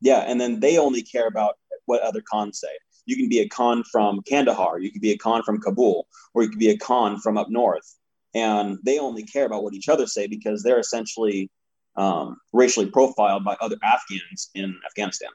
yeah, 0.02 0.20
and 0.20 0.42
then 0.42 0.60
they 0.60 0.78
only 0.78 1.04
care 1.04 1.28
about 1.28 1.56
what 1.86 2.02
other 2.02 2.22
Khans 2.32 2.60
say. 2.60 2.70
You 3.06 3.16
can 3.16 3.30
be 3.30 3.40
a 3.40 3.50
Khan 3.50 3.84
from 3.92 4.22
Kandahar, 4.28 4.80
you 4.80 4.92
could 4.92 5.02
be 5.02 5.12
a 5.12 5.18
Khan 5.18 5.44
from 5.44 5.60
Kabul, 5.60 6.08
or 6.34 6.44
you 6.44 6.50
could 6.50 6.60
be 6.60 6.70
a 6.70 6.78
Khan 6.78 7.20
from 7.20 7.38
up 7.38 7.50
north. 7.50 7.96
And 8.34 8.78
they 8.84 9.00
only 9.00 9.24
care 9.24 9.46
about 9.46 9.64
what 9.64 9.74
each 9.74 9.90
other 9.90 10.08
say 10.08 10.28
because 10.28 10.64
they're 10.64 10.80
essentially 10.80 11.50
um, 11.98 12.38
racially 12.54 12.86
profiled 12.86 13.44
by 13.44 13.58
other 13.60 13.76
Afghans 13.84 14.50
in 14.56 14.78
Afghanistan. 14.86 15.30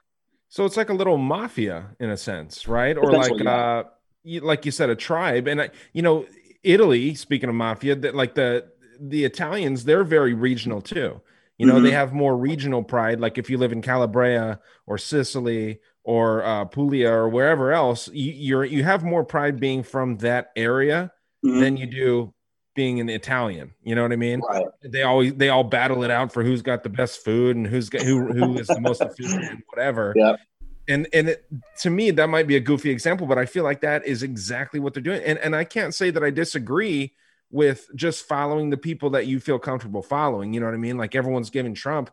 So 0.48 0.64
it's 0.64 0.76
like 0.76 0.88
a 0.88 0.94
little 0.94 1.18
mafia 1.18 1.88
in 2.00 2.08
a 2.10 2.16
sense, 2.16 2.66
right? 2.66 2.96
Or 2.96 3.12
like 3.12 3.40
yeah. 3.40 3.56
uh 3.56 3.84
like 4.24 4.64
you 4.64 4.72
said 4.72 4.90
a 4.90 4.96
tribe 4.96 5.46
and 5.46 5.60
I, 5.62 5.70
you 5.92 6.02
know 6.02 6.26
Italy 6.62 7.14
speaking 7.14 7.48
of 7.48 7.54
mafia 7.54 7.94
that 7.96 8.14
like 8.14 8.34
the 8.34 8.66
the 8.98 9.24
Italians 9.24 9.84
they're 9.84 10.04
very 10.04 10.32
regional 10.34 10.80
too. 10.80 11.20
You 11.58 11.66
know, 11.66 11.74
Mhm. 11.78 11.82
they 11.84 11.90
have 11.90 12.12
more 12.12 12.36
regional 12.36 12.82
pride 12.82 13.20
like 13.20 13.36
if 13.38 13.50
you 13.50 13.58
live 13.58 13.72
in 13.72 13.82
Calabria 13.82 14.60
or 14.86 14.96
Sicily 14.98 15.80
or 16.04 16.42
uh 16.44 16.64
Puglia 16.64 17.10
or 17.10 17.28
wherever 17.28 17.72
else, 17.72 18.08
you, 18.08 18.32
you're 18.32 18.64
you 18.64 18.82
have 18.84 19.04
more 19.04 19.24
pride 19.24 19.60
being 19.60 19.82
from 19.82 20.16
that 20.18 20.52
area 20.56 21.12
Mhm. 21.44 21.60
than 21.60 21.76
you 21.76 21.86
do 21.86 22.32
being 22.76 23.00
an 23.00 23.08
Italian. 23.08 23.72
You 23.82 23.96
know 23.96 24.02
what 24.02 24.12
I 24.12 24.16
mean? 24.16 24.40
Right. 24.40 24.66
they 24.84 25.02
always 25.02 25.34
they 25.34 25.48
all 25.48 25.64
battle 25.64 26.04
it 26.04 26.10
out 26.10 26.32
for 26.32 26.44
who's 26.44 26.62
got 26.62 26.84
the 26.84 26.88
best 26.88 27.24
food 27.24 27.56
and 27.56 27.66
who's 27.66 27.88
got 27.88 28.02
who 28.02 28.32
who 28.32 28.58
is 28.58 28.68
the 28.68 28.80
most 28.80 29.00
efficient 29.00 29.44
and 29.44 29.62
whatever. 29.70 30.12
Yep. 30.14 30.40
And 30.88 31.08
and 31.12 31.30
it, 31.30 31.44
to 31.80 31.90
me 31.90 32.12
that 32.12 32.28
might 32.28 32.46
be 32.46 32.54
a 32.54 32.60
goofy 32.60 32.90
example, 32.90 33.26
but 33.26 33.38
I 33.38 33.46
feel 33.46 33.64
like 33.64 33.80
that 33.80 34.06
is 34.06 34.22
exactly 34.22 34.78
what 34.78 34.94
they're 34.94 35.02
doing. 35.02 35.22
And 35.24 35.38
and 35.40 35.56
I 35.56 35.64
can't 35.64 35.94
say 35.94 36.10
that 36.10 36.22
I 36.22 36.30
disagree 36.30 37.14
with 37.50 37.88
just 37.96 38.26
following 38.26 38.70
the 38.70 38.76
people 38.76 39.10
that 39.10 39.26
you 39.26 39.40
feel 39.40 39.58
comfortable 39.58 40.02
following. 40.02 40.52
You 40.52 40.60
know 40.60 40.66
what 40.66 40.74
I 40.74 40.78
mean? 40.78 40.98
Like 40.98 41.14
everyone's 41.14 41.50
giving 41.50 41.74
Trump 41.74 42.10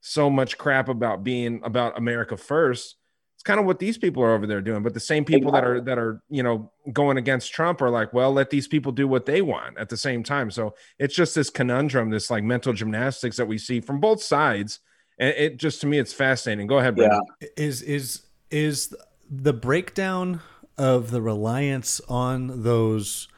so 0.00 0.30
much 0.30 0.58
crap 0.58 0.88
about 0.88 1.24
being 1.24 1.60
about 1.64 1.98
America 1.98 2.36
first. 2.36 2.96
It's 3.44 3.50
kind 3.50 3.60
of 3.60 3.66
what 3.66 3.78
these 3.78 3.98
people 3.98 4.22
are 4.22 4.32
over 4.32 4.46
there 4.46 4.62
doing. 4.62 4.82
But 4.82 4.94
the 4.94 5.00
same 5.00 5.24
people 5.24 5.52
that 5.52 5.64
are 5.64 5.80
that 5.82 5.98
are 5.98 6.22
you 6.30 6.42
know 6.42 6.70
going 6.92 7.18
against 7.18 7.52
Trump 7.52 7.82
are 7.82 7.90
like, 7.90 8.14
well, 8.14 8.32
let 8.32 8.48
these 8.48 8.66
people 8.66 8.90
do 8.90 9.06
what 9.06 9.26
they 9.26 9.42
want 9.42 9.76
at 9.76 9.90
the 9.90 9.98
same 9.98 10.22
time. 10.22 10.50
So 10.50 10.74
it's 10.98 11.14
just 11.14 11.34
this 11.34 11.50
conundrum, 11.50 12.08
this 12.08 12.30
like 12.30 12.42
mental 12.42 12.72
gymnastics 12.72 13.36
that 13.36 13.46
we 13.46 13.58
see 13.58 13.80
from 13.80 14.00
both 14.00 14.22
sides. 14.22 14.80
And 15.18 15.34
it 15.36 15.58
just 15.58 15.82
to 15.82 15.86
me, 15.86 15.98
it's 15.98 16.12
fascinating. 16.14 16.66
Go 16.66 16.78
ahead, 16.78 16.96
Brendan. 16.96 17.20
is 17.56 17.82
is 17.82 18.22
is 18.50 18.94
the 19.30 19.52
breakdown 19.52 20.40
of 20.78 21.10
the 21.10 21.20
reliance 21.20 22.00
on 22.08 22.62
those 22.62 23.28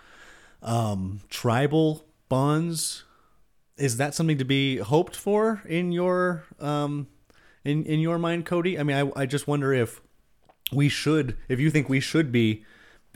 um 0.62 1.20
tribal 1.30 2.06
bonds 2.28 3.02
is 3.76 3.96
that 3.96 4.14
something 4.14 4.38
to 4.38 4.44
be 4.44 4.76
hoped 4.76 5.16
for 5.16 5.62
in 5.66 5.90
your 5.90 6.44
um 6.60 7.08
in 7.66 7.84
in 7.84 8.00
your 8.00 8.18
mind 8.18 8.46
cody 8.46 8.78
i 8.78 8.82
mean 8.82 8.96
i, 8.96 9.22
I 9.22 9.26
just 9.26 9.46
wonder 9.46 9.72
if 9.72 10.00
we 10.72 10.88
should 10.88 11.36
if 11.48 11.60
you 11.60 11.70
think 11.70 11.88
we 11.88 12.00
should 12.00 12.32
be 12.32 12.64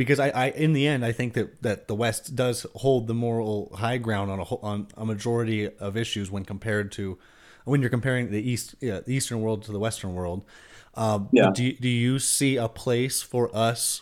because 0.00 0.18
I, 0.18 0.30
I 0.30 0.46
in 0.46 0.72
the 0.72 0.86
end 0.86 1.04
I 1.04 1.12
think 1.12 1.34
that, 1.34 1.60
that 1.60 1.86
the 1.86 1.94
West 1.94 2.34
does 2.34 2.64
hold 2.74 3.06
the 3.06 3.12
moral 3.12 3.70
high 3.76 3.98
ground 3.98 4.30
on 4.30 4.38
a 4.38 4.44
on 4.44 4.88
a 4.96 5.04
majority 5.04 5.68
of 5.68 5.94
issues 5.94 6.30
when 6.30 6.46
compared 6.46 6.90
to 6.92 7.18
when 7.66 7.82
you're 7.82 7.90
comparing 7.90 8.30
the 8.30 8.40
east 8.40 8.74
yeah, 8.80 9.00
the 9.00 9.14
Eastern 9.14 9.42
world 9.42 9.62
to 9.64 9.72
the 9.72 9.78
Western 9.78 10.14
world. 10.14 10.46
Um, 10.94 11.28
Yeah. 11.32 11.50
Do 11.52 11.64
you, 11.64 11.76
do 11.76 11.88
you 11.88 12.18
see 12.18 12.56
a 12.56 12.66
place 12.66 13.20
for 13.20 13.54
us 13.54 14.00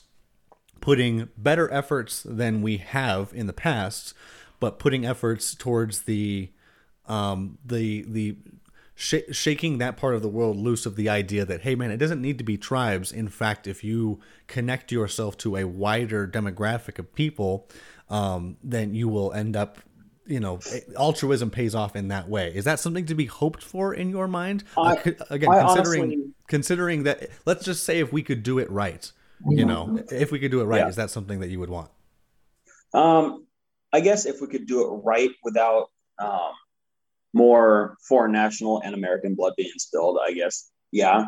putting 0.80 1.30
better 1.36 1.68
efforts 1.72 2.22
than 2.22 2.62
we 2.62 2.76
have 2.76 3.32
in 3.34 3.48
the 3.48 3.52
past, 3.52 4.14
but 4.60 4.78
putting 4.78 5.04
efforts 5.04 5.52
towards 5.52 6.02
the 6.02 6.52
um, 7.06 7.58
the 7.64 8.04
the 8.06 8.36
sh- 8.98 9.30
shaking 9.30 9.78
that 9.78 9.96
part 9.96 10.14
of 10.16 10.22
the 10.22 10.28
world 10.28 10.56
loose 10.56 10.84
of 10.84 10.96
the 10.96 11.08
idea 11.08 11.44
that 11.46 11.62
hey 11.62 11.74
man, 11.74 11.90
it 11.90 11.96
doesn't 11.98 12.20
need 12.20 12.36
to 12.38 12.44
be 12.44 12.58
tribes. 12.58 13.12
In 13.12 13.28
fact, 13.28 13.66
if 13.66 13.82
you 13.84 14.20
connect 14.48 14.90
yourself 14.92 15.36
to 15.38 15.56
a 15.56 15.64
wider 15.64 16.26
demographic 16.26 16.98
of 16.98 17.14
people, 17.14 17.68
um, 18.10 18.56
then 18.62 18.94
you 18.94 19.08
will 19.08 19.32
end 19.32 19.56
up. 19.56 19.78
You 20.26 20.40
know, 20.40 20.60
altruism 20.98 21.50
pays 21.50 21.74
off 21.74 21.96
in 21.96 22.08
that 22.08 22.28
way. 22.28 22.52
Is 22.54 22.66
that 22.66 22.78
something 22.80 23.06
to 23.06 23.14
be 23.14 23.24
hoped 23.24 23.62
for 23.62 23.94
in 23.94 24.10
your 24.10 24.28
mind? 24.28 24.62
I- 24.76 24.96
Uh, 24.96 25.24
again, 25.30 25.48
I 25.48 25.62
considering 25.64 26.02
honestly- 26.02 26.24
considering 26.48 27.02
that, 27.04 27.30
let's 27.46 27.64
just 27.64 27.82
say 27.84 27.98
if 28.00 28.12
we 28.12 28.22
could 28.22 28.42
do 28.42 28.58
it 28.58 28.70
right, 28.70 29.10
you 29.48 29.64
know, 29.64 30.04
if 30.10 30.30
we 30.30 30.38
could 30.38 30.50
do 30.50 30.60
it 30.60 30.64
right, 30.64 30.80
Yeah. 30.80 30.88
is 30.88 30.96
that 30.96 31.08
something 31.10 31.40
that 31.40 31.48
you 31.48 31.58
would 31.60 31.70
want? 31.70 31.90
Um, 32.92 33.46
I 33.90 34.00
guess 34.00 34.26
if 34.26 34.42
we 34.42 34.48
could 34.48 34.66
do 34.66 34.82
it 34.82 35.00
right 35.02 35.30
without 35.42 35.88
um, 36.18 36.50
more 37.34 37.96
foreign 38.08 38.32
national 38.32 38.80
and 38.82 38.94
American 38.94 39.34
blood 39.34 39.54
being 39.56 39.72
spilled, 39.76 40.18
I 40.26 40.32
guess, 40.32 40.70
yeah. 40.92 41.26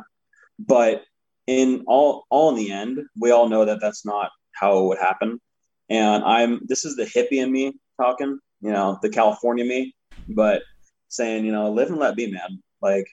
But 0.58 1.02
in 1.46 1.84
all, 1.86 2.24
all 2.30 2.50
in 2.50 2.56
the 2.56 2.72
end, 2.72 3.00
we 3.18 3.30
all 3.30 3.48
know 3.48 3.64
that 3.64 3.80
that's 3.80 4.04
not 4.04 4.30
how 4.52 4.78
it 4.78 4.88
would 4.88 4.98
happen. 4.98 5.40
And 5.88 6.22
I'm 6.24 6.60
this 6.66 6.84
is 6.84 6.96
the 6.96 7.04
hippie 7.04 7.42
in 7.42 7.50
me 7.50 7.74
talking, 8.00 8.38
you 8.60 8.70
know, 8.70 8.98
the 9.02 9.08
California 9.08 9.64
me, 9.64 9.94
but 10.28 10.62
saying, 11.08 11.44
you 11.44 11.52
know, 11.52 11.72
live 11.72 11.88
and 11.88 11.98
let 11.98 12.16
be, 12.16 12.30
man. 12.30 12.62
Like 12.80 13.06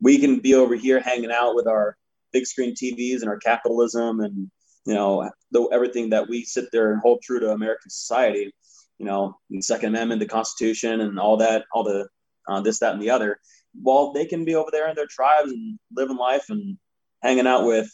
we 0.00 0.18
can 0.18 0.40
be 0.40 0.54
over 0.54 0.74
here 0.74 1.00
hanging 1.00 1.32
out 1.32 1.54
with 1.54 1.66
our 1.66 1.96
big 2.32 2.46
screen 2.46 2.74
TVs 2.74 3.20
and 3.20 3.28
our 3.28 3.38
capitalism 3.38 4.20
and 4.20 4.50
you 4.84 4.94
know 4.94 5.30
the, 5.52 5.66
everything 5.72 6.10
that 6.10 6.28
we 6.28 6.44
sit 6.44 6.66
there 6.72 6.92
and 6.92 7.00
hold 7.00 7.22
true 7.22 7.40
to 7.40 7.52
American 7.52 7.90
society. 7.90 8.52
You 8.98 9.06
know, 9.06 9.38
the 9.50 9.60
Second 9.60 9.90
Amendment, 9.90 10.20
the 10.20 10.26
Constitution, 10.26 11.00
and 11.00 11.18
all 11.18 11.38
that, 11.38 11.64
all 11.72 11.84
the 11.84 12.08
uh, 12.48 12.60
this, 12.60 12.78
that, 12.80 12.92
and 12.92 13.02
the 13.02 13.10
other. 13.10 13.38
While 13.80 14.12
they 14.12 14.26
can 14.26 14.44
be 14.44 14.54
over 14.54 14.70
there 14.70 14.88
in 14.88 14.94
their 14.94 15.08
tribes 15.08 15.50
and 15.50 15.78
living 15.94 16.16
life 16.16 16.48
and 16.48 16.78
hanging 17.22 17.46
out 17.46 17.66
with 17.66 17.90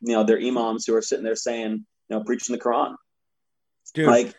you 0.00 0.14
know 0.14 0.24
their 0.24 0.38
imams 0.38 0.86
who 0.86 0.94
are 0.94 1.02
sitting 1.02 1.24
there 1.24 1.36
saying, 1.36 1.72
you 2.08 2.16
know, 2.16 2.22
preaching 2.24 2.54
the 2.54 2.60
Quran. 2.60 2.96
Dude, 3.94 4.06
Like, 4.06 4.34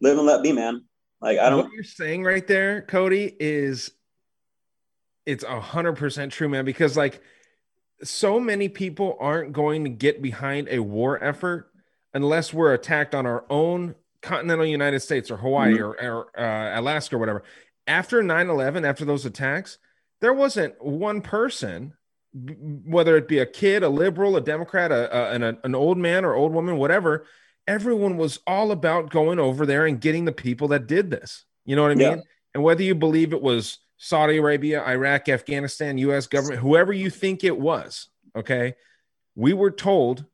live 0.00 0.18
and 0.18 0.26
let 0.26 0.42
be, 0.42 0.52
man. 0.52 0.84
Like 1.20 1.38
I 1.38 1.50
don't. 1.50 1.64
what 1.64 1.72
you're 1.72 1.82
saying 1.82 2.24
right 2.24 2.46
there, 2.46 2.82
Cody, 2.82 3.34
is 3.40 3.90
it's 5.26 5.44
a 5.44 5.60
hundred 5.60 5.96
percent 5.96 6.32
true, 6.32 6.48
man. 6.48 6.64
Because 6.64 6.96
like 6.96 7.20
so 8.02 8.38
many 8.38 8.68
people 8.68 9.16
aren't 9.18 9.52
going 9.52 9.84
to 9.84 9.90
get 9.90 10.22
behind 10.22 10.68
a 10.70 10.78
war 10.78 11.22
effort 11.22 11.72
unless 12.14 12.54
we're 12.54 12.72
attacked 12.72 13.14
on 13.14 13.26
our 13.26 13.44
own 13.50 13.96
continental 14.22 14.66
United 14.66 15.00
States 15.00 15.30
or 15.30 15.36
Hawaii 15.36 15.74
Mhm. 15.76 15.80
or, 15.80 16.02
or 16.02 16.40
uh, 16.40 16.80
Alaska 16.80 17.16
or 17.16 17.18
whatever. 17.18 17.42
After 17.86 18.22
9 18.22 18.50
11, 18.50 18.84
after 18.84 19.04
those 19.04 19.24
attacks, 19.24 19.78
there 20.20 20.34
wasn't 20.34 20.74
one 20.82 21.20
person, 21.22 21.94
whether 22.34 23.16
it 23.16 23.28
be 23.28 23.38
a 23.38 23.46
kid, 23.46 23.82
a 23.82 23.88
liberal, 23.88 24.36
a 24.36 24.40
Democrat, 24.40 24.92
a, 24.92 25.16
a, 25.16 25.30
an, 25.32 25.58
an 25.62 25.74
old 25.74 25.96
man 25.98 26.24
or 26.24 26.34
old 26.34 26.52
woman, 26.52 26.76
whatever. 26.76 27.26
Everyone 27.66 28.16
was 28.16 28.38
all 28.46 28.72
about 28.72 29.10
going 29.10 29.38
over 29.38 29.66
there 29.66 29.86
and 29.86 30.00
getting 30.00 30.24
the 30.24 30.32
people 30.32 30.68
that 30.68 30.86
did 30.86 31.10
this. 31.10 31.44
You 31.64 31.76
know 31.76 31.82
what 31.82 31.92
I 31.92 31.96
mean? 31.96 32.16
Yeah. 32.18 32.22
And 32.54 32.62
whether 32.62 32.82
you 32.82 32.94
believe 32.94 33.32
it 33.32 33.42
was 33.42 33.78
Saudi 33.98 34.38
Arabia, 34.38 34.82
Iraq, 34.86 35.28
Afghanistan, 35.28 35.98
US 35.98 36.26
government, 36.26 36.60
whoever 36.60 36.92
you 36.92 37.10
think 37.10 37.44
it 37.44 37.58
was, 37.58 38.08
okay, 38.34 38.74
we 39.34 39.52
were 39.52 39.70
told 39.70 40.24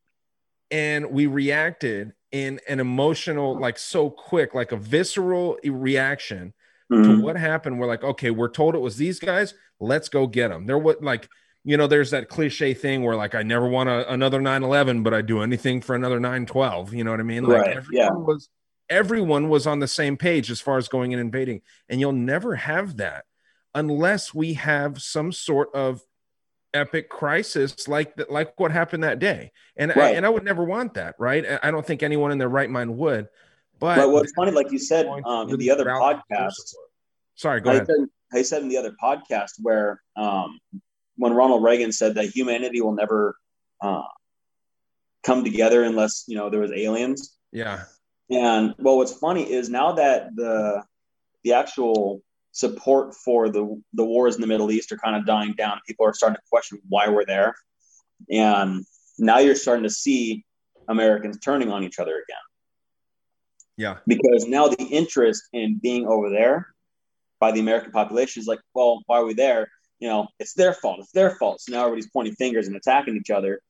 and 0.70 1.11
we 1.11 1.27
reacted 1.27 2.12
in 2.35 2.59
an 2.68 2.81
emotional, 2.81 3.57
like 3.57 3.79
so 3.79 4.11
quick, 4.11 4.55
like 4.55 4.73
a 4.73 4.77
visceral 4.77 5.57
reaction 5.64 6.53
to 6.90 6.97
Mhm. 6.97 7.23
what 7.23 7.37
happened. 7.37 7.79
We're 7.79 7.87
like, 7.87 8.03
okay, 8.03 8.31
we're 8.33 8.49
told 8.51 8.75
it 8.75 8.81
was 8.81 8.97
these 8.97 9.20
guys. 9.20 9.55
Let's 9.79 10.09
go 10.09 10.27
get 10.27 10.49
them. 10.49 10.66
There 10.66 10.77
what 10.77 11.01
like 11.03 11.29
you 11.66 11.79
know, 11.79 11.87
there's 11.87 12.11
that 12.11 12.29
cliche 12.29 12.75
thing 12.75 13.03
where 13.05 13.16
like 13.16 13.35
I 13.35 13.42
never 13.42 13.66
want 13.66 13.88
a, 13.88 14.12
another 14.12 14.38
9/11, 14.40 15.03
but 15.03 15.14
I 15.14 15.23
do 15.23 15.40
anything 15.42 15.81
for 15.81 15.94
another 15.94 16.18
9/12. 16.20 16.92
You 16.92 17.05
know 17.05 17.12
what 17.12 17.20
I 17.20 17.23
mean? 17.23 17.44
Like 17.44 17.62
Right, 17.62 17.77
everyone 17.77 17.92
yeah. 17.92 18.11
was 18.11 18.49
everyone 18.90 19.49
was 19.49 19.66
on 19.66 19.79
the 19.79 19.88
same 19.88 20.16
page 20.16 20.51
as 20.51 20.61
far 20.61 20.77
as 20.77 20.88
going 20.88 21.12
in 21.12 21.18
and 21.20 21.29
invading, 21.29 21.62
and 21.88 22.01
you'll 22.01 22.12
never 22.12 22.57
have 22.57 22.97
that 22.99 23.25
unless 23.75 24.35
we 24.35 24.55
have 24.55 25.01
some 25.01 25.33
sort 25.33 25.68
of 25.73 26.03
epic 26.74 27.08
crisis 27.08 27.88
like 27.88 28.12
like 28.28 28.58
what 28.58 28.70
happened 28.70 29.04
that 29.04 29.18
day. 29.18 29.52
And 29.76 29.92
I, 29.92 30.10
and 30.10 30.26
I 30.26 30.28
would 30.28 30.44
never 30.44 30.64
want 30.64 30.94
that, 30.94 31.14
right? 31.18 31.44
I- 31.62 31.70
don't 31.70 31.87
think 31.87 32.02
anyone 32.02 32.30
in 32.32 32.38
their 32.38 32.48
right 32.48 32.68
mind 32.68 32.96
would. 32.98 33.28
But 33.80 33.96
But 33.96 34.10
what's 34.10 34.32
funny, 34.32 34.52
like 34.52 34.70
you 34.70 34.78
said 34.78 35.06
um, 35.24 35.48
in 35.48 35.58
the 35.58 35.70
other 35.70 35.84
podcast. 35.84 36.74
Sorry, 37.37 37.60
go 37.60 37.70
I 37.70 37.74
ahead. 37.74 37.87
said, 37.87 38.06
I 38.32 38.42
said 38.42 38.62
in 38.62 38.68
the 38.68 38.76
other 38.76 38.94
podcast 39.02 39.50
where 39.60 40.00
um, 40.16 40.58
when 41.16 41.32
Ronald 41.32 41.62
Reagan 41.62 41.92
said 41.92 42.14
that 42.16 42.26
humanity 42.26 42.80
will 42.80 42.94
never 42.94 43.37
uh, 43.80 44.02
come 45.24 45.42
together 45.44 45.82
unless 45.82 46.24
you 46.28 46.37
know 46.37 46.50
there 46.50 46.60
was 46.60 46.72
aliens. 46.72 47.37
Yeah. 47.52 47.84
And 48.30 48.74
well, 48.78 48.96
what's 48.96 49.12
funny 49.12 49.50
is 49.50 49.68
now 49.68 49.92
that 49.92 50.34
the 50.34 50.82
the 51.42 51.52
actual 51.52 52.22
support 52.54 53.14
for 53.14 53.48
the 53.50 53.82
the 53.92 54.04
wars 54.04 54.36
in 54.36 54.40
the 54.40 54.46
Middle 54.46 54.70
East 54.70 54.90
are 54.92 54.96
kind 54.96 55.16
of 55.16 55.26
dying 55.26 55.52
down, 55.54 55.80
people 55.86 56.06
are 56.06 56.14
starting 56.14 56.36
to 56.36 56.42
question 56.48 56.78
why 56.88 57.08
we're 57.08 57.26
there, 57.26 57.54
and 58.30 58.84
now 59.18 59.38
you're 59.38 59.56
starting 59.56 59.82
to 59.82 59.90
see 59.90 60.44
Americans 60.88 61.38
turning 61.40 61.70
on 61.70 61.82
each 61.82 61.98
other 61.98 62.12
again 62.12 62.44
Yeah. 63.76 63.96
because 64.06 64.46
now 64.46 64.68
the 64.68 64.84
interest 64.84 65.42
in 65.52 65.78
being 65.82 66.06
over 66.06 66.30
there 66.30 66.74
by 67.40 67.50
the 67.52 67.60
American 67.60 67.90
population 67.90 68.40
is 68.40 68.46
like, 68.46 68.60
well, 68.74 69.02
why 69.06 69.18
are 69.18 69.24
we 69.24 69.34
there? 69.34 69.68
You 69.98 70.08
know, 70.08 70.28
it's 70.38 70.54
their 70.54 70.74
fault. 70.74 71.00
It's 71.00 71.12
their 71.12 71.36
fault. 71.36 71.60
So 71.60 71.72
now 71.72 71.80
everybody's 71.86 72.10
pointing 72.10 72.34
fingers 72.34 72.66
and 72.68 72.76
attacking 72.76 73.16
each 73.16 73.30
other. 73.30 73.60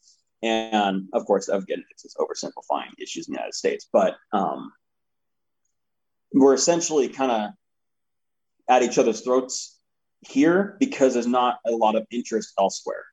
And 0.42 1.08
of 1.12 1.24
course, 1.24 1.48
again, 1.48 1.82
it's 1.90 2.02
just 2.02 2.18
oversimplifying 2.18 2.90
issues 2.98 3.28
in 3.28 3.32
the 3.32 3.38
United 3.38 3.54
States, 3.54 3.88
but 3.92 4.16
um, 4.32 4.72
we're 6.34 6.54
essentially 6.54 7.08
kind 7.08 7.30
of 7.32 7.50
at 8.68 8.82
each 8.82 8.98
other's 8.98 9.20
throats 9.20 9.78
here 10.22 10.76
because 10.80 11.14
there's 11.14 11.26
not 11.26 11.58
a 11.66 11.70
lot 11.70 11.96
of 11.96 12.06
interest 12.10 12.52
elsewhere. 12.58 13.04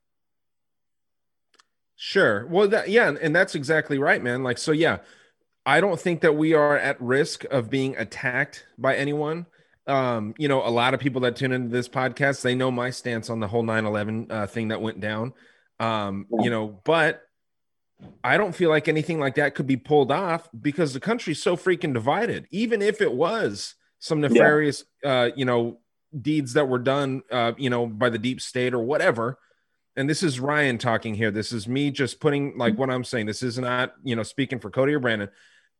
Sure. 1.96 2.46
Well, 2.46 2.68
that, 2.68 2.88
yeah, 2.88 3.12
and- 3.20 3.34
that's 3.34 3.54
exactly 3.54 3.98
right, 3.98 4.22
man. 4.22 4.42
Like, 4.42 4.58
so 4.58 4.72
yeah, 4.72 4.98
I 5.64 5.80
don't 5.80 6.00
think 6.00 6.22
that 6.22 6.36
we 6.36 6.54
are 6.54 6.76
at 6.76 7.00
risk 7.00 7.44
of 7.44 7.70
being 7.70 7.96
attacked 7.96 8.66
by 8.76 8.96
anyone. 8.96 9.46
Um, 9.86 10.34
you 10.38 10.48
know, 10.48 10.66
a 10.66 10.70
lot 10.70 10.94
of 10.94 11.00
people 11.00 11.20
that 11.22 11.36
tune 11.36 11.52
into 11.52 11.68
this 11.68 11.88
podcast, 11.88 12.42
they 12.42 12.54
know 12.54 12.70
my 12.70 12.90
stance 12.90 13.30
on 13.30 13.40
the 13.40 13.48
whole 13.48 13.62
9-11 13.62 14.30
uh, 14.30 14.46
thing 14.46 14.68
that 14.68 14.80
went 14.80 15.00
down. 15.00 15.32
Um, 15.78 16.26
you 16.40 16.50
know, 16.50 16.80
but 16.84 17.22
I 18.22 18.36
don't 18.36 18.54
feel 18.54 18.70
like 18.70 18.88
anything 18.88 19.20
like 19.20 19.36
that 19.36 19.54
could 19.54 19.66
be 19.66 19.76
pulled 19.76 20.10
off 20.10 20.48
because 20.60 20.92
the 20.92 21.00
country's 21.00 21.42
so 21.42 21.56
freaking 21.56 21.92
divided. 21.92 22.46
Even 22.50 22.82
if 22.82 23.00
it 23.00 23.12
was 23.12 23.74
some 24.02 24.20
nefarious, 24.20 24.84
uh, 25.04 25.30
you 25.36 25.44
know, 25.44 25.78
deeds 26.20 26.54
that 26.54 26.68
were 26.68 26.80
done, 26.80 27.22
uh, 27.30 27.52
you 27.56 27.70
know, 27.70 27.86
by 27.86 28.10
the 28.10 28.18
deep 28.18 28.40
state 28.40 28.74
or 28.74 28.82
whatever. 28.82 29.38
And 29.94 30.10
this 30.10 30.24
is 30.24 30.40
Ryan 30.40 30.76
talking 30.76 31.14
here. 31.14 31.30
This 31.30 31.52
is 31.52 31.68
me 31.68 31.92
just 31.92 32.18
putting 32.18 32.58
like 32.58 32.76
what 32.76 32.90
I'm 32.90 33.04
saying. 33.04 33.26
This 33.26 33.44
is 33.44 33.60
not, 33.60 33.94
you 34.02 34.16
know, 34.16 34.24
speaking 34.24 34.58
for 34.58 34.70
Cody 34.70 34.92
or 34.94 34.98
Brandon. 34.98 35.28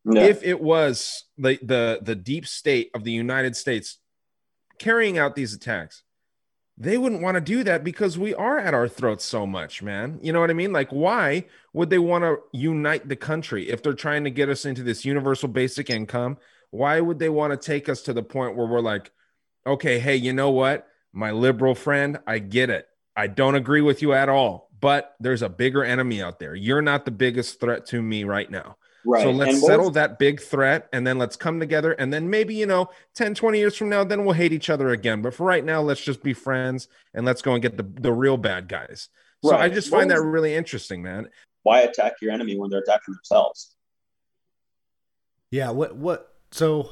Yeah. 0.05 0.23
If 0.23 0.41
it 0.41 0.61
was 0.61 1.25
the 1.37 1.59
the 1.61 1.99
the 2.01 2.15
deep 2.15 2.47
state 2.47 2.91
of 2.93 3.03
the 3.03 3.11
United 3.11 3.57
States 3.57 3.97
carrying 4.79 5.17
out 5.17 5.35
these 5.35 5.53
attacks, 5.53 6.03
they 6.77 6.97
wouldn't 6.97 7.21
want 7.21 7.35
to 7.35 7.41
do 7.41 7.63
that 7.65 7.83
because 7.83 8.17
we 8.17 8.33
are 8.33 8.57
at 8.57 8.73
our 8.73 8.87
throats 8.87 9.25
so 9.25 9.45
much, 9.45 9.83
man. 9.83 10.19
You 10.21 10.31
know 10.31 10.39
what 10.39 10.49
I 10.49 10.53
mean? 10.53 10.71
Like, 10.71 10.91
why 10.91 11.45
would 11.73 11.89
they 11.89 11.99
want 11.99 12.23
to 12.23 12.37
unite 12.53 13.09
the 13.09 13.17
country 13.17 13.69
if 13.69 13.83
they're 13.83 13.93
trying 13.93 14.23
to 14.23 14.31
get 14.31 14.47
us 14.47 14.63
into 14.65 14.81
this 14.81 15.03
universal 15.03 15.49
basic 15.49 15.89
income? 15.89 16.37
Why 16.73 16.99
would 16.99 17.19
they 17.19 17.29
want 17.29 17.51
to 17.51 17.57
take 17.57 17.87
us 17.87 18.01
to 18.01 18.13
the 18.13 18.23
point 18.23 18.55
where 18.55 18.65
we're 18.65 18.81
like, 18.81 19.11
okay, 19.65 19.99
hey, 19.99 20.15
you 20.15 20.33
know 20.33 20.49
what? 20.49 20.87
My 21.11 21.29
liberal 21.29 21.75
friend, 21.75 22.17
I 22.25 22.39
get 22.39 22.71
it. 22.71 22.87
I 23.15 23.27
don't 23.27 23.53
agree 23.53 23.81
with 23.81 24.01
you 24.01 24.13
at 24.13 24.27
all, 24.27 24.71
but 24.81 25.13
there's 25.19 25.43
a 25.43 25.49
bigger 25.49 25.83
enemy 25.83 26.19
out 26.23 26.39
there. 26.39 26.55
You're 26.55 26.81
not 26.81 27.05
the 27.05 27.11
biggest 27.11 27.59
threat 27.59 27.85
to 27.89 28.01
me 28.01 28.23
right 28.23 28.49
now. 28.49 28.77
right. 29.05 29.21
So 29.21 29.29
let's 29.29 29.53
And 29.53 29.61
what 29.61 29.67
settle 29.69 29.91
that 29.91 30.17
big 30.17 30.41
threat 30.41 30.89
and 30.91 31.05
then 31.05 31.19
let's 31.19 31.35
come 31.35 31.59
together. 31.59 31.91
And 31.91 32.11
then 32.11 32.31
maybe, 32.31 32.55
you 32.55 32.65
know, 32.65 32.89
10, 33.13 33.35
20 33.35 33.59
years 33.59 33.75
from 33.77 33.89
now, 33.89 34.03
then 34.03 34.25
we'll 34.25 34.33
hate 34.33 34.51
each 34.51 34.71
other 34.71 34.89
again. 34.89 35.21
But 35.21 35.35
for 35.35 35.45
right 35.45 35.63
now, 35.63 35.79
let's 35.81 36.01
just 36.01 36.23
be 36.23 36.33
friends 36.33 36.87
and 37.13 37.23
let's 37.23 37.43
go 37.43 37.53
and 37.53 37.61
get 37.61 37.77
the, 37.77 37.83
the 37.83 38.11
real 38.11 38.37
bad 38.37 38.67
guys. 38.67 39.09
So 39.45 39.55
I 39.55 39.69
just 39.69 39.91
What 39.91 39.99
find 39.99 40.09
that 40.09 40.23
really 40.23 40.55
interesting, 40.55 41.03
man. 41.03 41.29
why 41.61 41.81
attack 41.81 42.13
your 42.19 42.31
enemy 42.31 42.57
when 42.57 42.71
they're 42.71 42.79
attacking 42.81 43.13
themselves? 43.13 43.75
Yeah. 45.51 45.69
What? 45.69 45.95
What? 45.95 46.32
So 46.53 46.91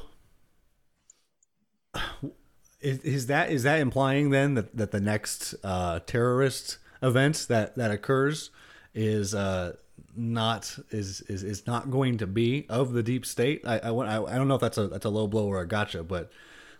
is, 2.80 2.98
is 2.98 3.26
that 3.28 3.52
is 3.52 3.62
that 3.62 3.78
implying 3.78 4.30
then 4.30 4.54
that, 4.54 4.76
that 4.76 4.90
the 4.90 5.00
next 5.00 5.54
uh, 5.62 6.00
terrorist 6.00 6.78
event 7.00 7.46
that 7.48 7.76
that 7.76 7.92
occurs 7.92 8.50
is 8.92 9.36
uh, 9.36 9.76
not 10.16 10.76
is, 10.90 11.20
is 11.28 11.44
is 11.44 11.64
not 11.64 11.92
going 11.92 12.18
to 12.18 12.26
be 12.26 12.66
of 12.68 12.92
the 12.92 13.04
deep 13.04 13.24
state? 13.24 13.62
I 13.64 13.78
I, 13.78 14.34
I 14.34 14.36
don't 14.36 14.48
know 14.48 14.56
if 14.56 14.60
that's 14.60 14.78
a 14.78 14.88
that's 14.88 15.04
a 15.04 15.10
low 15.10 15.28
blow 15.28 15.46
or 15.46 15.60
a 15.60 15.68
gotcha, 15.68 16.02
but 16.02 16.32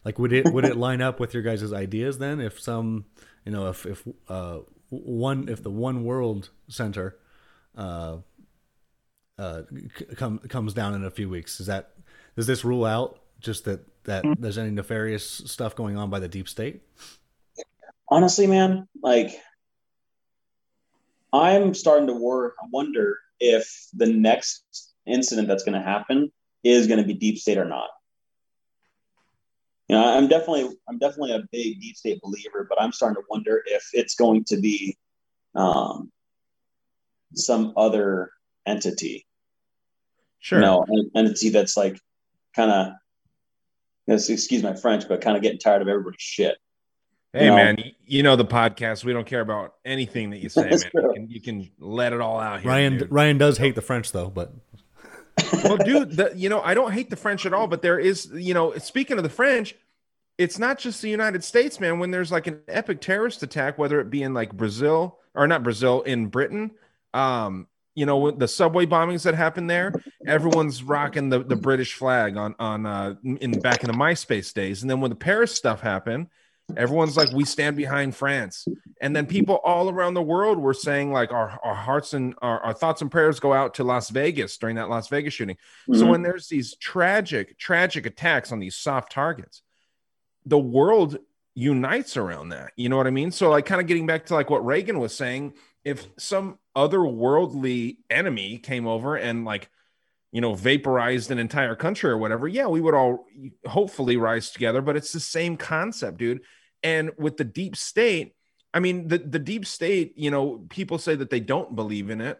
like 0.04 0.18
would 0.18 0.32
it 0.32 0.52
would 0.52 0.64
it 0.64 0.76
line 0.76 1.00
up 1.00 1.20
with 1.20 1.34
your 1.34 1.44
guys' 1.44 1.72
ideas 1.72 2.18
then 2.18 2.40
if 2.40 2.60
some 2.60 3.04
you 3.46 3.52
know 3.52 3.68
if 3.68 3.86
if 3.86 4.02
uh, 4.28 4.58
one 4.88 5.48
if 5.48 5.62
the 5.62 5.70
one 5.70 6.02
world 6.02 6.50
center 6.66 7.16
uh, 7.76 8.16
uh, 9.38 9.62
come, 10.16 10.38
comes 10.40 10.74
down 10.74 10.94
in 10.94 11.04
a 11.04 11.10
few 11.10 11.28
weeks. 11.28 11.60
Is 11.60 11.66
that 11.66 11.92
does 12.36 12.46
this 12.46 12.64
rule 12.64 12.84
out 12.84 13.20
just 13.40 13.64
that 13.64 13.80
that 14.04 14.24
there's 14.38 14.58
any 14.58 14.70
nefarious 14.70 15.24
stuff 15.24 15.76
going 15.76 15.96
on 15.96 16.10
by 16.10 16.18
the 16.18 16.28
deep 16.28 16.48
state? 16.48 16.82
honestly, 18.12 18.46
man, 18.46 18.86
like 19.02 19.30
I'm 21.32 21.72
starting 21.74 22.06
to 22.08 22.12
wor- 22.12 22.54
wonder 22.70 23.18
if 23.40 23.88
the 23.94 24.06
next 24.06 24.92
incident 25.06 25.48
that's 25.48 25.64
going 25.64 25.78
to 25.80 25.84
happen 25.84 26.30
is 26.62 26.86
going 26.86 27.00
to 27.00 27.06
be 27.06 27.14
deep 27.14 27.38
state 27.38 27.58
or 27.58 27.64
not. 27.64 27.88
You 29.88 29.96
know, 29.96 30.04
I'm 30.04 30.28
definitely 30.28 30.76
I'm 30.88 30.98
definitely 30.98 31.32
a 31.32 31.42
big 31.50 31.80
deep 31.80 31.96
state 31.96 32.20
believer, 32.22 32.66
but 32.68 32.80
I'm 32.80 32.92
starting 32.92 33.16
to 33.16 33.26
wonder 33.30 33.62
if 33.66 33.88
it's 33.92 34.14
going 34.14 34.44
to 34.44 34.58
be 34.58 34.96
um, 35.54 36.12
some 37.34 37.72
other 37.76 38.30
entity, 38.66 39.26
Sure. 40.38 40.58
you 40.58 40.64
know, 40.64 40.84
an 40.86 41.10
entity 41.16 41.48
that's 41.48 41.76
like 41.76 41.98
kind 42.54 42.70
of 42.70 42.92
excuse 44.06 44.62
my 44.62 44.74
French, 44.74 45.08
but 45.08 45.20
kind 45.20 45.36
of 45.36 45.42
getting 45.42 45.58
tired 45.58 45.82
of 45.82 45.88
everybody's 45.88 46.20
shit. 46.20 46.56
Hey, 47.32 47.48
No. 47.48 47.56
man, 47.56 47.78
you 48.04 48.22
know 48.22 48.36
the 48.36 48.44
podcast. 48.44 49.04
We 49.04 49.12
don't 49.12 49.26
care 49.26 49.40
about 49.40 49.74
anything 49.84 50.30
that 50.30 50.40
you 50.40 50.48
say, 50.50 50.68
man. 50.68 50.72
You 50.72 51.12
can, 51.14 51.30
you 51.30 51.40
can 51.40 51.70
let 51.78 52.12
it 52.12 52.20
all 52.20 52.38
out 52.38 52.60
here. 52.60 52.70
Ryan 52.70 52.98
dude. 52.98 53.12
Ryan 53.12 53.38
does 53.38 53.56
hate 53.56 53.74
the 53.74 53.80
French 53.80 54.12
though, 54.12 54.28
but 54.28 54.52
well, 55.64 55.78
dude, 55.78 56.12
the, 56.12 56.32
you 56.36 56.50
know, 56.50 56.60
I 56.60 56.74
don't 56.74 56.92
hate 56.92 57.08
the 57.08 57.16
French 57.16 57.46
at 57.46 57.54
all, 57.54 57.66
but 57.66 57.80
there 57.80 57.98
is, 57.98 58.30
you 58.34 58.52
know, 58.52 58.76
speaking 58.76 59.16
of 59.16 59.22
the 59.22 59.30
French, 59.30 59.74
it's 60.36 60.58
not 60.58 60.78
just 60.78 61.00
the 61.00 61.08
United 61.08 61.42
States, 61.42 61.80
man. 61.80 61.98
When 61.98 62.10
there's 62.10 62.30
like 62.30 62.46
an 62.46 62.60
epic 62.68 63.00
terrorist 63.00 63.42
attack, 63.42 63.78
whether 63.78 63.98
it 64.00 64.10
be 64.10 64.22
in 64.22 64.34
like 64.34 64.52
Brazil 64.52 65.18
or 65.34 65.46
not 65.46 65.62
Brazil, 65.62 66.02
in 66.02 66.26
Britain, 66.26 66.72
um, 67.14 67.66
you 67.94 68.06
know, 68.06 68.18
with 68.18 68.38
the 68.38 68.48
subway 68.48 68.86
bombings 68.86 69.24
that 69.24 69.34
happened 69.34 69.68
there, 69.68 69.98
everyone's 70.26 70.82
rocking 70.82 71.28
the, 71.28 71.40
the 71.42 71.56
British 71.56 71.94
flag 71.94 72.36
on 72.36 72.54
on 72.58 72.86
uh 72.86 73.14
in 73.24 73.58
back 73.60 73.82
in 73.82 73.88
the 73.88 73.94
MySpace 73.94 74.52
days, 74.54 74.82
and 74.82 74.90
then 74.90 75.00
when 75.00 75.10
the 75.10 75.16
Paris 75.16 75.54
stuff 75.54 75.80
happened, 75.80 76.28
everyone's 76.76 77.16
like, 77.16 77.30
we 77.32 77.44
stand 77.44 77.76
behind 77.76 78.14
France, 78.16 78.68
and 79.00 79.14
then 79.16 79.26
people 79.26 79.56
all 79.64 79.90
around 79.90 80.14
the 80.14 80.22
world 80.22 80.58
were 80.58 80.74
saying 80.74 81.12
like 81.12 81.32
our 81.32 81.58
our 81.62 81.74
hearts 81.74 82.14
and 82.14 82.34
our, 82.40 82.60
our 82.60 82.72
thoughts 82.74 83.02
and 83.02 83.10
prayers 83.10 83.40
go 83.40 83.52
out 83.52 83.74
to 83.74 83.84
Las 83.84 84.10
Vegas 84.10 84.56
during 84.56 84.76
that 84.76 84.88
Las 84.88 85.08
Vegas 85.08 85.34
shooting. 85.34 85.56
So 85.90 86.06
Mhm. 86.06 86.10
when 86.10 86.22
there's 86.22 86.48
these 86.48 86.76
tragic, 86.76 87.58
tragic 87.58 88.06
attacks 88.06 88.52
on 88.52 88.60
these 88.60 88.76
soft 88.76 89.12
targets, 89.12 89.62
the 90.46 90.58
world 90.58 91.18
unites 91.54 92.16
around 92.16 92.48
that. 92.50 92.72
You 92.76 92.88
know 92.88 92.96
what 92.96 93.06
I 93.06 93.10
mean? 93.10 93.30
So 93.30 93.50
like 93.50 93.66
kind 93.66 93.80
of 93.80 93.86
getting 93.86 94.06
back 94.06 94.26
to 94.26 94.34
like 94.34 94.48
what 94.50 94.64
Reagan 94.64 94.98
was 94.98 95.14
saying, 95.14 95.54
if 95.84 96.06
some 96.18 96.58
otherworldly 96.76 97.98
enemy 98.08 98.58
came 98.58 98.86
over 98.86 99.16
and 99.16 99.44
like 99.44 99.70
you 100.30 100.40
know 100.40 100.54
vaporized 100.54 101.30
an 101.30 101.38
entire 101.38 101.74
country 101.74 102.10
or 102.10 102.18
whatever, 102.18 102.48
yeah, 102.48 102.66
we 102.66 102.80
would 102.80 102.94
all 102.94 103.26
hopefully 103.66 104.16
rise 104.16 104.50
together, 104.50 104.80
but 104.80 104.96
it's 104.96 105.12
the 105.12 105.20
same 105.20 105.56
concept, 105.56 106.18
dude. 106.18 106.42
And 106.82 107.10
with 107.18 107.36
the 107.36 107.44
deep 107.44 107.76
state, 107.76 108.34
I 108.72 108.80
mean 108.80 109.08
the 109.08 109.18
the 109.18 109.38
deep 109.38 109.66
state, 109.66 110.14
you 110.16 110.30
know, 110.30 110.64
people 110.68 110.98
say 110.98 111.14
that 111.14 111.30
they 111.30 111.40
don't 111.40 111.74
believe 111.76 112.10
in 112.10 112.20
it 112.20 112.38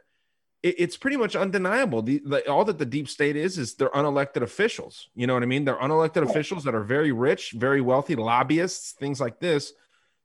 it, 0.63 0.77
it's 0.79 0.97
pretty 0.97 1.17
much 1.17 1.37
undeniable. 1.37 2.03
The, 2.03 2.23
the, 2.25 2.49
all 2.51 2.65
that 2.65 2.79
the 2.79 2.87
deep 2.87 3.09
state 3.09 3.37
is 3.37 3.59
is 3.59 3.75
they're 3.75 3.91
unelected 3.91 4.43
officials. 4.43 5.09
You 5.15 5.27
know 5.27 5.35
what 5.35 5.43
I 5.43 5.47
mean? 5.47 5.65
They're 5.65 5.77
unelected 5.77 6.29
officials 6.29 6.65
that 6.65 6.75
are 6.75 6.85
very 6.85 7.13
rich, 7.13 7.53
very 7.53 7.81
wealthy, 7.81 8.17
lobbyists, 8.17 8.93
things 8.93 9.21
like 9.21 9.41
this, 9.41 9.73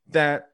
that 0.09 0.49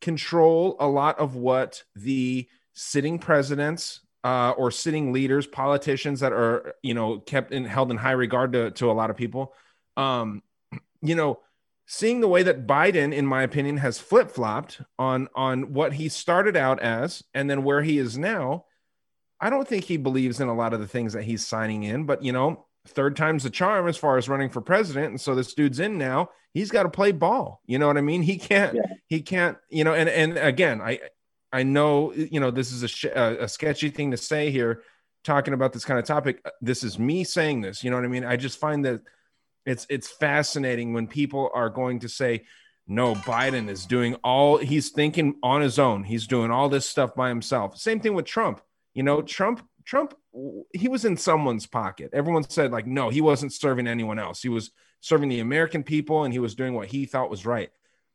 control 0.00 0.76
a 0.80 0.86
lot 0.86 1.18
of 1.18 1.36
what 1.36 1.82
the 1.94 2.48
sitting 2.72 3.18
presidents 3.18 4.00
uh, 4.22 4.50
or 4.56 4.70
sitting 4.70 5.12
leaders, 5.12 5.46
politicians 5.46 6.20
that 6.20 6.32
are 6.32 6.74
you 6.82 6.94
know 6.94 7.18
kept 7.20 7.52
in 7.52 7.64
held 7.64 7.90
in 7.90 7.96
high 7.96 8.12
regard 8.12 8.52
to 8.52 8.70
to 8.72 8.90
a 8.90 8.92
lot 8.92 9.10
of 9.10 9.16
people. 9.16 9.54
Um, 9.96 10.42
you 11.02 11.14
know, 11.14 11.40
seeing 11.86 12.20
the 12.20 12.28
way 12.28 12.42
that 12.42 12.66
Biden, 12.66 13.12
in 13.12 13.26
my 13.26 13.42
opinion, 13.42 13.76
has 13.78 13.98
flip 13.98 14.30
flopped 14.30 14.80
on 14.98 15.28
on 15.34 15.72
what 15.74 15.94
he 15.94 16.08
started 16.08 16.56
out 16.56 16.80
as 16.80 17.22
and 17.34 17.48
then 17.48 17.64
where 17.64 17.82
he 17.82 17.98
is 17.98 18.16
now 18.16 18.64
I 19.44 19.50
don't 19.50 19.68
think 19.68 19.84
he 19.84 19.98
believes 19.98 20.40
in 20.40 20.48
a 20.48 20.54
lot 20.54 20.72
of 20.72 20.80
the 20.80 20.88
things 20.88 21.12
that 21.12 21.24
he's 21.24 21.46
signing 21.46 21.82
in, 21.82 22.04
but 22.04 22.22
you 22.24 22.32
know, 22.32 22.64
third 22.86 23.16
time's 23.16 23.42
the 23.42 23.50
charm 23.50 23.88
as 23.88 23.96
far 23.96 24.18
as 24.18 24.28
running 24.28 24.50
for 24.50 24.60
president. 24.60 25.08
And 25.08 25.20
so 25.20 25.34
this 25.34 25.54
dude's 25.54 25.80
in 25.80 25.98
now. 25.98 26.30
He's 26.52 26.70
got 26.70 26.84
to 26.84 26.88
play 26.88 27.12
ball. 27.12 27.60
You 27.66 27.78
know 27.78 27.86
what 27.86 27.96
I 27.96 28.02
mean? 28.02 28.22
He 28.22 28.36
can't. 28.36 28.74
Yeah. 28.74 28.82
He 29.08 29.22
can't. 29.22 29.58
You 29.70 29.84
know. 29.84 29.94
And 29.94 30.08
and 30.08 30.36
again, 30.38 30.80
I 30.80 31.00
I 31.52 31.62
know 31.62 32.12
you 32.12 32.40
know 32.40 32.50
this 32.50 32.72
is 32.72 32.82
a, 32.82 32.88
sh- 32.88 33.04
a 33.04 33.48
sketchy 33.48 33.90
thing 33.90 34.10
to 34.12 34.16
say 34.16 34.50
here, 34.50 34.82
talking 35.24 35.54
about 35.54 35.72
this 35.72 35.84
kind 35.84 35.98
of 35.98 36.04
topic. 36.04 36.44
This 36.60 36.84
is 36.84 36.98
me 36.98 37.24
saying 37.24 37.62
this. 37.62 37.82
You 37.82 37.90
know 37.90 37.96
what 37.96 38.04
I 38.04 38.08
mean? 38.08 38.24
I 38.24 38.36
just 38.36 38.58
find 38.58 38.84
that 38.84 39.02
it's 39.66 39.86
it's 39.88 40.10
fascinating 40.10 40.92
when 40.92 41.06
people 41.06 41.50
are 41.54 41.70
going 41.70 42.00
to 42.00 42.08
say 42.08 42.44
no 42.86 43.14
biden 43.14 43.70
is 43.70 43.86
doing 43.86 44.14
all 44.16 44.58
he's 44.58 44.90
thinking 44.90 45.34
on 45.42 45.62
his 45.62 45.78
own 45.78 46.04
he's 46.04 46.26
doing 46.26 46.50
all 46.50 46.68
this 46.68 46.84
stuff 46.84 47.14
by 47.14 47.30
himself 47.30 47.78
same 47.78 47.98
thing 47.98 48.12
with 48.12 48.26
trump 48.26 48.60
you 48.94 49.02
know, 49.02 49.22
Trump, 49.22 49.66
Trump, 49.84 50.14
he 50.72 50.88
was 50.88 51.04
in 51.04 51.16
someone's 51.16 51.66
pocket. 51.66 52.10
Everyone 52.12 52.48
said, 52.48 52.72
like, 52.72 52.86
no, 52.86 53.10
he 53.10 53.20
wasn't 53.20 53.52
serving 53.52 53.86
anyone 53.86 54.18
else. 54.18 54.42
He 54.42 54.48
was 54.48 54.70
serving 55.00 55.28
the 55.28 55.40
American 55.40 55.82
people 55.82 56.24
and 56.24 56.32
he 56.32 56.38
was 56.38 56.54
doing 56.54 56.74
what 56.74 56.88
he 56.88 57.04
thought 57.04 57.30
was 57.30 57.44
right. 57.44 57.70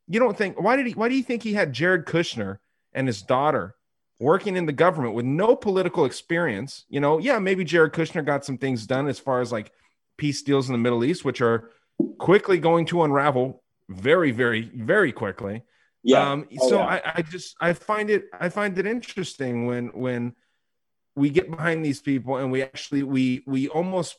You 0.08 0.20
don't 0.20 0.38
think, 0.38 0.60
why 0.60 0.76
did 0.76 0.88
he, 0.88 0.94
why 0.94 1.10
do 1.10 1.16
you 1.16 1.24
think 1.24 1.44
he 1.44 1.54
had 1.54 1.74
Jared 1.74 2.06
Kushner 2.06 2.58
and 2.94 3.08
his 3.08 3.22
daughter 3.22 3.76
working 4.20 4.58
in 4.58 4.66
the 4.66 4.74
government 4.74 5.14
with 5.14 5.26
no 5.26 5.56
political 5.56 6.06
experience? 6.06 6.86
You 6.90 7.00
know, 7.00 7.20
yeah, 7.20 7.38
maybe 7.38 7.64
Jared 7.64 7.94
Kushner 7.94 8.26
got 8.26 8.44
some 8.44 8.58
things 8.58 8.88
done 8.88 9.08
as 9.08 9.20
far 9.20 9.40
as 9.42 9.52
like 9.52 9.72
peace 10.18 10.42
deals 10.42 10.68
in 10.68 10.74
the 10.74 10.80
Middle 10.80 11.04
East, 11.04 11.24
which 11.24 11.42
are 11.42 11.70
quickly 12.18 12.58
going 12.58 12.86
to 12.88 13.04
unravel 13.04 13.62
very, 13.88 14.32
very, 14.32 14.72
very 14.74 15.12
quickly. 15.12 15.64
Yeah. 16.04 16.32
Um, 16.32 16.48
oh, 16.60 16.70
so 16.70 16.78
yeah. 16.78 16.86
I, 16.86 17.12
I 17.16 17.22
just 17.22 17.56
I 17.60 17.74
find 17.74 18.10
it 18.10 18.26
I 18.32 18.50
find 18.50 18.78
it 18.80 18.86
interesting 18.86 19.66
when 19.66 19.88
when 19.90 20.34
we 21.16 21.30
get 21.30 21.50
behind 21.50 21.84
these 21.84 22.02
people 22.02 22.38
and 22.38 22.52
we 22.52 22.62
actually 22.62 23.04
we 23.04 23.44
we 23.46 23.68
almost 23.68 24.18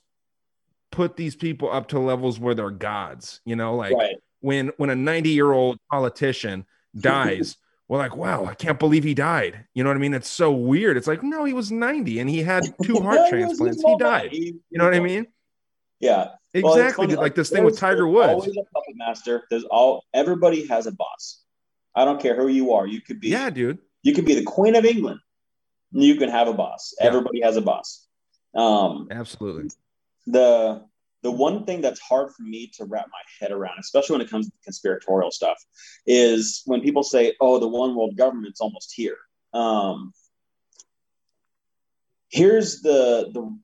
put 0.92 1.16
these 1.16 1.36
people 1.36 1.70
up 1.70 1.88
to 1.88 1.98
levels 1.98 2.38
where 2.38 2.54
they're 2.54 2.70
gods 2.70 3.40
you 3.44 3.56
know 3.56 3.76
like 3.76 3.94
right. 3.94 4.16
when 4.40 4.68
when 4.76 4.90
a 4.90 4.96
90 4.96 5.30
year 5.30 5.52
old 5.52 5.78
politician 5.90 6.66
dies 7.00 7.56
we're 7.88 7.98
like 7.98 8.16
wow 8.16 8.44
i 8.44 8.54
can't 8.54 8.78
believe 8.78 9.04
he 9.04 9.14
died. 9.14 9.64
You 9.74 9.82
know 9.82 9.90
what 9.90 9.96
i 9.96 10.00
mean? 10.00 10.14
It's 10.14 10.28
so 10.28 10.52
weird. 10.52 10.96
It's 10.96 11.06
like 11.06 11.22
no 11.22 11.44
he 11.44 11.52
was 11.52 11.72
90 11.72 12.20
and 12.20 12.28
he 12.28 12.42
had 12.42 12.64
two 12.82 13.00
heart 13.00 13.28
transplants. 13.28 13.82
he 13.82 13.96
died. 13.96 14.32
you 14.32 14.60
know 14.72 14.84
what 14.84 14.94
i 14.94 15.00
mean? 15.00 15.26
Yeah. 16.00 16.28
Exactly. 16.52 17.06
well, 17.06 17.18
like 17.18 17.36
this 17.36 17.50
thing 17.50 17.62
with 17.62 17.78
tiger 17.78 18.08
woods. 18.08 18.32
always 18.32 18.56
a 18.56 18.64
puppet 18.74 18.96
master. 18.96 19.44
There's 19.50 19.64
all 19.64 20.04
everybody 20.12 20.66
has 20.66 20.86
a 20.86 20.92
boss. 20.92 21.42
I 21.94 22.04
don't 22.04 22.20
care 22.20 22.34
who 22.34 22.48
you 22.48 22.72
are. 22.72 22.86
You 22.86 23.00
could 23.00 23.20
be 23.20 23.28
yeah 23.28 23.50
dude. 23.50 23.78
you 24.02 24.12
could 24.12 24.24
be 24.24 24.34
the 24.34 24.42
queen 24.42 24.74
of 24.74 24.84
england 24.84 25.20
you 25.92 26.16
can 26.16 26.28
have 26.28 26.48
a 26.48 26.54
boss. 26.54 26.94
Yeah. 27.00 27.06
Everybody 27.08 27.40
has 27.42 27.56
a 27.56 27.60
boss. 27.60 28.06
Um, 28.54 29.08
Absolutely. 29.10 29.70
The 30.26 30.82
the 31.22 31.30
one 31.30 31.64
thing 31.64 31.82
that's 31.82 32.00
hard 32.00 32.30
for 32.32 32.42
me 32.42 32.70
to 32.76 32.84
wrap 32.84 33.06
my 33.12 33.20
head 33.38 33.52
around, 33.52 33.78
especially 33.78 34.14
when 34.14 34.22
it 34.22 34.30
comes 34.30 34.46
to 34.46 34.52
conspiratorial 34.64 35.30
stuff, 35.30 35.62
is 36.06 36.62
when 36.64 36.80
people 36.80 37.02
say, 37.02 37.34
"Oh, 37.40 37.58
the 37.58 37.68
one 37.68 37.94
world 37.94 38.16
government's 38.16 38.60
almost 38.60 38.92
here." 38.94 39.18
Um, 39.52 40.12
here's 42.28 42.80
the 42.80 43.30
the 43.32 43.58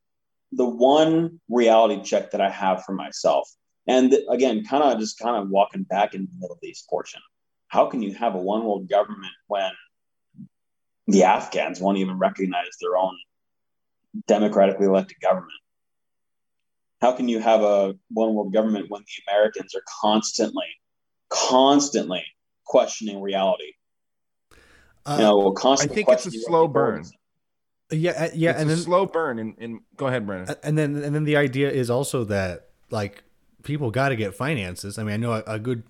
the 0.53 0.65
one 0.69 1.41
reality 1.49 2.03
check 2.03 2.31
that 2.33 2.41
I 2.41 2.51
have 2.51 2.85
for 2.85 2.93
myself, 2.93 3.51
and 3.87 4.15
again, 4.29 4.65
kind 4.65 4.83
of 4.83 4.99
just 4.99 5.19
kind 5.19 5.37
of 5.37 5.49
walking 5.49 5.85
back 5.85 6.15
in 6.15 6.23
the 6.23 6.31
Middle 6.39 6.59
East 6.63 6.89
portion. 6.89 7.21
How 7.69 7.87
can 7.87 8.03
you 8.03 8.15
have 8.15 8.35
a 8.35 8.39
one 8.39 8.65
world 8.65 8.89
government 8.89 9.33
when 9.47 9.71
the 11.07 11.23
Afghans 11.25 11.81
won't 11.81 11.99
even 11.99 12.19
recognize 12.19 12.77
their 12.81 12.97
own 12.97 13.17
democratically 14.27 14.87
elected 14.87 15.19
government. 15.21 15.53
How 17.01 17.13
can 17.13 17.29
you 17.29 17.41
have 17.41 17.63
a 17.63 17.95
one 18.11 18.35
world 18.35 18.53
government 18.53 18.87
when 18.89 19.03
the 19.03 19.33
Americans 19.33 19.75
are 19.75 19.83
constantly, 20.01 20.67
constantly 21.29 22.25
questioning 22.65 23.21
reality? 23.21 23.73
Uh, 25.05 25.17
you 25.19 25.23
know, 25.23 25.53
constantly 25.53 26.03
I 26.03 26.07
think 26.07 26.09
it's 26.09 26.27
a 26.27 26.41
slow 26.41 26.67
burn. 26.67 27.05
Yeah, 27.93 28.11
uh, 28.13 28.29
yeah, 28.35 28.51
it's 28.51 28.61
and 28.61 28.71
then 28.71 28.77
slow 28.79 29.07
burn. 29.07 29.39
And, 29.39 29.55
and 29.59 29.81
go 29.97 30.07
ahead, 30.07 30.27
Brennan. 30.27 30.57
And 30.65 30.77
then 30.77 30.97
and 30.97 31.15
then 31.15 31.25
the 31.25 31.37
idea 31.37 31.71
is 31.71 31.91
also 31.91 32.25
that 32.25 32.71
like 32.91 33.23
people 33.63 33.91
got 33.91 34.09
to 34.09 34.17
get 34.17 34.35
finances. 34.35 34.99
I 34.99 35.05
mean, 35.05 35.15
I 35.15 35.17
know 35.19 35.33
a, 35.33 35.43
a 35.47 35.59
good 35.59 35.85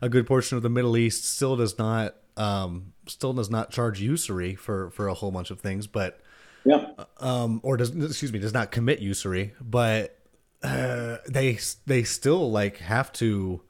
a 0.00 0.08
good 0.08 0.26
portion 0.26 0.56
of 0.56 0.62
the 0.62 0.70
Middle 0.70 0.96
East 0.96 1.24
still 1.24 1.56
does 1.56 1.78
not 1.78 2.14
um, 2.40 2.94
still 3.06 3.34
does 3.34 3.50
not 3.50 3.70
charge 3.70 4.00
usury 4.00 4.54
for 4.54 4.90
for 4.90 5.08
a 5.08 5.14
whole 5.14 5.30
bunch 5.30 5.50
of 5.50 5.60
things, 5.60 5.86
but 5.86 6.20
yeah, 6.64 6.86
um, 7.18 7.60
or 7.62 7.76
does 7.76 7.94
excuse 7.94 8.32
me 8.32 8.38
does 8.38 8.54
not 8.54 8.70
commit 8.70 9.00
usury, 9.00 9.52
but 9.60 10.18
uh, 10.62 11.18
they 11.28 11.58
they 11.86 12.02
still 12.02 12.50
like 12.50 12.78
have 12.78 13.12
to 13.14 13.60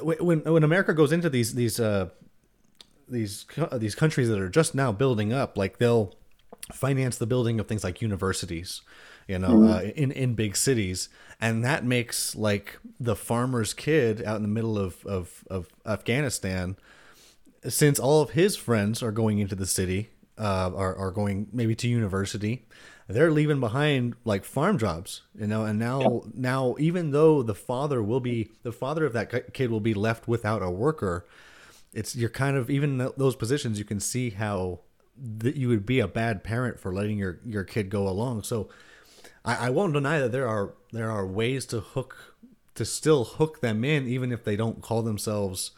when 0.00 0.40
when 0.44 0.64
America 0.64 0.94
goes 0.94 1.12
into 1.12 1.28
these 1.28 1.54
these 1.54 1.78
uh 1.78 2.08
these 3.06 3.44
these 3.72 3.94
countries 3.94 4.28
that 4.28 4.38
are 4.38 4.48
just 4.48 4.74
now 4.74 4.90
building 4.90 5.30
up, 5.30 5.58
like 5.58 5.76
they'll 5.78 6.14
finance 6.72 7.18
the 7.18 7.26
building 7.26 7.60
of 7.60 7.66
things 7.66 7.84
like 7.84 8.00
universities, 8.00 8.80
you 9.28 9.38
know, 9.38 9.50
mm-hmm. 9.50 9.72
uh, 9.72 9.80
in 9.94 10.10
in 10.10 10.34
big 10.34 10.56
cities, 10.56 11.08
and 11.40 11.64
that 11.64 11.84
makes 11.84 12.34
like 12.34 12.78
the 12.98 13.14
farmer's 13.14 13.72
kid 13.72 14.24
out 14.24 14.36
in 14.36 14.42
the 14.42 14.48
middle 14.48 14.76
of 14.76 15.06
of, 15.06 15.44
of 15.48 15.68
Afghanistan 15.86 16.76
since 17.66 17.98
all 17.98 18.22
of 18.22 18.30
his 18.30 18.56
friends 18.56 19.02
are 19.02 19.12
going 19.12 19.38
into 19.38 19.54
the 19.54 19.66
city, 19.66 20.10
uh, 20.38 20.70
are 20.74 20.94
are 20.96 21.10
going 21.10 21.48
maybe 21.52 21.74
to 21.74 21.88
university, 21.88 22.66
they're 23.08 23.30
leaving 23.30 23.60
behind 23.60 24.14
like 24.24 24.44
farm 24.44 24.78
jobs, 24.78 25.22
you 25.38 25.46
know. 25.46 25.64
And 25.64 25.78
now 25.78 26.00
yeah. 26.00 26.30
now 26.34 26.76
even 26.78 27.10
though 27.10 27.42
the 27.42 27.54
father 27.54 28.02
will 28.02 28.20
be 28.20 28.50
the 28.62 28.72
father 28.72 29.04
of 29.04 29.12
that 29.14 29.52
kid 29.52 29.70
will 29.70 29.80
be 29.80 29.94
left 29.94 30.28
without 30.28 30.62
a 30.62 30.70
worker, 30.70 31.26
it's 31.92 32.14
you're 32.14 32.28
kind 32.28 32.56
of 32.56 32.70
even 32.70 32.98
those 33.16 33.36
positions 33.36 33.78
you 33.78 33.84
can 33.84 34.00
see 34.00 34.30
how 34.30 34.80
that 35.16 35.56
you 35.56 35.68
would 35.68 35.84
be 35.84 35.98
a 35.98 36.06
bad 36.06 36.44
parent 36.44 36.78
for 36.78 36.92
letting 36.92 37.18
your 37.18 37.40
your 37.44 37.64
kid 37.64 37.90
go 37.90 38.08
along. 38.08 38.44
So 38.44 38.68
I, 39.48 39.68
I 39.68 39.70
won't 39.70 39.94
deny 39.94 40.20
that 40.20 40.30
there 40.30 40.46
are 40.46 40.74
there 40.92 41.10
are 41.10 41.26
ways 41.26 41.64
to 41.66 41.80
hook 41.80 42.36
to 42.74 42.84
still 42.84 43.24
hook 43.24 43.60
them 43.60 43.82
in 43.82 44.06
even 44.06 44.30
if 44.30 44.44
they 44.44 44.56
don't 44.56 44.82
call 44.82 45.02
themselves 45.02 45.70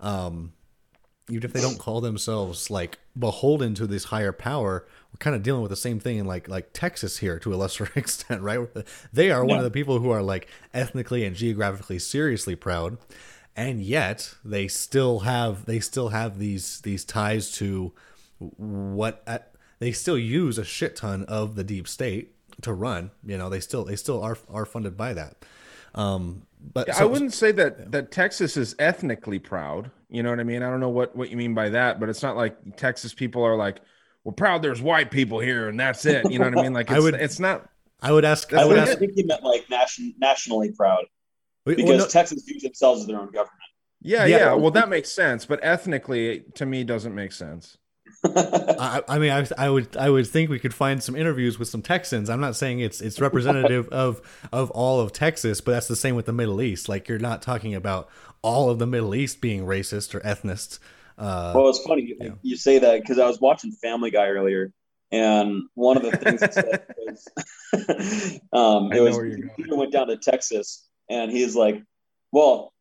um, 0.00 0.54
even 1.28 1.44
if 1.44 1.52
they 1.52 1.60
don't 1.60 1.78
call 1.78 2.00
themselves 2.00 2.70
like 2.70 2.98
beholden 3.18 3.74
to 3.74 3.86
this 3.86 4.04
higher 4.04 4.32
power, 4.32 4.86
we're 5.12 5.18
kind 5.18 5.36
of 5.36 5.42
dealing 5.42 5.60
with 5.60 5.70
the 5.70 5.76
same 5.76 6.00
thing 6.00 6.16
in 6.16 6.26
like 6.26 6.48
like 6.48 6.70
Texas 6.72 7.18
here 7.18 7.38
to 7.40 7.52
a 7.52 7.56
lesser 7.56 7.90
extent, 7.96 8.40
right? 8.40 8.60
They 9.12 9.30
are 9.30 9.42
yeah. 9.42 9.48
one 9.48 9.58
of 9.58 9.64
the 9.64 9.70
people 9.70 9.98
who 9.98 10.10
are 10.10 10.22
like 10.22 10.48
ethnically 10.72 11.24
and 11.24 11.36
geographically 11.36 11.98
seriously 11.98 12.56
proud, 12.56 12.96
and 13.54 13.82
yet 13.82 14.34
they 14.42 14.68
still 14.68 15.20
have 15.20 15.66
they 15.66 15.80
still 15.80 16.08
have 16.08 16.38
these 16.38 16.80
these 16.80 17.04
ties 17.04 17.52
to 17.52 17.92
what 18.38 19.22
at, 19.26 19.52
they 19.80 19.92
still 19.92 20.18
use 20.18 20.56
a 20.56 20.64
shit 20.64 20.96
ton 20.96 21.24
of 21.24 21.56
the 21.56 21.64
deep 21.64 21.86
state 21.86 22.34
to 22.62 22.72
run. 22.72 23.10
You 23.24 23.38
know, 23.38 23.48
they 23.48 23.60
still 23.60 23.84
they 23.84 23.96
still 23.96 24.22
are 24.22 24.38
are 24.48 24.66
funded 24.66 24.96
by 24.96 25.14
that. 25.14 25.44
Um, 25.94 26.42
but 26.60 26.88
yeah, 26.88 26.94
so, 26.94 27.02
I 27.02 27.06
wouldn't 27.06 27.32
say 27.32 27.52
that 27.52 27.76
yeah. 27.78 27.84
that 27.90 28.10
Texas 28.10 28.56
is 28.56 28.74
ethnically 28.78 29.38
proud. 29.38 29.90
You 30.10 30.22
know 30.22 30.30
what 30.30 30.40
I 30.40 30.44
mean? 30.44 30.62
I 30.62 30.70
don't 30.70 30.80
know 30.80 30.88
what 30.88 31.14
what 31.14 31.30
you 31.30 31.36
mean 31.36 31.54
by 31.54 31.70
that, 31.70 32.00
but 32.00 32.08
it's 32.08 32.22
not 32.22 32.36
like 32.36 32.76
Texas 32.76 33.14
people 33.14 33.44
are 33.44 33.56
like, 33.56 33.80
"We're 34.24 34.32
proud 34.32 34.62
there's 34.62 34.82
white 34.82 35.10
people 35.10 35.38
here 35.38 35.68
and 35.68 35.78
that's 35.78 36.04
it." 36.06 36.30
You 36.30 36.38
know 36.38 36.46
what 36.46 36.58
I 36.58 36.62
mean? 36.62 36.72
Like, 36.72 36.90
I 36.92 36.98
would, 36.98 37.14
it's 37.14 37.38
not. 37.38 37.68
I 38.00 38.12
would 38.12 38.24
ask. 38.24 38.52
I 38.52 38.64
would 38.64 38.78
ask. 38.78 38.92
I 38.92 38.96
think 38.96 39.12
you 39.16 39.26
meant 39.26 39.42
like 39.42 39.68
nation, 39.70 40.14
nationally 40.18 40.72
proud, 40.72 41.04
because 41.64 41.84
well, 41.84 41.98
no, 41.98 42.06
Texas 42.06 42.42
views 42.42 42.62
themselves 42.62 43.02
as 43.02 43.06
their 43.06 43.20
own 43.20 43.30
government. 43.30 43.54
Yeah, 44.00 44.26
yeah, 44.26 44.36
yeah. 44.36 44.54
Well, 44.54 44.70
that 44.72 44.88
makes 44.88 45.10
sense, 45.10 45.44
but 45.44 45.58
ethnically, 45.62 46.44
to 46.54 46.66
me, 46.66 46.84
doesn't 46.84 47.14
make 47.14 47.32
sense. 47.32 47.77
I, 48.24 49.02
I, 49.08 49.18
mean, 49.18 49.30
I, 49.30 49.46
I, 49.56 49.70
would, 49.70 49.96
I 49.96 50.10
would 50.10 50.26
think 50.26 50.50
we 50.50 50.58
could 50.58 50.74
find 50.74 51.02
some 51.02 51.14
interviews 51.14 51.58
with 51.58 51.68
some 51.68 51.82
Texans. 51.82 52.28
I'm 52.28 52.40
not 52.40 52.56
saying 52.56 52.80
it's 52.80 53.00
it's 53.00 53.20
representative 53.20 53.88
of 53.92 54.20
of 54.52 54.70
all 54.72 55.00
of 55.00 55.12
Texas, 55.12 55.60
but 55.60 55.72
that's 55.72 55.88
the 55.88 55.96
same 55.96 56.16
with 56.16 56.26
the 56.26 56.32
Middle 56.32 56.60
East. 56.60 56.88
Like 56.88 57.08
you're 57.08 57.18
not 57.18 57.42
talking 57.42 57.74
about 57.74 58.08
all 58.42 58.70
of 58.70 58.78
the 58.78 58.86
Middle 58.86 59.14
East 59.14 59.40
being 59.40 59.64
racist 59.64 60.14
or 60.14 60.20
ethnist. 60.26 60.80
Uh, 61.16 61.52
well, 61.54 61.68
it's 61.68 61.82
funny 61.84 62.16
you, 62.20 62.38
you 62.42 62.56
say 62.56 62.78
that 62.78 63.00
because 63.00 63.18
I 63.18 63.26
was 63.26 63.40
watching 63.40 63.72
Family 63.72 64.10
Guy 64.10 64.28
earlier, 64.28 64.72
And 65.10 65.62
one 65.74 65.96
of 65.96 66.04
the 66.04 66.16
things 66.16 66.42
he 66.42 66.52
said 66.52 66.86
was, 66.96 68.40
um, 68.52 68.92
it 68.92 69.00
was. 69.00 69.18
Peter 69.56 69.76
went 69.76 69.92
down 69.92 70.08
to 70.08 70.16
Texas, 70.16 70.88
and 71.08 71.30
he's 71.30 71.54
like, 71.54 71.82
"Well, 72.32 72.72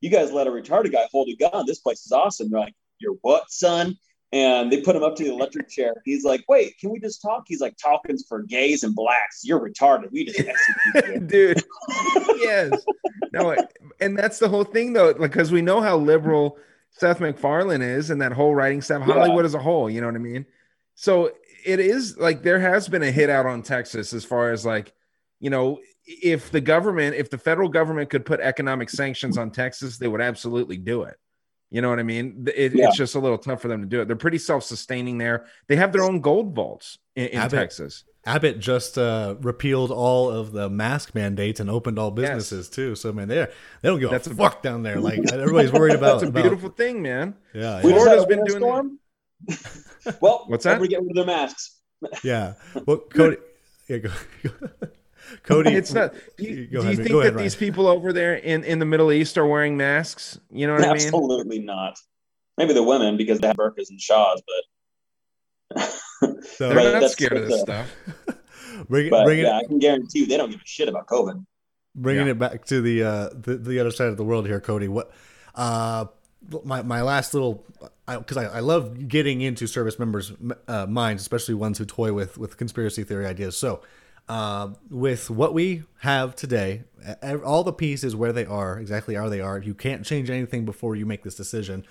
you 0.00 0.08
guys 0.08 0.32
let 0.32 0.46
a 0.46 0.50
retarded 0.50 0.92
guy 0.92 1.06
hold 1.12 1.28
a 1.28 1.36
gun. 1.36 1.64
This 1.66 1.80
place 1.80 2.04
is 2.04 2.12
awesome." 2.12 2.50
They're 2.50 2.60
like, 2.60 2.74
"You're 2.98 3.16
what, 3.20 3.50
son?" 3.50 3.96
And 4.32 4.70
they 4.70 4.80
put 4.80 4.94
him 4.94 5.02
up 5.02 5.16
to 5.16 5.24
the 5.24 5.32
electric 5.32 5.68
chair. 5.68 5.94
He's 6.04 6.24
like, 6.24 6.44
"Wait, 6.48 6.78
can 6.78 6.90
we 6.90 7.00
just 7.00 7.20
talk?" 7.20 7.44
He's 7.48 7.60
like, 7.60 7.76
"Talking's 7.76 8.24
for 8.28 8.42
gays 8.42 8.84
and 8.84 8.94
blacks. 8.94 9.40
You're 9.44 9.58
retarded. 9.58 10.12
We 10.12 10.24
just 10.24 10.38
execute 10.94 11.14
you." 11.14 11.20
dude. 11.26 11.62
yes. 12.36 12.70
No, 13.32 13.56
and 14.00 14.16
that's 14.16 14.38
the 14.38 14.48
whole 14.48 14.64
thing 14.64 14.92
though, 14.92 15.12
because 15.14 15.50
we 15.50 15.62
know 15.62 15.80
how 15.80 15.96
liberal 15.96 16.58
Seth 16.90 17.20
MacFarlane 17.20 17.82
is 17.82 18.10
and 18.10 18.20
that 18.22 18.32
whole 18.32 18.54
writing 18.54 18.80
staff, 18.82 19.02
Yeah. 19.06 19.14
Hollywood 19.14 19.44
as 19.44 19.54
a 19.54 19.58
whole, 19.58 19.88
you 19.90 20.00
know 20.00 20.06
what 20.06 20.16
I 20.16 20.20
mean? 20.20 20.46
So 20.94 21.30
it 21.64 21.80
is 21.80 22.16
like 22.18 22.42
there 22.42 22.60
has 22.60 22.88
been 22.88 23.02
a 23.02 23.10
hit 23.10 23.30
out 23.30 23.46
on 23.46 23.62
Texas 23.62 24.12
as 24.12 24.24
far 24.24 24.52
as 24.52 24.64
like, 24.66 24.92
you 25.38 25.50
know, 25.50 25.80
if 26.06 26.50
the 26.50 26.60
government, 26.60 27.16
if 27.16 27.30
the 27.30 27.38
federal 27.38 27.68
government 27.68 28.10
could 28.10 28.26
put 28.26 28.40
economic 28.40 28.90
sanctions 28.90 29.38
on 29.38 29.50
Texas, 29.50 29.98
they 29.98 30.08
would 30.08 30.20
absolutely 30.20 30.76
do 30.76 31.02
it. 31.04 31.16
You 31.70 31.80
know 31.82 31.88
what 31.88 31.98
I 32.00 32.02
mean? 32.02 32.46
It, 32.54 32.74
Yeah. 32.74 32.88
It's 32.88 32.96
just 32.96 33.14
a 33.14 33.18
little 33.20 33.38
tough 33.38 33.62
for 33.62 33.68
them 33.68 33.80
to 33.80 33.86
do 33.86 34.00
it. 34.00 34.06
They're 34.06 34.16
pretty 34.16 34.38
self-sustaining 34.38 35.18
there. 35.18 35.46
They 35.68 35.76
have 35.76 35.92
their 35.92 36.02
own 36.02 36.20
gold 36.20 36.54
vaults 36.54 36.98
in, 37.16 37.26
in 37.28 37.38
Abbott- 37.38 37.58
Texas. 37.58 38.04
Abbott 38.26 38.58
just 38.58 38.98
uh, 38.98 39.36
repealed 39.40 39.90
all 39.90 40.28
of 40.30 40.52
the 40.52 40.68
mask 40.68 41.14
mandates 41.14 41.58
and 41.58 41.70
opened 41.70 41.98
all 41.98 42.10
businesses 42.10 42.68
too. 42.68 42.94
So 42.94 43.12
man, 43.12 43.28
they 43.28 43.36
they 43.80 43.88
don't 43.88 43.98
give 43.98 44.10
That's 44.10 44.26
a 44.26 44.32
a- 44.32 44.34
fuck 44.34 44.62
down 44.62 44.82
there. 44.82 45.00
Like 45.00 45.20
everybody's 45.32 45.72
worried 45.72 45.94
about. 45.94 46.14
That's 46.20 46.24
a 46.24 46.28
about- 46.28 46.42
beautiful 46.42 46.68
thing, 46.70 47.00
man. 47.02 47.34
Yeah, 47.54 47.80
We 47.82 47.90
yeah. 47.90 47.96
just 47.96 48.04
Florida's 48.04 48.08
had 48.08 48.18
a 48.18 48.26
been 48.26 48.44
doing 48.44 48.58
storm. 48.60 48.98
well, 50.20 50.44
What's 50.48 50.64
that? 50.64 50.74
Everybody 50.74 50.88
get 50.90 51.00
rid 51.02 51.10
of 51.10 51.16
their 51.16 51.36
masks. 51.36 51.78
yeah. 52.22 52.54
Well, 52.86 52.98
Cody, 52.98 53.36
yeah, 53.88 53.98
go, 53.98 54.10
Cody, 55.42 55.74
it's 55.74 55.92
not. 55.92 56.14
Do 56.36 56.44
you, 56.44 56.66
do 56.66 56.80
ahead, 56.80 56.98
you 56.98 57.04
think 57.04 57.16
ahead, 57.16 57.34
that 57.34 57.38
these 57.38 57.54
people 57.54 57.86
over 57.86 58.12
there 58.12 58.34
in, 58.34 58.64
in 58.64 58.78
the 58.78 58.84
Middle 58.86 59.12
East 59.12 59.38
are 59.38 59.46
wearing 59.46 59.76
masks? 59.76 60.38
You 60.50 60.66
know 60.66 60.74
what 60.74 60.82
I 60.82 60.88
mean? 60.88 60.92
Absolutely 60.96 61.60
not. 61.60 61.98
Maybe 62.56 62.72
the 62.72 62.82
women 62.82 63.16
because 63.16 63.38
they 63.40 63.46
have 63.48 63.56
burkas 63.56 63.90
and 63.90 64.00
shawls, 64.00 64.42
but 64.46 65.86
So, 66.20 66.68
They're 66.68 66.76
Right, 66.76 66.92
not 66.92 67.00
that's 67.00 67.12
scared 67.12 67.32
of 67.32 67.48
this 67.48 67.52
what 67.52 67.60
stuff. 67.60 67.96
bring 68.88 69.06
it, 69.06 69.10
but 69.10 69.24
bring 69.24 69.38
it, 69.40 69.42
yeah, 69.42 69.58
I 69.58 69.64
can 69.64 69.78
guarantee 69.78 70.20
you 70.20 70.26
they 70.26 70.36
don't 70.36 70.50
give 70.50 70.60
a 70.60 70.66
shit 70.66 70.88
about 70.88 71.06
COVID. 71.06 71.44
bringing 71.94 72.26
Yeah. 72.26 72.32
it 72.32 72.38
back 72.38 72.64
to 72.66 72.80
the, 72.80 73.02
uh, 73.02 73.28
the 73.32 73.56
the 73.56 73.80
other 73.80 73.90
side 73.90 74.08
of 74.08 74.16
the 74.16 74.24
world 74.24 74.46
here, 74.46 74.60
Cody. 74.60 74.88
What 74.88 75.12
uh, 75.54 76.06
my 76.64 76.82
my 76.82 77.02
last 77.02 77.34
little 77.34 77.64
because 78.06 78.36
I, 78.36 78.44
I, 78.46 78.60
love 78.60 79.08
getting 79.08 79.40
into 79.40 79.66
service 79.66 79.98
members' 79.98 80.32
uh, 80.68 80.86
minds, 80.86 81.22
especially 81.22 81.54
ones 81.54 81.78
who 81.78 81.84
toy 81.84 82.12
with 82.12 82.36
with 82.38 82.56
conspiracy 82.56 83.04
theory 83.04 83.26
ideas. 83.26 83.56
So. 83.56 83.82
Uh, 84.28 84.74
with 84.88 85.28
what 85.28 85.52
we 85.52 85.82
have 86.00 86.36
today, 86.36 86.84
all 87.44 87.64
the 87.64 87.72
pieces 87.72 88.14
where 88.14 88.32
they 88.32 88.46
are 88.46 88.78
exactly 88.78 89.16
are 89.16 89.28
they 89.28 89.40
are. 89.40 89.58
You 89.58 89.74
can't 89.74 90.04
change 90.04 90.30
anything 90.30 90.64
before 90.64 90.94
you 90.94 91.04
make 91.04 91.24
this 91.24 91.34
decision. 91.34 91.84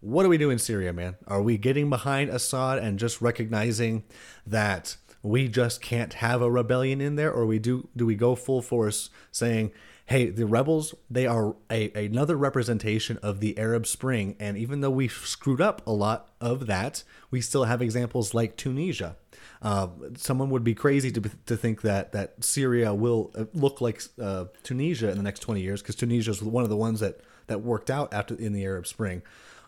What 0.00 0.24
do 0.24 0.28
we 0.28 0.36
do 0.36 0.50
in 0.50 0.58
Syria, 0.58 0.92
man? 0.92 1.16
Are 1.26 1.40
we 1.40 1.56
getting 1.56 1.88
behind 1.88 2.28
Assad 2.28 2.78
and 2.78 2.98
just 2.98 3.22
recognizing 3.22 4.02
that 4.46 4.96
we 5.22 5.48
just 5.48 5.80
can't 5.80 6.14
have 6.14 6.42
a 6.42 6.50
rebellion 6.50 7.00
in 7.00 7.16
there, 7.16 7.32
or 7.32 7.46
we 7.46 7.58
do 7.58 7.88
do 7.96 8.04
we 8.04 8.16
go 8.16 8.34
full 8.34 8.60
force 8.60 9.10
saying, 9.30 9.70
"Hey, 10.06 10.28
the 10.28 10.46
rebels 10.46 10.94
they 11.08 11.26
are 11.26 11.54
a, 11.70 11.92
another 11.92 12.36
representation 12.36 13.18
of 13.18 13.40
the 13.40 13.56
Arab 13.56 13.86
Spring, 13.86 14.34
and 14.40 14.56
even 14.56 14.80
though 14.80 14.90
we 14.90 15.06
screwed 15.08 15.60
up 15.60 15.86
a 15.86 15.92
lot 15.92 16.32
of 16.40 16.66
that, 16.66 17.04
we 17.30 17.40
still 17.40 17.64
have 17.64 17.80
examples 17.80 18.34
like 18.34 18.56
Tunisia." 18.56 19.16
Uh, 19.62 19.88
someone 20.16 20.50
would 20.50 20.64
be 20.64 20.74
crazy 20.74 21.10
to, 21.12 21.20
to 21.46 21.56
think 21.56 21.82
that 21.82 22.12
that 22.12 22.42
Syria 22.42 22.92
will 22.92 23.30
uh, 23.36 23.44
look 23.54 23.80
like 23.80 24.02
uh, 24.20 24.46
Tunisia 24.64 25.08
in 25.10 25.16
the 25.16 25.22
next 25.22 25.38
20 25.38 25.60
years 25.60 25.80
because 25.80 25.94
Tunisia 25.94 26.32
is 26.32 26.42
one 26.42 26.64
of 26.64 26.70
the 26.70 26.76
ones 26.76 27.00
that 27.00 27.20
that 27.46 27.60
worked 27.62 27.88
out 27.90 28.12
after 28.12 28.34
in 28.34 28.52
the 28.52 28.64
Arab 28.64 28.86
Spring. 28.86 29.22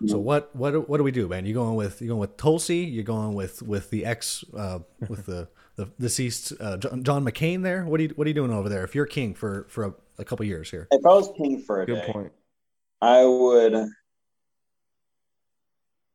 So 0.07 0.18
what 0.18 0.55
what 0.55 0.72
do- 0.72 0.80
what 0.82 0.99
do 0.99 1.05
we 1.05 1.12
do, 1.12 1.28
man? 1.28 1.47
You 1.47 1.55
going 1.55 1.76
with 1.76 2.03
you 2.03 2.09
going 2.09 2.20
with 2.20 2.36
Tulsi? 2.36 2.78
You're 2.78 3.05
going 3.05 3.34
with 3.34 3.62
with 3.62 3.88
the 3.90 4.05
ex 4.05 4.45
uh, 4.53 4.80
with 5.09 5.24
the 5.26 5.49
the 5.76 5.86
deceased 5.99 6.53
uh, 6.61 6.76
John, 6.76 7.05
John 7.05 7.24
McCain 7.24 7.62
there? 7.62 7.84
What 7.84 8.01
are 8.01 8.03
you 8.03 8.09
what 8.16 8.26
are 8.26 8.30
you 8.30 8.34
doing 8.34 8.53
over 8.53 8.68
there? 8.68 8.84
If 8.84 8.95
you're 8.95 9.07
king 9.07 9.34
for 9.34 9.66
for 9.70 9.84
a, 9.84 9.95
a 10.18 10.24
couple 10.24 10.45
years 10.45 10.70
here, 10.70 10.88
If 10.90 11.07
I 11.07 11.09
was 11.11 11.30
king 11.38 11.62
for 11.62 11.82
a 11.82 11.86
Good 11.86 12.03
day, 12.07 12.12
point. 12.12 12.32
I 13.01 13.24
would, 13.24 13.72
you 13.72 13.90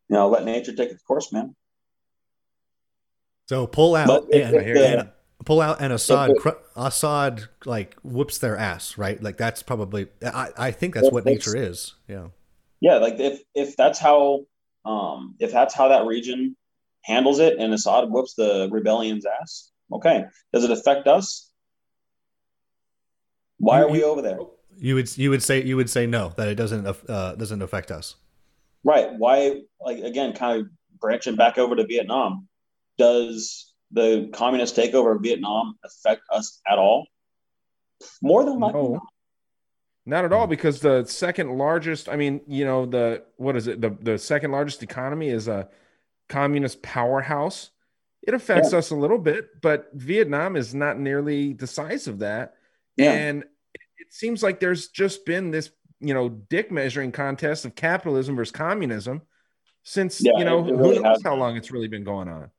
know, 0.10 0.28
let 0.28 0.44
nature 0.44 0.74
take 0.76 0.92
its 0.92 1.02
course, 1.04 1.32
man. 1.32 1.56
So 3.50 3.66
pull 3.66 3.96
out 3.96 4.32
and, 4.32 4.56
I 4.56 4.62
hear 4.62 4.76
you. 4.76 4.84
and 4.84 5.10
pull 5.44 5.60
out 5.60 5.82
and 5.82 5.92
Assad 5.92 6.38
cr- 6.38 6.62
Assad 6.76 7.46
like 7.66 7.96
whoops 8.04 8.38
their 8.38 8.56
ass, 8.56 8.96
right? 8.96 9.20
Like 9.24 9.38
that's 9.38 9.64
probably 9.64 10.06
I 10.24 10.50
I 10.56 10.72
think 10.72 10.94
that's 10.94 11.12
what 11.12 11.26
nature 11.26 11.58
is. 11.58 11.96
Yeah. 12.08 12.28
Yeah, 12.80 12.98
like 12.98 13.16
if 13.18 13.40
if 13.56 13.76
that's 13.76 13.98
how 13.98 14.46
um 14.86 15.34
if 15.40 15.52
that's 15.52 15.74
how 15.74 15.88
that 15.88 16.06
region 16.06 16.56
handles 17.06 17.40
it 17.40 17.58
and 17.58 17.74
Assad 17.74 18.12
whoops 18.12 18.36
the 18.36 18.70
rebellion's 18.72 19.26
ass, 19.26 19.72
okay. 19.92 20.26
Does 20.54 20.64
it 20.64 20.70
affect 20.70 21.08
us? 21.08 21.50
Why 23.58 23.82
are 23.82 23.90
we 23.90 24.04
over 24.04 24.22
there? 24.22 24.38
You 24.78 24.94
would 24.94 25.18
you 25.18 25.32
would 25.32 25.42
say 25.42 25.64
you 25.64 25.76
would 25.76 25.90
say 25.90 26.06
no 26.06 26.34
that 26.38 26.50
it 26.50 26.54
doesn't 26.54 26.86
uh, 26.86 27.34
doesn't 27.34 27.64
affect 27.64 27.90
us. 27.90 28.14
Right. 28.84 29.12
Why 29.12 29.62
like 29.82 29.98
again, 30.04 30.34
kind 30.34 30.62
of 30.62 30.68
branching 31.00 31.36
back 31.36 31.58
over 31.58 31.76
to 31.76 31.88
Vietnam, 31.88 32.48
does 33.00 33.74
the 33.92 34.30
communist 34.34 34.76
takeover 34.76 35.16
of 35.16 35.24
Vietnam 35.24 35.76
affect 35.84 36.22
us 36.32 36.62
at 36.70 36.78
all? 36.78 37.08
More 38.22 38.46
than 38.46 38.60
likely. 38.60 38.82
No, 38.82 39.02
not 40.06 40.26
at 40.26 40.34
all. 40.34 40.46
Because 40.46 40.80
the 40.80 41.06
second 41.06 41.58
largest, 41.58 42.08
I 42.08 42.16
mean, 42.16 42.42
you 42.48 42.66
know, 42.66 42.86
the 42.86 43.24
what 43.38 43.56
is 43.56 43.68
it? 43.68 43.82
The 43.82 43.90
the 43.90 44.18
second 44.20 44.52
largest 44.52 44.84
economy 44.84 45.30
is 45.30 45.48
a 45.48 45.70
communist 46.28 46.82
powerhouse. 46.84 47.72
It 48.22 48.34
affects 48.34 48.74
us 48.74 48.92
a 48.92 48.96
little 48.96 49.18
bit, 49.18 49.62
but 49.62 49.90
Vietnam 49.94 50.56
is 50.56 50.76
not 50.76 51.00
nearly 51.00 51.54
the 51.54 51.68
size 51.68 52.08
of 52.08 52.20
that. 52.20 52.56
Yeah. 52.98 53.14
And 53.14 53.44
it 53.98 54.14
seems 54.14 54.44
like 54.44 54.60
there's 54.60 54.90
just 54.90 55.26
been 55.26 55.52
this, 55.52 55.72
you 56.02 56.14
know, 56.14 56.30
dick 56.30 56.70
measuring 56.70 57.14
contest 57.14 57.64
of 57.64 57.76
capitalism 57.76 58.36
versus 58.36 58.52
communism 58.52 59.22
since 59.84 60.22
Yeah, 60.22 60.34
you 60.38 60.46
know 60.46 60.60
really 60.60 60.98
who 60.98 61.04
knows 61.04 61.24
how 61.24 61.36
long 61.36 61.56
it's 61.56 61.72
really 61.72 61.88
been 61.88 62.04
going 62.04 62.28
on. 62.28 62.52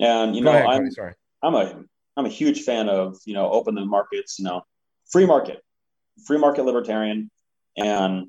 And 0.00 0.36
you 0.36 0.42
Go 0.42 0.52
know, 0.52 0.58
ahead, 0.58 0.68
I'm 0.68 0.90
sorry. 0.92 1.14
I'm 1.42 1.54
a 1.54 1.82
I'm 2.16 2.26
a 2.26 2.30
huge 2.30 2.62
fan 2.62 2.88
of 2.88 3.16
you 3.24 3.34
know 3.34 3.50
open 3.50 3.74
the 3.74 3.84
markets, 3.84 4.38
you 4.38 4.44
know, 4.44 4.62
free 5.10 5.26
market, 5.26 5.62
free 6.26 6.38
market 6.38 6.64
libertarian, 6.64 7.30
and 7.76 8.28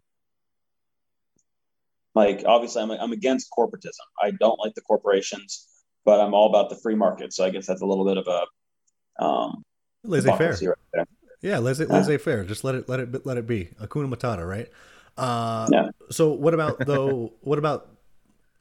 like 2.16 2.44
obviously 2.46 2.82
I'm 2.82 2.92
I'm 2.92 3.12
against 3.12 3.50
corporatism. 3.58 4.06
I 4.22 4.32
don't 4.32 4.60
like 4.60 4.74
the 4.76 4.82
corporations, 4.82 5.68
but 6.06 6.20
I'm 6.20 6.34
all 6.34 6.50
about 6.50 6.70
the 6.70 6.76
free 6.76 6.96
market. 6.96 7.34
So 7.34 7.46
I 7.46 7.50
guess 7.50 7.66
that's 7.68 7.82
a 7.82 7.86
little 7.86 8.06
bit 8.06 8.18
of 8.18 8.28
a 8.28 9.24
um, 9.24 9.64
Laissez 10.04 10.32
faire. 10.38 10.76
right. 10.96 11.08
Yeah, 11.42 11.60
laissez 11.60 11.86
laissez 11.86 12.18
faire. 12.18 12.44
Just 12.44 12.64
let 12.64 12.76
it 12.76 12.90
let 12.90 13.00
it 13.00 13.26
let 13.26 13.38
it 13.38 13.48
be. 13.48 13.70
Hakuna 13.82 14.14
Matata, 14.14 14.48
right? 14.48 14.70
Uh, 15.18 15.68
Yeah. 15.72 15.90
So 16.12 16.34
what 16.34 16.54
about 16.54 16.86
though? 16.86 17.34
what 17.42 17.60
about 17.60 17.99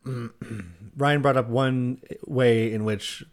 Ryan 0.97 1.23
brought 1.23 1.37
up 1.37 1.49
one 1.49 2.01
way 2.27 2.73
in 2.73 2.85
which 2.85 3.25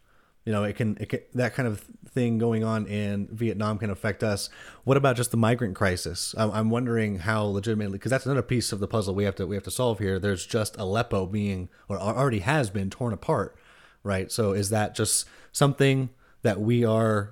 you 0.46 0.52
know 0.52 0.64
it 0.64 0.76
can, 0.76 0.98
it 1.00 1.10
can 1.10 1.20
that 1.34 1.54
kind 1.56 1.68
of 1.68 1.86
thing 2.16 2.38
going 2.38 2.64
on 2.64 2.88
in 2.88 3.28
Vietnam 3.28 3.78
can 3.78 3.90
affect 3.90 4.24
us. 4.24 4.50
What 4.86 4.98
about 4.98 5.18
just 5.18 5.32
the 5.32 5.38
migrant 5.38 5.76
crisis? 5.76 6.34
I'm, 6.38 6.50
I'm 6.52 6.70
wondering 6.70 7.20
how 7.20 7.44
legitimately 7.44 7.98
because 7.98 8.10
that's 8.10 8.26
another 8.26 8.42
piece 8.42 8.72
of 8.72 8.80
the 8.80 8.88
puzzle 8.88 9.14
we 9.14 9.26
have 9.26 9.36
to 9.36 9.46
we 9.46 9.56
have 9.56 9.64
to 9.66 9.72
solve 9.72 10.00
here. 10.00 10.18
There's 10.18 10.46
just 10.46 10.78
Aleppo 10.78 11.28
being 11.28 11.70
or 11.88 12.00
already 12.00 12.40
has 12.40 12.70
been 12.70 12.90
torn 12.90 13.14
apart, 13.14 13.56
right? 14.02 14.32
So 14.32 14.54
is 14.54 14.70
that 14.70 14.96
just 14.96 15.28
something 15.52 16.10
that 16.42 16.60
we 16.62 16.84
are 16.84 17.32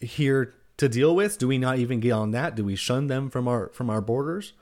here 0.00 0.54
to 0.78 0.88
deal 0.88 1.14
with? 1.14 1.38
Do 1.38 1.46
we 1.46 1.58
not 1.58 1.78
even 1.78 2.00
get 2.00 2.12
on 2.12 2.30
that? 2.32 2.54
Do 2.54 2.64
we 2.64 2.76
shun 2.76 3.06
them 3.08 3.30
from 3.30 3.46
our 3.46 3.68
from 3.68 3.90
our 3.90 4.00
borders? 4.00 4.54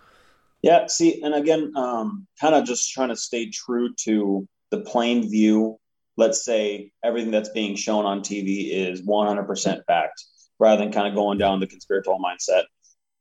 Yeah, 0.66 0.88
see, 0.88 1.22
and 1.22 1.32
again, 1.32 1.76
um, 1.76 2.26
kind 2.40 2.52
of 2.56 2.64
just 2.64 2.90
trying 2.90 3.10
to 3.10 3.16
stay 3.16 3.50
true 3.50 3.94
to 4.00 4.48
the 4.72 4.80
plain 4.80 5.30
view. 5.30 5.78
Let's 6.16 6.44
say 6.44 6.90
everything 7.04 7.30
that's 7.30 7.50
being 7.50 7.76
shown 7.76 8.04
on 8.04 8.22
TV 8.22 8.72
is 8.72 9.00
100% 9.00 9.84
fact, 9.86 10.24
rather 10.58 10.82
than 10.82 10.92
kind 10.92 11.06
of 11.06 11.14
going 11.14 11.38
down 11.38 11.60
the 11.60 11.68
conspiratorial 11.68 12.20
mindset. 12.20 12.64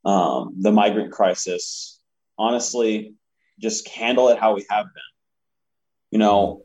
Um, 0.10 0.56
the 0.60 0.72
migrant 0.72 1.12
crisis, 1.12 2.00
honestly, 2.36 3.14
just 3.60 3.88
handle 3.90 4.30
it 4.30 4.40
how 4.40 4.56
we 4.56 4.66
have 4.72 4.86
been. 4.86 5.04
You 6.10 6.18
know, 6.18 6.64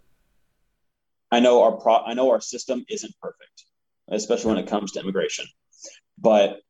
I 1.31 1.41
know 1.41 1.63
our 1.63 1.73
pro- 1.73 2.07
I 2.07 2.15
know 2.15 2.31
our 2.31 2.41
system 2.41 2.87
isn't 2.89 3.13
perfect, 3.21 3.65
especially 4.09 4.55
when 4.55 4.65
it 4.65 4.71
comes 4.71 4.93
to 4.93 5.01
immigration. 5.01 5.45
But 6.17 6.63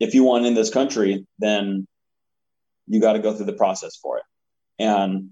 if 0.00 0.14
you 0.14 0.24
want 0.24 0.46
in 0.46 0.54
this 0.54 0.70
country, 0.70 1.28
then 1.38 1.86
you 2.86 3.00
got 3.00 3.14
to 3.14 3.18
go 3.18 3.32
through 3.32 3.46
the 3.46 3.52
process 3.52 3.96
for 3.96 4.18
it. 4.18 4.24
And 4.78 5.30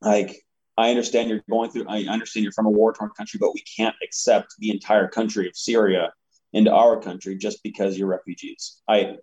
like, 0.00 0.44
I 0.76 0.90
understand 0.90 1.28
you're 1.28 1.42
going 1.50 1.70
through. 1.70 1.86
I 1.88 2.02
understand 2.04 2.44
you're 2.44 2.52
from 2.52 2.66
a 2.66 2.70
war 2.70 2.92
torn 2.92 3.10
country, 3.16 3.38
but 3.40 3.54
we 3.54 3.62
can't 3.76 3.96
accept 4.02 4.54
the 4.58 4.70
entire 4.70 5.08
country 5.08 5.48
of 5.48 5.56
Syria 5.56 6.12
into 6.52 6.72
our 6.72 7.00
country 7.00 7.36
just 7.36 7.62
because 7.62 7.98
you're 7.98 8.08
refugees. 8.08 8.80
I, 8.88 9.16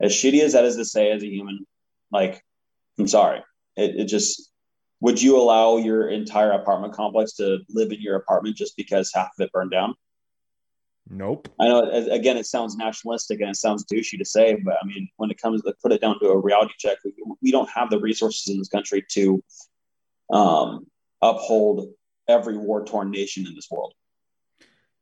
as 0.00 0.12
shitty 0.12 0.42
as 0.42 0.52
that 0.52 0.64
is 0.64 0.76
to 0.76 0.84
say, 0.84 1.10
as 1.10 1.22
a 1.22 1.28
human, 1.28 1.64
like, 2.10 2.42
I'm 2.98 3.08
sorry. 3.08 3.42
It, 3.76 3.96
it 3.96 4.04
just 4.06 4.50
would 5.00 5.20
you 5.20 5.36
allow 5.36 5.76
your 5.76 6.08
entire 6.08 6.52
apartment 6.52 6.94
complex 6.94 7.34
to 7.34 7.58
live 7.68 7.92
in 7.92 8.00
your 8.00 8.16
apartment 8.16 8.56
just 8.56 8.76
because 8.76 9.12
half 9.14 9.30
of 9.38 9.44
it 9.44 9.52
burned 9.52 9.70
down? 9.70 9.94
Nope. 11.08 11.48
I 11.60 11.68
know. 11.68 11.88
Again, 12.10 12.36
it 12.36 12.46
sounds 12.46 12.76
nationalistic 12.76 13.40
and 13.40 13.50
it 13.50 13.56
sounds 13.56 13.84
douchey 13.84 14.18
to 14.18 14.24
say, 14.24 14.56
but 14.64 14.74
I 14.82 14.86
mean, 14.86 15.08
when 15.16 15.30
it 15.30 15.40
comes 15.40 15.62
to 15.62 15.74
put 15.82 15.92
it 15.92 16.00
down 16.00 16.18
to 16.20 16.28
a 16.28 16.38
reality 16.38 16.74
check, 16.78 16.98
we, 17.04 17.12
we 17.42 17.50
don't 17.52 17.70
have 17.70 17.90
the 17.90 18.00
resources 18.00 18.52
in 18.52 18.58
this 18.58 18.68
country 18.68 19.04
to 19.10 19.42
um, 20.32 20.86
uphold 21.22 21.88
every 22.28 22.56
war 22.56 22.84
torn 22.84 23.10
nation 23.10 23.46
in 23.46 23.54
this 23.54 23.68
world. 23.70 23.94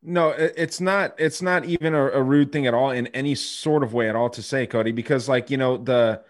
No, 0.06 0.28
it's 0.36 0.82
not. 0.82 1.14
It's 1.16 1.40
not 1.40 1.64
even 1.64 1.94
a, 1.94 2.08
a, 2.08 2.22
rude 2.22 2.52
thing 2.52 2.66
at 2.66 2.74
all 2.74 2.90
in 2.90 3.06
any 3.08 3.34
sort 3.34 3.82
of 3.82 3.94
way 3.94 4.10
at 4.10 4.14
all 4.14 4.28
to 4.30 4.42
say, 4.42 4.66
Cody, 4.66 4.92
because 4.92 5.30
like 5.30 5.48
you 5.48 5.56
know 5.56 5.78
the, 5.78 6.20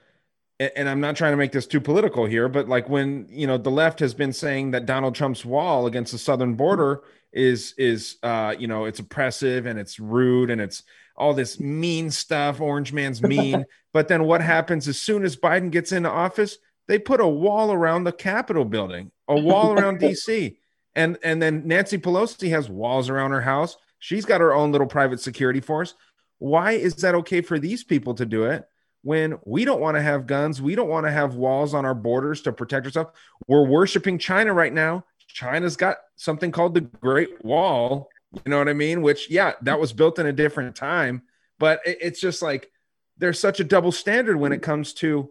and 0.60 0.88
I'm 0.88 1.00
not 1.00 1.16
trying 1.16 1.32
to 1.32 1.36
make 1.36 1.52
this 1.52 1.66
too 1.66 1.80
political 1.80 2.26
here, 2.26 2.48
but 2.48 2.68
like 2.68 2.88
when 2.88 3.26
you 3.28 3.46
know 3.46 3.58
the 3.58 3.70
left 3.70 4.00
has 4.00 4.14
been 4.14 4.32
saying 4.32 4.70
that 4.70 4.86
Donald 4.86 5.14
Trump's 5.14 5.44
wall 5.44 5.86
against 5.86 6.12
the 6.12 6.18
southern 6.18 6.54
border 6.54 7.02
is 7.32 7.74
is 7.76 8.16
uh 8.22 8.54
you 8.56 8.68
know 8.68 8.84
it's 8.84 9.00
oppressive 9.00 9.66
and 9.66 9.78
it's 9.78 9.98
rude 9.98 10.50
and 10.50 10.60
it's 10.60 10.84
all 11.16 11.34
this 11.34 11.58
mean 11.58 12.10
stuff. 12.10 12.60
Orange 12.60 12.92
man's 12.92 13.22
mean, 13.34 13.64
but 13.92 14.08
then 14.08 14.24
what 14.24 14.40
happens 14.40 14.86
as 14.86 15.00
soon 15.00 15.24
as 15.24 15.36
Biden 15.36 15.70
gets 15.70 15.92
into 15.92 16.10
office? 16.10 16.58
They 16.86 16.98
put 16.98 17.20
a 17.20 17.26
wall 17.26 17.72
around 17.72 18.04
the 18.04 18.12
Capitol 18.12 18.64
building, 18.64 19.10
a 19.26 19.38
wall 19.38 19.72
around 19.78 20.00
DC. 20.00 20.56
And 20.94 21.18
and 21.24 21.42
then 21.42 21.66
Nancy 21.66 21.98
Pelosi 21.98 22.50
has 22.50 22.68
walls 22.68 23.08
around 23.08 23.32
her 23.32 23.40
house. 23.40 23.76
She's 23.98 24.24
got 24.24 24.40
her 24.40 24.54
own 24.54 24.70
little 24.70 24.86
private 24.86 25.18
security 25.18 25.60
force. 25.60 25.94
Why 26.38 26.72
is 26.72 26.94
that 26.96 27.14
okay 27.16 27.40
for 27.40 27.58
these 27.58 27.82
people 27.82 28.14
to 28.14 28.26
do 28.26 28.44
it 28.44 28.68
when 29.04 29.38
we 29.44 29.64
don't 29.64 29.80
want 29.80 29.96
to 29.96 30.02
have 30.02 30.26
guns? 30.26 30.60
We 30.60 30.74
don't 30.74 30.88
want 30.88 31.06
to 31.06 31.12
have 31.12 31.36
walls 31.36 31.74
on 31.74 31.84
our 31.84 31.94
borders 31.94 32.40
to 32.42 32.52
protect 32.52 32.86
ourselves. 32.86 33.10
We're 33.46 33.66
worshiping 33.66 34.18
China 34.18 34.52
right 34.54 34.72
now. 34.72 35.04
China's 35.28 35.76
got 35.76 35.98
something 36.16 36.50
called 36.50 36.74
the 36.74 36.80
Great 36.80 37.44
Wall. 37.44 38.08
You 38.32 38.50
know 38.50 38.58
what 38.58 38.68
I 38.68 38.72
mean? 38.72 39.02
Which, 39.02 39.30
yeah, 39.30 39.52
that 39.62 39.78
was 39.78 39.92
built 39.92 40.18
in 40.18 40.26
a 40.26 40.32
different 40.32 40.74
time, 40.74 41.22
but 41.58 41.80
it, 41.84 41.98
it's 42.00 42.20
just 42.20 42.40
like 42.40 42.70
there's 43.18 43.38
such 43.38 43.60
a 43.60 43.64
double 43.64 43.92
standard 43.92 44.38
when 44.38 44.52
it 44.52 44.62
comes 44.62 44.92
to 44.94 45.30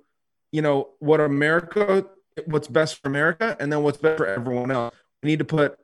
you 0.51 0.61
know 0.61 0.89
what 0.99 1.19
America, 1.19 2.05
what's 2.45 2.67
best 2.67 3.01
for 3.01 3.07
America, 3.07 3.57
and 3.59 3.73
then 3.73 3.81
what's 3.81 3.97
best 3.97 4.17
for 4.17 4.27
everyone 4.27 4.69
else. 4.69 4.95
We 5.23 5.27
need 5.31 5.39
to 5.39 5.45
put 5.45 5.79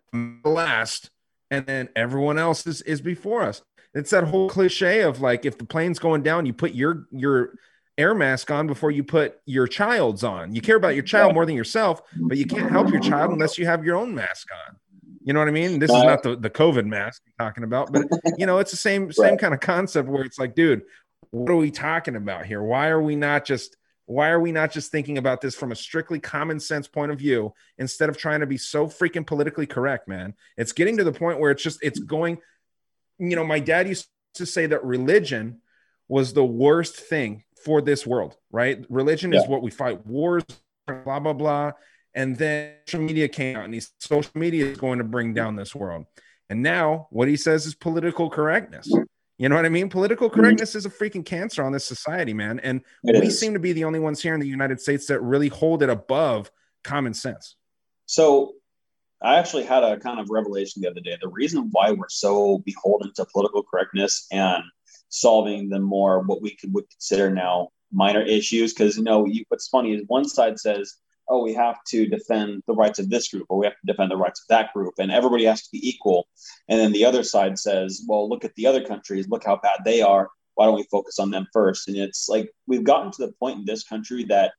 last, 0.46 1.10
and 1.50 1.66
then 1.66 1.90
everyone 1.96 2.38
else 2.38 2.68
is 2.68 2.84
is 2.84 3.02
before 3.02 3.42
us. 3.42 3.64
It's 3.96 4.12
that 4.12 4.26
whole 4.26 4.48
cliche 4.48 5.02
of 5.02 5.22
like 5.22 5.44
if 5.44 5.58
the 5.58 5.66
plane's 5.66 5.98
going 5.98 6.22
down, 6.22 6.46
you 6.46 6.54
put 6.54 6.74
your 6.74 7.08
your 7.12 7.56
air 8.00 8.16
mask 8.16 8.50
on 8.50 8.66
before 8.66 8.90
you 8.90 9.04
put 9.04 9.40
your 9.46 9.68
child's 9.68 10.24
on. 10.24 10.56
You 10.56 10.62
care 10.62 10.78
about 10.78 10.96
your 10.96 11.04
child 11.04 11.34
more 11.34 11.46
than 11.46 11.56
yourself, 11.56 12.02
but 12.16 12.38
you 12.38 12.46
can't 12.46 12.72
help 12.72 12.90
your 12.90 13.02
child 13.02 13.32
unless 13.32 13.58
you 13.58 13.66
have 13.66 13.84
your 13.84 13.98
own 13.98 14.16
mask 14.16 14.48
on. 14.68 14.78
You 15.22 15.34
know 15.34 15.40
what 15.40 15.50
I 15.50 15.52
mean? 15.52 15.80
This 15.80 15.92
is 15.92 16.04
not 16.04 16.24
the, 16.24 16.36
the 16.36 16.50
COVID 16.50 16.86
mask 16.86 17.22
I'm 17.28 17.48
talking 17.48 17.64
about, 17.64 17.92
but 17.92 18.06
you 18.38 18.46
know, 18.46 18.58
it's 18.60 18.72
the 18.72 18.78
same 18.78 19.12
same 19.12 19.38
kind 19.38 19.54
of 19.54 19.60
concept 19.60 20.08
where 20.08 20.24
it's 20.24 20.40
like, 20.40 20.56
dude, 20.56 20.84
what 21.32 21.52
are 21.52 21.58
we 21.58 21.72
talking 21.72 22.16
about 22.16 22.46
here? 22.46 22.64
Why 22.64 22.88
are 22.88 23.02
we 23.02 23.16
not 23.16 23.46
just 23.46 23.76
why 24.10 24.30
are 24.30 24.40
we 24.40 24.52
not 24.52 24.72
just 24.72 24.92
thinking 24.92 25.20
about 25.20 25.40
this 25.40 25.54
from 25.54 25.72
a 25.72 25.76
strictly 25.76 26.20
common 26.20 26.60
sense 26.60 26.88
point 26.88 27.12
of 27.12 27.20
view 27.20 27.54
instead 27.78 28.10
of 28.10 28.18
trying 28.18 28.40
to 28.40 28.48
be 28.48 28.58
so 28.58 28.88
freaking 28.88 29.28
politically 29.28 29.68
correct, 29.68 30.08
man? 30.08 30.34
It's 30.58 30.72
getting 30.72 30.98
to 30.98 31.04
the 31.04 31.12
point 31.12 31.40
where 31.40 31.52
it's 31.52 31.62
just, 31.62 31.78
it's 31.84 32.00
going, 32.00 32.40
you 33.20 33.36
know, 33.36 33.44
my 33.44 33.60
dad 33.60 33.88
used 33.88 34.08
to 34.34 34.48
say 34.48 34.66
that 34.66 34.84
religion 34.84 35.62
was 36.08 36.34
the 36.34 36.44
worst 36.44 36.96
thing 36.96 37.44
for 37.64 37.82
this 37.82 38.06
world, 38.06 38.38
right? 38.52 38.86
Religion 38.90 39.32
yeah. 39.32 39.42
is 39.42 39.48
what 39.48 39.62
we 39.62 39.72
fight 39.72 40.06
wars, 40.06 40.44
blah, 40.88 41.20
blah, 41.20 41.34
blah. 41.34 41.72
And 42.14 42.36
then 42.38 42.74
social 42.86 43.06
media 43.06 43.28
came 43.28 43.56
out 43.56 43.66
and 43.66 43.74
he, 43.74 43.82
social 44.00 44.32
media 44.36 44.66
is 44.66 44.78
going 44.78 44.98
to 44.98 45.04
bring 45.04 45.34
down 45.34 45.56
this 45.56 45.76
world. 45.76 46.06
And 46.50 46.64
now 46.64 47.08
what 47.12 47.28
he 47.28 47.38
says 47.38 47.66
is 47.66 47.76
political 47.76 48.30
correctness. 48.30 48.90
You 49.38 49.48
know 49.48 49.56
what 49.56 49.66
I 49.66 49.70
mean? 49.70 49.90
Political 49.90 50.30
mm-hmm. 50.30 50.40
correctness 50.40 50.76
is 50.76 50.86
a 50.86 50.90
freaking 50.90 51.26
cancer 51.26 51.64
on 51.64 51.72
this 51.72 51.86
society, 51.86 52.34
man. 52.34 52.60
And 52.60 52.82
it 53.04 53.22
we 53.22 53.28
is. 53.28 53.40
seem 53.40 53.54
to 53.54 53.60
be 53.60 53.72
the 53.72 53.86
only 53.86 54.00
ones 54.00 54.22
here 54.22 54.34
in 54.34 54.40
the 54.40 54.48
United 54.48 54.82
States 54.82 55.06
that 55.08 55.22
really 55.22 55.48
hold 55.48 55.84
it 55.84 55.90
above 55.90 56.52
common 56.84 57.14
sense. 57.14 57.56
So 58.06 58.54
I 59.22 59.38
actually 59.38 59.64
had 59.64 59.84
a 59.84 60.00
kind 60.00 60.20
of 60.20 60.30
revelation 60.30 60.82
the 60.82 60.90
other 60.90 61.02
day. 61.02 61.18
The 61.22 61.30
reason 61.30 61.70
why 61.72 61.92
we're 61.92 62.10
so 62.10 62.60
beholden 62.60 63.14
to 63.16 63.26
political 63.26 63.64
correctness 63.64 64.28
and 64.32 64.64
solving 65.10 65.70
the 65.70 65.80
more 65.80 66.22
what 66.22 66.42
we 66.42 66.56
could 66.56 66.74
would 66.74 66.90
consider 66.90 67.30
now 67.30 67.70
minor 67.92 68.22
issues, 68.22 68.74
because 68.74 68.98
you 68.98 69.04
know 69.04 69.26
you, 69.26 69.44
what's 69.50 69.68
funny 69.68 69.94
is 69.94 70.04
one 70.08 70.26
side 70.26 70.60
says 70.60 70.96
oh, 71.30 71.44
we 71.44 71.54
have 71.54 71.78
to 71.86 72.08
defend 72.08 72.64
the 72.68 72.74
rights 72.74 73.00
of 73.00 73.10
this 73.10 73.30
group 73.30 73.46
or 73.50 73.60
we 73.60 73.66
have 73.66 73.76
to 73.76 73.86
defend 73.86 74.12
the 74.12 74.18
rights 74.18 74.42
of 74.42 74.48
that 74.50 74.74
group, 74.74 74.96
and 74.98 75.12
everybody 75.12 75.46
has 75.46 75.62
to 75.62 75.70
be 75.72 75.88
equal. 75.88 76.28
And 76.68 76.80
then 76.80 76.92
the 76.92 77.06
other 77.06 77.24
side 77.24 77.58
says, 77.60 78.04
well, 78.08 78.28
look 78.28 78.44
at 78.44 78.56
the 78.56 78.66
other 78.66 78.84
countries, 78.84 79.30
look 79.30 79.46
how 79.46 79.58
bad 79.58 79.80
they 79.86 80.02
are. 80.02 80.30
Why 80.56 80.66
don't 80.66 80.76
we 80.76 80.88
focus 80.92 81.20
on 81.20 81.32
them 81.32 81.48
first? 81.54 81.88
And 81.88 81.96
it's 81.96 82.28
like 82.28 82.52
we've 82.68 82.84
gotten 82.84 83.12
to 83.12 83.26
the 83.26 83.32
point 83.34 83.60
in 83.60 83.66
this 83.66 83.84
country 83.84 84.26
that 84.26 84.54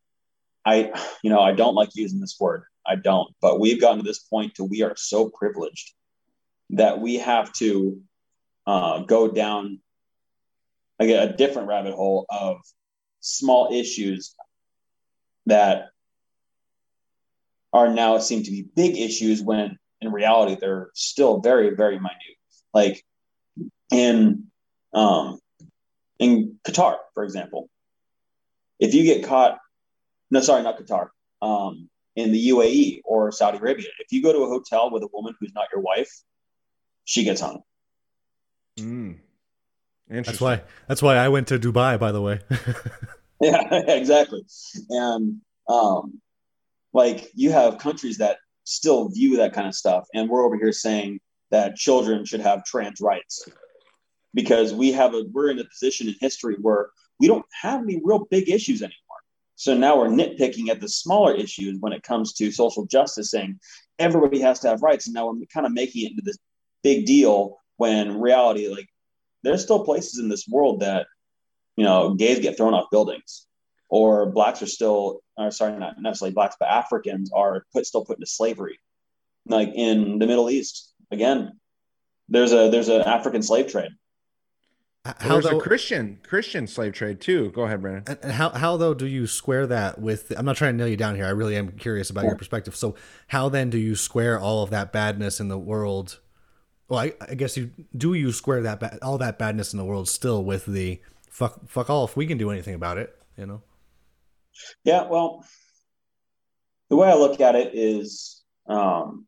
I, 0.65 0.93
you 1.23 1.31
know, 1.31 1.41
I 1.41 1.53
don't 1.53 1.75
like 1.75 1.91
using 1.95 2.21
this 2.21 2.37
word. 2.41 2.65
I 2.87 2.97
don't, 2.97 3.35
but 3.43 3.61
we've 3.61 3.81
gotten 3.81 3.99
to 3.99 4.05
this 4.05 4.21
point 4.21 4.55
to 4.55 4.65
we 4.65 4.83
are 4.83 4.95
so 4.97 5.29
privileged 5.29 5.93
that 6.71 7.01
we 7.01 7.17
have 7.17 7.53
to 7.55 8.01
uh, 8.67 9.01
go 9.01 9.29
down 9.29 9.81
like 11.01 11.09
a 11.09 11.35
different 11.35 11.67
rabbit 11.67 11.95
hole 11.95 12.27
of 12.29 12.59
small 13.21 13.73
issues 13.73 14.35
that 15.47 15.89
are 17.73 17.89
now 17.89 18.19
seem 18.19 18.43
to 18.43 18.51
be 18.51 18.69
big 18.77 18.99
issues 18.99 19.43
when 19.43 19.79
in 20.03 20.13
reality 20.13 20.57
they're 20.61 20.91
still 20.95 21.41
very 21.41 21.75
very 21.75 21.99
minute 21.99 22.37
like 22.75 23.03
in 23.91 24.45
um 24.93 25.39
in 26.19 26.59
qatar 26.65 26.97
for 27.15 27.25
example 27.25 27.71
if 28.79 28.95
you 28.95 29.03
get 29.05 29.25
caught 29.25 29.59
no 30.31 30.41
sorry 30.41 30.63
not 30.63 30.79
qatar 30.79 31.09
um 31.41 31.89
in 32.17 32.33
the 32.33 32.49
uae 32.51 33.01
or 33.05 33.33
saudi 33.33 33.59
arabia 33.59 33.89
if 34.01 34.13
you 34.13 34.23
go 34.23 34.33
to 34.33 34.41
a 34.41 34.49
hotel 34.49 34.91
with 34.91 35.03
a 35.03 35.09
woman 35.13 35.35
who's 35.41 35.53
not 35.55 35.67
your 35.73 35.81
wife 35.81 36.11
she 37.05 37.25
gets 37.25 37.41
hung 37.41 37.63
mm. 38.79 39.17
That's 40.11 40.41
why 40.41 40.61
that's 40.89 41.03
why 41.03 41.17
i 41.17 41.29
went 41.29 41.47
to 41.49 41.59
dubai 41.59 41.99
by 41.99 42.13
the 42.13 42.21
way. 42.21 42.41
Yeah 43.41 43.63
exactly. 43.89 44.45
And 44.91 45.41
um 45.69 46.21
like 46.93 47.31
you 47.35 47.53
have 47.53 47.79
countries 47.79 48.19
that 48.19 48.39
still 48.65 49.09
view 49.09 49.37
that 49.39 49.53
kind 49.53 49.67
of 49.67 49.75
stuff. 49.75 50.07
And 50.15 50.29
we're 50.29 50.45
over 50.45 50.57
here 50.57 50.73
saying 50.73 51.21
that 51.51 51.77
children 51.77 52.25
should 52.25 52.41
have 52.41 52.65
trans 52.65 53.01
rights 53.01 53.49
because 54.35 54.73
we 54.75 54.93
have 54.93 55.15
a 55.15 55.25
we're 55.33 55.51
in 55.51 55.59
a 55.59 55.65
position 55.65 56.09
in 56.09 56.15
history 56.21 56.57
where 56.61 56.91
we 57.19 57.27
don't 57.27 57.47
have 57.63 57.83
any 57.83 58.01
real 58.05 58.27
big 58.31 58.49
issues 58.49 58.83
anymore. 58.83 58.97
So 59.57 59.77
now 59.77 59.99
we're 59.99 60.09
nitpicking 60.09 60.69
at 60.69 60.81
the 60.81 60.89
smaller 60.89 61.35
issues 61.35 61.79
when 61.81 61.93
it 61.93 62.03
comes 62.03 62.33
to 62.35 62.51
social 62.51 62.87
justice 62.87 63.31
saying 63.31 63.59
everybody 63.99 64.41
has 64.41 64.61
to 64.61 64.69
have 64.69 64.83
rights. 64.83 65.07
And 65.07 65.15
now 65.15 65.27
we're 65.27 65.45
kind 65.53 65.67
of 65.67 65.73
making 65.73 66.05
it 66.05 66.13
into 66.13 66.23
this 66.25 66.39
big 66.83 67.07
deal 67.07 67.59
when 67.77 68.21
reality 68.21 68.69
like 68.69 68.89
there's 69.43 69.63
still 69.63 69.85
places 69.85 70.19
in 70.19 70.29
this 70.29 70.47
world 70.49 70.81
that 70.81 71.07
you 71.77 71.85
know 71.85 72.15
gays 72.15 72.41
get 72.41 72.57
thrown 72.57 72.75
off 72.75 72.91
buildings 72.91 73.47
or 73.89 74.27
blacks 74.27 74.63
are 74.63 74.67
still 74.67 75.21
or 75.37 75.51
sorry 75.51 75.79
not 75.79 76.01
necessarily 76.01 76.33
blacks 76.33 76.57
but 76.59 76.69
africans 76.69 77.31
are 77.33 77.67
put 77.73 77.87
still 77.87 78.05
put 78.05 78.19
into 78.19 78.27
slavery. 78.27 78.79
Like 79.47 79.71
in 79.75 80.19
the 80.19 80.27
middle 80.27 80.51
east 80.51 80.93
again 81.11 81.59
there's 82.29 82.53
a 82.53 82.71
there's 82.71 82.89
an 82.89 83.03
african 83.03 83.43
slave 83.43 83.71
trade. 83.71 83.91
How 85.05 85.15
there's 85.29 85.45
though, 85.45 85.59
a 85.59 85.63
christian 85.63 86.19
christian 86.23 86.67
slave 86.67 86.93
trade 86.93 87.21
too. 87.21 87.51
Go 87.51 87.63
ahead 87.63 87.81
brandon. 87.81 88.19
And 88.23 88.33
how, 88.33 88.51
how 88.51 88.77
though 88.77 88.95
do 88.95 89.07
you 89.07 89.27
square 89.27 89.67
that 89.67 90.01
with 90.01 90.33
i'm 90.37 90.45
not 90.45 90.57
trying 90.57 90.75
to 90.75 90.77
nail 90.77 90.89
you 90.89 90.97
down 90.97 91.17
here. 91.17 91.27
I 91.27 91.31
really 91.31 91.57
am 91.57 91.71
curious 91.73 92.11
about 92.11 92.25
yeah. 92.25 92.31
your 92.31 92.37
perspective. 92.37 92.77
So 92.77 92.95
how 93.29 93.49
then 93.49 93.71
do 93.71 93.79
you 93.79 93.97
square 93.97 94.39
all 94.39 94.63
of 94.63 94.71
that 94.71 94.93
badness 94.93 95.41
in 95.41 95.49
the 95.49 95.59
world 95.59 96.21
well 96.91 97.01
i, 97.01 97.15
I 97.23 97.35
guess 97.35 97.57
you 97.57 97.71
do 97.97 98.13
you 98.13 98.31
square 98.33 98.61
that 98.63 98.81
ba- 98.81 98.99
all 99.01 99.17
that 99.17 99.39
badness 99.39 99.73
in 99.73 99.79
the 99.79 99.85
world 99.87 100.11
still 100.11 100.45
with 100.45 100.67
the 100.67 101.01
fuck 101.31 101.67
fuck 101.67 101.89
all 101.89 102.05
if 102.05 102.15
we 102.15 102.27
can 102.27 102.37
do 102.37 102.51
anything 102.51 102.75
about 102.75 102.99
it 102.99 103.17
you 103.39 103.47
know 103.47 103.63
yeah, 104.85 105.07
well, 105.07 105.45
the 106.89 106.97
way 106.97 107.09
I 107.09 107.15
look 107.15 107.41
at 107.41 107.55
it 107.55 107.75
is, 107.75 108.43
um, 108.69 109.27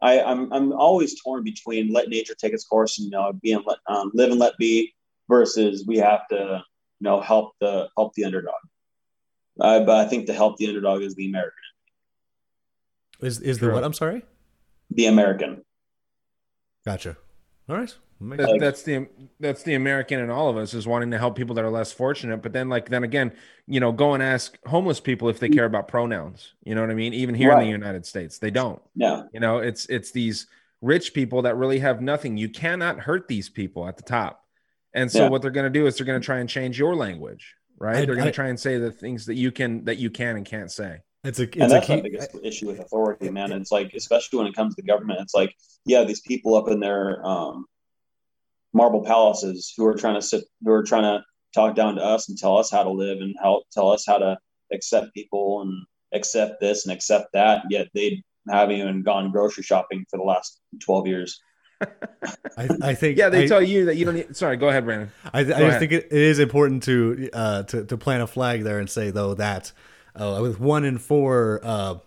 I, 0.00 0.20
I'm 0.20 0.52
I'm 0.52 0.72
always 0.72 1.20
torn 1.22 1.44
between 1.44 1.92
let 1.92 2.08
nature 2.08 2.34
take 2.34 2.52
its 2.52 2.64
course 2.64 2.98
and 2.98 3.06
you 3.06 3.10
know 3.10 3.32
being 3.42 3.62
let 3.66 3.78
um, 3.88 4.10
live 4.14 4.30
and 4.30 4.40
let 4.40 4.56
be 4.58 4.92
versus 5.28 5.84
we 5.86 5.96
have 5.96 6.28
to 6.28 6.62
you 7.00 7.04
know 7.04 7.20
help 7.20 7.52
the 7.60 7.88
help 7.96 8.12
the 8.14 8.24
underdog. 8.24 8.54
Uh, 9.60 9.80
but 9.80 10.04
I 10.04 10.08
think 10.08 10.26
to 10.26 10.34
help 10.34 10.56
the 10.56 10.68
underdog 10.68 11.02
is 11.02 11.14
the 11.14 11.26
American. 11.26 11.52
Is 13.20 13.40
is 13.40 13.58
the 13.58 13.70
what? 13.70 13.84
I'm 13.84 13.94
sorry. 13.94 14.22
The 14.90 15.06
American. 15.06 15.64
Gotcha. 16.84 17.16
All 17.68 17.76
right. 17.76 17.94
That, 18.20 18.58
that's 18.60 18.82
the 18.82 19.08
that's 19.40 19.62
the 19.64 19.74
American 19.74 20.20
in 20.20 20.30
all 20.30 20.48
of 20.48 20.56
us 20.56 20.72
is 20.72 20.86
wanting 20.86 21.10
to 21.10 21.18
help 21.18 21.36
people 21.36 21.54
that 21.56 21.64
are 21.64 21.70
less 21.70 21.92
fortunate. 21.92 22.38
But 22.42 22.52
then, 22.52 22.68
like 22.68 22.88
then 22.88 23.02
again, 23.04 23.32
you 23.66 23.80
know, 23.80 23.90
go 23.92 24.14
and 24.14 24.22
ask 24.22 24.56
homeless 24.66 25.00
people 25.00 25.28
if 25.28 25.40
they 25.40 25.48
care 25.48 25.64
about 25.64 25.88
pronouns. 25.88 26.54
You 26.62 26.74
know 26.74 26.80
what 26.80 26.90
I 26.90 26.94
mean? 26.94 27.12
Even 27.12 27.34
here 27.34 27.50
in 27.52 27.58
the 27.58 27.66
United 27.66 28.06
States, 28.06 28.38
they 28.38 28.50
don't. 28.50 28.80
Yeah. 28.94 29.24
You 29.32 29.40
know, 29.40 29.58
it's 29.58 29.86
it's 29.86 30.10
these 30.12 30.46
rich 30.80 31.12
people 31.12 31.42
that 31.42 31.56
really 31.56 31.80
have 31.80 32.00
nothing. 32.00 32.36
You 32.36 32.48
cannot 32.48 33.00
hurt 33.00 33.26
these 33.28 33.48
people 33.48 33.86
at 33.88 33.96
the 33.96 34.02
top. 34.04 34.44
And 34.94 35.10
so 35.10 35.24
Yeah. 35.24 35.28
what 35.28 35.42
they're 35.42 35.50
going 35.50 35.70
to 35.70 35.78
do 35.78 35.86
is 35.86 35.96
they're 35.96 36.06
going 36.06 36.20
to 36.20 36.24
try 36.24 36.38
and 36.38 36.48
change 36.48 36.78
your 36.78 36.94
language, 36.94 37.56
right? 37.78 37.96
I- 37.96 38.04
they're 38.06 38.14
going 38.14 38.26
to 38.26 38.32
try 38.32 38.48
and 38.48 38.60
say 38.60 38.78
the 38.78 38.92
things 38.92 39.26
that 39.26 39.34
you 39.34 39.50
can 39.50 39.84
that 39.86 39.98
you 39.98 40.08
can 40.10 40.36
and 40.36 40.46
can't 40.46 40.70
say. 40.70 41.00
It's 41.24 41.40
a 41.40 41.44
it's 41.44 41.56
and 41.56 41.64
a 41.64 41.68
that's 41.74 41.86
key. 41.86 41.96
the 41.96 42.02
biggest 42.02 42.30
issue 42.42 42.66
with 42.66 42.80
authority, 42.80 43.30
man. 43.30 43.50
It's 43.52 43.72
like, 43.72 43.92
especially 43.94 44.38
when 44.38 44.46
it 44.46 44.54
comes 44.54 44.74
to 44.76 44.82
government, 44.82 45.20
it's 45.22 45.34
like, 45.34 45.54
yeah, 45.86 46.04
these 46.04 46.20
people 46.20 46.54
up 46.54 46.68
in 46.68 46.80
their 46.80 47.24
um, 47.26 47.64
marble 48.74 49.02
palaces 49.04 49.72
who 49.76 49.86
are 49.86 49.94
trying 49.94 50.16
to 50.16 50.22
sit, 50.22 50.44
who 50.62 50.70
are 50.72 50.82
trying 50.82 51.04
to 51.04 51.24
talk 51.54 51.74
down 51.74 51.94
to 51.96 52.02
us 52.02 52.28
and 52.28 52.36
tell 52.36 52.58
us 52.58 52.70
how 52.70 52.82
to 52.82 52.90
live 52.90 53.20
and 53.20 53.34
how 53.42 53.62
tell 53.72 53.90
us 53.90 54.04
how 54.06 54.18
to 54.18 54.36
accept 54.72 55.14
people 55.14 55.62
and 55.62 55.86
accept 56.12 56.60
this 56.60 56.86
and 56.86 56.94
accept 56.94 57.28
that. 57.32 57.62
Yet 57.70 57.88
they 57.94 58.22
haven't 58.50 58.76
even 58.76 59.02
gone 59.02 59.30
grocery 59.32 59.62
shopping 59.62 60.04
for 60.10 60.18
the 60.18 60.24
last 60.24 60.60
twelve 60.82 61.06
years. 61.06 61.40
I, 62.56 62.68
I 62.82 62.94
think 62.94 63.16
Yeah, 63.18 63.30
they 63.30 63.44
I, 63.44 63.46
tell 63.46 63.62
you 63.62 63.86
that 63.86 63.96
you 63.96 64.04
don't 64.04 64.14
need. 64.14 64.36
Sorry, 64.36 64.56
go 64.56 64.68
ahead, 64.68 64.84
Brandon. 64.84 65.10
I, 65.32 65.40
I 65.40 65.42
Go 65.44 65.48
just 65.50 65.60
ahead. 65.60 65.80
think 65.80 65.92
it, 65.92 66.06
it 66.10 66.20
is 66.20 66.38
important 66.38 66.82
to 66.84 67.30
uh, 67.32 67.62
to 67.64 67.84
to 67.84 67.96
plant 67.96 68.22
a 68.22 68.26
flag 68.26 68.62
there 68.62 68.78
and 68.78 68.88
say 68.90 69.10
though 69.10 69.34
that 69.34 69.72
uh, 70.14 70.38
with 70.40 70.60
one 70.60 70.84
in 70.84 70.98
four 70.98 71.60
uh, 71.62 71.98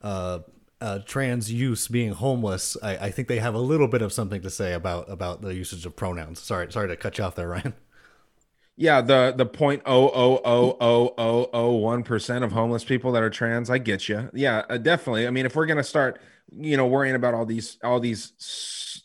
uh, 0.00 0.40
uh, 0.80 0.98
trans 1.06 1.52
use 1.52 1.86
being 1.88 2.12
homeless, 2.12 2.76
I, 2.82 2.96
I 2.96 3.10
think 3.10 3.28
they 3.28 3.38
have 3.38 3.54
a 3.54 3.58
little 3.58 3.88
bit 3.88 4.02
of 4.02 4.12
something 4.12 4.42
to 4.42 4.50
say 4.50 4.72
about 4.72 5.10
about 5.10 5.42
the 5.42 5.54
usage 5.54 5.86
of 5.86 5.94
pronouns. 5.96 6.40
Sorry, 6.40 6.70
sorry 6.72 6.88
to 6.88 6.96
cut 6.96 7.18
you 7.18 7.24
off 7.24 7.34
there, 7.34 7.48
Ryan. 7.48 7.74
Yeah, 8.76 9.02
the 9.02 9.34
the 9.36 9.46
point 9.46 9.82
oh 9.84 10.10
oh 10.14 10.40
oh 10.44 10.76
oh 10.80 11.14
oh 11.18 11.50
oh 11.52 11.72
one 11.72 12.02
percent 12.02 12.42
of 12.42 12.52
homeless 12.52 12.84
people 12.84 13.12
that 13.12 13.22
are 13.22 13.30
trans. 13.30 13.70
I 13.70 13.78
get 13.78 14.08
you. 14.08 14.30
Yeah, 14.32 14.64
uh, 14.68 14.78
definitely. 14.78 15.26
I 15.26 15.30
mean, 15.30 15.46
if 15.46 15.54
we're 15.54 15.66
gonna 15.66 15.84
start, 15.84 16.20
you 16.50 16.76
know, 16.76 16.86
worrying 16.86 17.14
about 17.14 17.34
all 17.34 17.44
these 17.44 17.78
all 17.84 18.00
these 18.00 18.32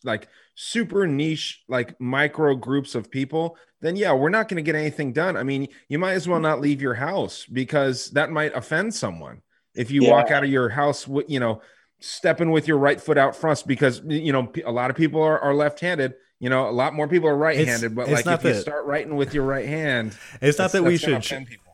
like 0.04 0.30
super 0.60 1.06
niche 1.06 1.64
like 1.68 2.00
micro 2.02 2.56
groups 2.56 2.96
of 2.96 3.12
people, 3.12 3.56
then 3.80 3.96
yeah, 3.96 4.12
we're 4.12 4.30
not 4.30 4.50
gonna 4.50 4.64
get 4.64 4.76
anything 4.76 5.14
done. 5.14 5.38
I 5.38 5.44
mean, 5.44 5.68
you 5.88 6.00
might 6.00 6.14
as 6.14 6.28
well 6.28 6.40
not 6.40 6.60
leave 6.60 6.82
your 6.82 6.96
house 6.96 7.46
because 7.46 8.10
that 8.12 8.32
might 8.32 8.56
offend 8.56 8.96
someone 8.96 9.44
if 9.76 9.92
you 9.92 10.04
Yeah. 10.04 10.12
walk 10.12 10.32
out 10.32 10.44
of 10.44 10.50
your 10.50 10.70
house 10.70 11.08
with 11.08 11.30
you 11.30 11.40
know 11.40 11.62
stepping 12.00 12.50
with 12.50 12.68
your 12.68 12.78
right 12.78 13.00
foot 13.00 13.20
out 13.20 13.36
front 13.36 13.64
because 13.68 14.02
you 14.06 14.34
know 14.34 14.52
a 14.66 14.72
lot 14.72 14.90
of 14.90 14.96
people 14.98 15.22
are, 15.22 15.40
are 15.40 15.54
left-handed 15.54 16.16
you 16.40 16.50
know 16.50 16.68
a 16.68 16.72
lot 16.72 16.94
more 16.94 17.08
people 17.08 17.28
are 17.30 17.38
right-handed 17.38 17.96
but 17.96 18.08
it's 18.08 18.26
like 18.26 18.40
if 18.40 18.44
you 18.44 18.62
start 18.62 18.86
writing 18.86 19.16
with 19.16 19.34
your 19.34 19.44
right 19.44 19.66
hand 19.66 20.16
It's 20.42 20.60
not 20.60 20.72
that 20.74 20.84
we 20.84 20.98
should. 20.98 21.24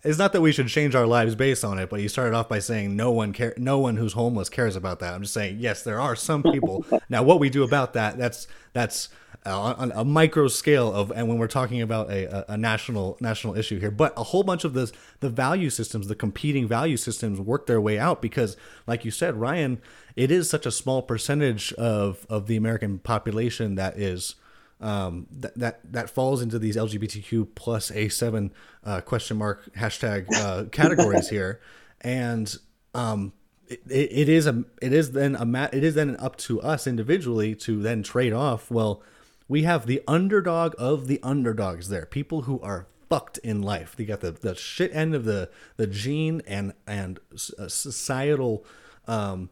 It's 0.04 0.18
not 0.18 0.34
that 0.34 0.42
we 0.42 0.52
should 0.52 0.68
change 0.68 0.96
our 0.96 1.08
lives 1.08 1.34
based 1.34 1.64
on 1.64 1.80
it, 1.80 1.90
but 1.90 2.02
you 2.02 2.10
started 2.10 2.36
off 2.36 2.50
by 2.50 2.60
saying 2.60 2.96
no 2.96 3.12
one 3.12 3.32
care, 3.32 3.54
no 3.56 3.80
one 3.80 3.96
who's 3.96 4.14
homeless 4.14 4.50
cares 4.50 4.76
about 4.76 5.00
that. 5.00 5.14
I'm 5.14 5.22
just 5.22 5.34
saying 5.34 5.58
yes, 5.60 5.84
there 5.84 6.00
are 6.00 6.16
some 6.16 6.44
people. 6.44 6.86
now, 7.10 7.24
what 7.24 7.40
we 7.40 7.50
do 7.50 7.64
about 7.64 7.94
that, 7.94 8.18
that's 8.18 8.48
that's 8.74 9.10
uh, 9.46 9.74
on 9.78 9.92
a 9.94 10.04
micro 10.06 10.48
scale 10.48 10.94
of, 10.94 11.12
and 11.12 11.28
when 11.28 11.38
we're 11.38 11.48
talking 11.48 11.82
about 11.82 12.10
a, 12.10 12.26
a, 12.26 12.54
a 12.54 12.58
national 12.58 13.18
national 13.20 13.58
issue 13.58 13.80
here, 13.80 13.92
but 13.92 14.14
a 14.18 14.24
whole 14.24 14.44
bunch 14.44 14.64
of 14.64 14.74
the 14.74 14.92
the 15.22 15.30
value 15.30 15.70
systems, 15.70 16.08
the 16.08 16.16
competing 16.16 16.68
value 16.68 16.98
systems, 16.98 17.40
work 17.40 17.66
their 17.66 17.80
way 17.80 17.98
out 17.98 18.22
because, 18.22 18.58
like 18.86 19.06
you 19.06 19.12
said, 19.12 19.36
Ryan, 19.36 19.82
it 20.16 20.32
is 20.32 20.50
such 20.50 20.66
a 20.66 20.72
small 20.72 21.02
percentage 21.02 21.72
of 21.74 22.26
of 22.30 22.48
the 22.48 22.58
American 22.58 23.00
population 23.00 23.76
that 23.76 23.98
is 23.98 24.36
um, 24.84 25.28
that 25.32 25.58
that 25.58 25.94
that 25.94 26.10
falls 26.10 26.42
into 26.42 26.60
these 26.60 26.76
LGBTQ 26.76 27.56
plus 27.56 27.90
A 27.92 28.10
seven 28.10 28.54
uh, 28.84 29.02
question 29.02 29.38
mark 29.38 29.74
hashtag 29.76 30.32
uh, 30.36 30.66
categories 30.72 31.30
here, 31.30 31.62
and 32.02 32.54
um, 32.94 33.32
it, 33.68 33.82
it 33.90 34.30
is 34.30 34.46
a 34.46 34.66
it 34.82 34.92
is 34.92 35.14
then 35.14 35.36
a 35.36 35.70
it 35.72 35.84
is 35.84 35.96
then 35.96 36.18
up 36.18 36.36
to 36.38 36.62
us 36.62 36.86
individually 36.86 37.56
to 37.56 37.82
then 37.82 38.04
trade 38.04 38.34
off. 38.34 38.70
Well, 38.70 39.02
we 39.48 39.64
have 39.64 39.86
the 39.86 40.02
underdog 40.06 40.76
of 40.78 41.08
the 41.08 41.22
underdogs 41.24 41.88
there, 41.88 42.06
people 42.06 42.42
who 42.42 42.60
are 42.60 42.88
fucked 43.10 43.38
in 43.38 43.62
life. 43.62 43.96
They 43.96 44.04
got 44.04 44.20
the 44.20 44.32
the 44.32 44.54
shit 44.54 44.94
end 44.94 45.16
of 45.16 45.24
the 45.24 45.50
the 45.78 45.88
gene 45.88 46.42
and 46.46 46.74
and 46.86 47.20
societal 47.38 48.66
um, 49.08 49.50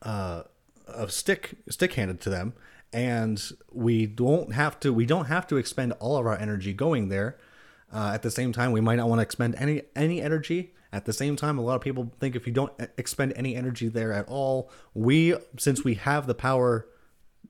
uh, 0.00 0.44
of 0.86 1.12
stick 1.12 1.56
stick 1.68 1.92
handed 1.92 2.22
to 2.22 2.30
them 2.30 2.54
and 2.96 3.52
we 3.70 4.06
don't 4.06 4.54
have 4.54 4.80
to 4.80 4.90
we 4.90 5.04
don't 5.04 5.26
have 5.26 5.46
to 5.46 5.58
expend 5.58 5.92
all 6.00 6.16
of 6.16 6.26
our 6.26 6.36
energy 6.36 6.72
going 6.72 7.10
there. 7.10 7.36
Uh, 7.92 8.12
at 8.14 8.22
the 8.22 8.30
same 8.30 8.52
time 8.52 8.72
we 8.72 8.80
might 8.80 8.96
not 8.96 9.06
want 9.06 9.18
to 9.18 9.22
expend 9.22 9.54
any 9.56 9.82
any 9.94 10.22
energy. 10.22 10.72
At 10.94 11.04
the 11.04 11.12
same 11.12 11.36
time 11.36 11.58
a 11.58 11.62
lot 11.62 11.74
of 11.74 11.82
people 11.82 12.10
think 12.18 12.34
if 12.34 12.46
you 12.46 12.54
don't 12.54 12.72
expend 12.96 13.34
any 13.36 13.54
energy 13.54 13.88
there 13.88 14.14
at 14.14 14.26
all 14.28 14.70
we 14.94 15.34
since 15.58 15.84
we 15.84 15.94
have 15.94 16.26
the 16.26 16.34
power 16.34 16.88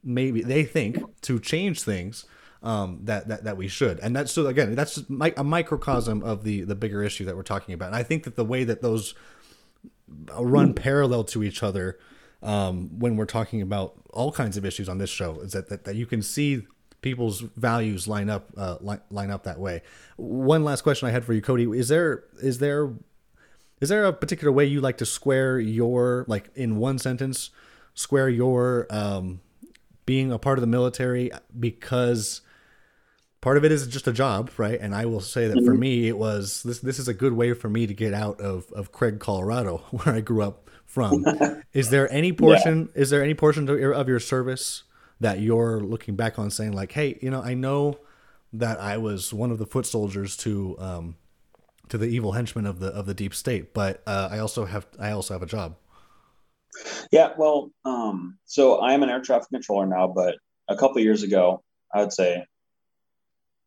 maybe 0.02 0.42
they 0.42 0.64
think 0.64 0.98
to 1.22 1.38
change 1.38 1.82
things 1.82 2.24
um, 2.64 2.98
that, 3.04 3.28
that 3.28 3.44
that 3.44 3.56
we 3.56 3.68
should. 3.68 4.00
And 4.00 4.16
that's 4.16 4.32
so 4.32 4.48
again 4.48 4.74
that's 4.74 5.08
mi- 5.08 5.32
a 5.36 5.44
microcosm 5.44 6.24
of 6.24 6.42
the 6.42 6.62
the 6.62 6.74
bigger 6.74 7.04
issue 7.04 7.24
that 7.24 7.36
we're 7.36 7.44
talking 7.44 7.72
about. 7.72 7.86
And 7.86 7.96
i 7.96 8.02
think 8.02 8.24
that 8.24 8.34
the 8.34 8.44
way 8.44 8.64
that 8.64 8.82
those 8.82 9.14
run 10.36 10.74
parallel 10.74 11.22
to 11.22 11.44
each 11.44 11.62
other 11.62 12.00
um, 12.46 12.98
when 12.98 13.16
we're 13.16 13.26
talking 13.26 13.60
about 13.60 13.94
all 14.10 14.32
kinds 14.32 14.56
of 14.56 14.64
issues 14.64 14.88
on 14.88 14.98
this 14.98 15.10
show 15.10 15.40
is 15.40 15.52
that, 15.52 15.68
that, 15.68 15.84
that 15.84 15.96
you 15.96 16.06
can 16.06 16.22
see 16.22 16.62
people's 17.02 17.40
values 17.40 18.08
line 18.08 18.30
up 18.30 18.50
uh, 18.56 18.76
line, 18.80 19.00
line 19.10 19.30
up 19.30 19.42
that 19.42 19.58
way. 19.58 19.82
One 20.16 20.64
last 20.64 20.82
question 20.82 21.08
i 21.08 21.10
had 21.10 21.24
for 21.24 21.34
you 21.34 21.42
cody. 21.42 21.64
Is 21.64 21.88
there 21.88 22.24
is 22.40 22.58
there 22.58 22.92
is 23.80 23.88
there 23.88 24.04
a 24.06 24.12
particular 24.12 24.52
way 24.52 24.64
you 24.64 24.80
like 24.80 24.96
to 24.98 25.06
square 25.06 25.58
your 25.58 26.24
like 26.28 26.48
in 26.54 26.76
one 26.76 26.98
sentence 26.98 27.50
square 27.94 28.28
your 28.28 28.86
um, 28.90 29.40
being 30.04 30.30
a 30.30 30.38
part 30.38 30.58
of 30.58 30.60
the 30.60 30.68
military 30.68 31.30
because 31.58 32.42
part 33.46 33.56
of 33.56 33.64
it 33.64 33.70
is 33.70 33.86
just 33.86 34.08
a 34.08 34.12
job, 34.12 34.50
right? 34.56 34.80
And 34.80 34.92
I 34.92 35.06
will 35.06 35.20
say 35.20 35.46
that 35.46 35.64
for 35.64 35.72
me, 35.72 36.08
it 36.08 36.18
was 36.18 36.64
this. 36.64 36.80
This 36.80 36.98
is 36.98 37.06
a 37.06 37.14
good 37.14 37.32
way 37.32 37.52
for 37.52 37.68
me 37.68 37.86
to 37.86 37.94
get 37.94 38.12
out 38.12 38.40
of 38.40 38.72
of 38.72 38.90
Craig, 38.90 39.20
Colorado, 39.20 39.84
where 39.92 40.16
I 40.16 40.20
grew 40.20 40.42
up 40.42 40.68
from. 40.84 41.24
is 41.72 41.90
there 41.90 42.12
any 42.12 42.32
portion? 42.32 42.88
Is 42.96 43.10
there 43.10 43.22
any 43.22 43.34
portion 43.34 43.68
of 43.68 43.78
your, 43.78 43.92
of 43.92 44.08
your 44.08 44.18
service 44.18 44.82
that 45.20 45.38
you're 45.38 45.78
looking 45.78 46.16
back 46.16 46.40
on 46.40 46.50
saying 46.50 46.72
like, 46.72 46.90
hey, 46.90 47.20
you 47.22 47.30
know, 47.30 47.40
I 47.40 47.54
know 47.54 48.00
that 48.52 48.80
I 48.80 48.96
was 48.96 49.32
one 49.32 49.52
of 49.52 49.58
the 49.58 49.66
foot 49.66 49.86
soldiers 49.86 50.36
to 50.38 50.74
um, 50.80 51.14
to 51.88 51.98
the 51.98 52.06
evil 52.06 52.32
henchmen 52.32 52.66
of 52.66 52.80
the 52.80 52.88
of 52.88 53.06
the 53.06 53.14
deep 53.14 53.32
state, 53.32 53.72
but 53.72 54.02
uh, 54.08 54.28
I 54.28 54.40
also 54.40 54.64
have 54.64 54.88
I 54.98 55.12
also 55.12 55.34
have 55.34 55.44
a 55.44 55.46
job. 55.46 55.76
Yeah, 57.12 57.30
well, 57.38 57.70
um, 57.84 58.38
so 58.44 58.78
I 58.78 58.92
am 58.94 59.04
an 59.04 59.08
air 59.08 59.20
traffic 59.20 59.50
controller 59.50 59.86
now, 59.86 60.08
but 60.08 60.34
a 60.66 60.74
couple 60.74 61.00
years 61.00 61.22
ago, 61.22 61.62
I 61.94 62.00
would 62.00 62.12
say 62.12 62.44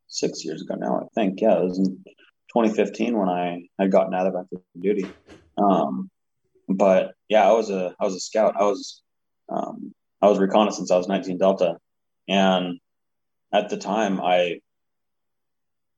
six 0.09 0.43
years 0.43 0.61
ago 0.61 0.75
now, 0.75 0.99
I 0.99 1.07
think. 1.15 1.39
Yeah, 1.41 1.59
it 1.59 1.63
was 1.63 1.79
in 1.79 2.03
2015 2.53 3.17
when 3.17 3.29
I 3.29 3.67
had 3.79 3.91
gotten 3.91 4.13
out 4.13 4.27
of 4.27 4.35
active 4.35 4.59
duty. 4.77 5.05
Um, 5.57 6.09
but 6.67 7.13
yeah, 7.29 7.47
I 7.47 7.53
was 7.53 7.69
a 7.69 7.95
I 7.99 8.05
was 8.05 8.15
a 8.15 8.19
scout. 8.19 8.55
I 8.59 8.63
was 8.63 9.01
um, 9.47 9.93
I 10.21 10.27
was 10.27 10.39
reconnaissance. 10.39 10.91
I 10.91 10.97
was 10.97 11.07
19 11.07 11.37
Delta, 11.37 11.77
and 12.27 12.79
at 13.53 13.69
the 13.69 13.77
time, 13.77 14.19
I 14.19 14.59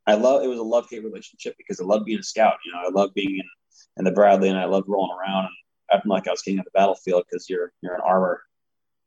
I 0.06 0.16
love 0.16 0.44
it 0.44 0.48
was 0.48 0.60
a 0.60 0.64
love 0.64 0.88
hate 0.90 1.04
relationship 1.04 1.56
because 1.58 1.80
I 1.80 1.84
loved 1.84 2.06
being 2.06 2.20
a 2.20 2.24
scout. 2.24 2.58
You 2.66 2.74
know, 2.74 2.80
I 2.88 2.92
loved 2.92 3.14
being 3.14 3.32
in, 3.32 3.50
in 3.98 4.06
the 4.06 4.12
Bradley, 4.12 4.50
and 4.50 4.58
I 4.58 4.66
loved 4.66 4.88
rolling 4.88 5.18
around 5.18 5.46
and 5.46 5.56
acting 5.92 6.10
like 6.10 6.28
I 6.28 6.32
was 6.32 6.42
king 6.42 6.60
of 6.60 6.66
the 6.66 6.72
battlefield 6.74 7.24
because 7.30 7.50
you're 7.50 7.72
you're 7.82 7.96
in 7.96 8.02
armor, 8.02 8.42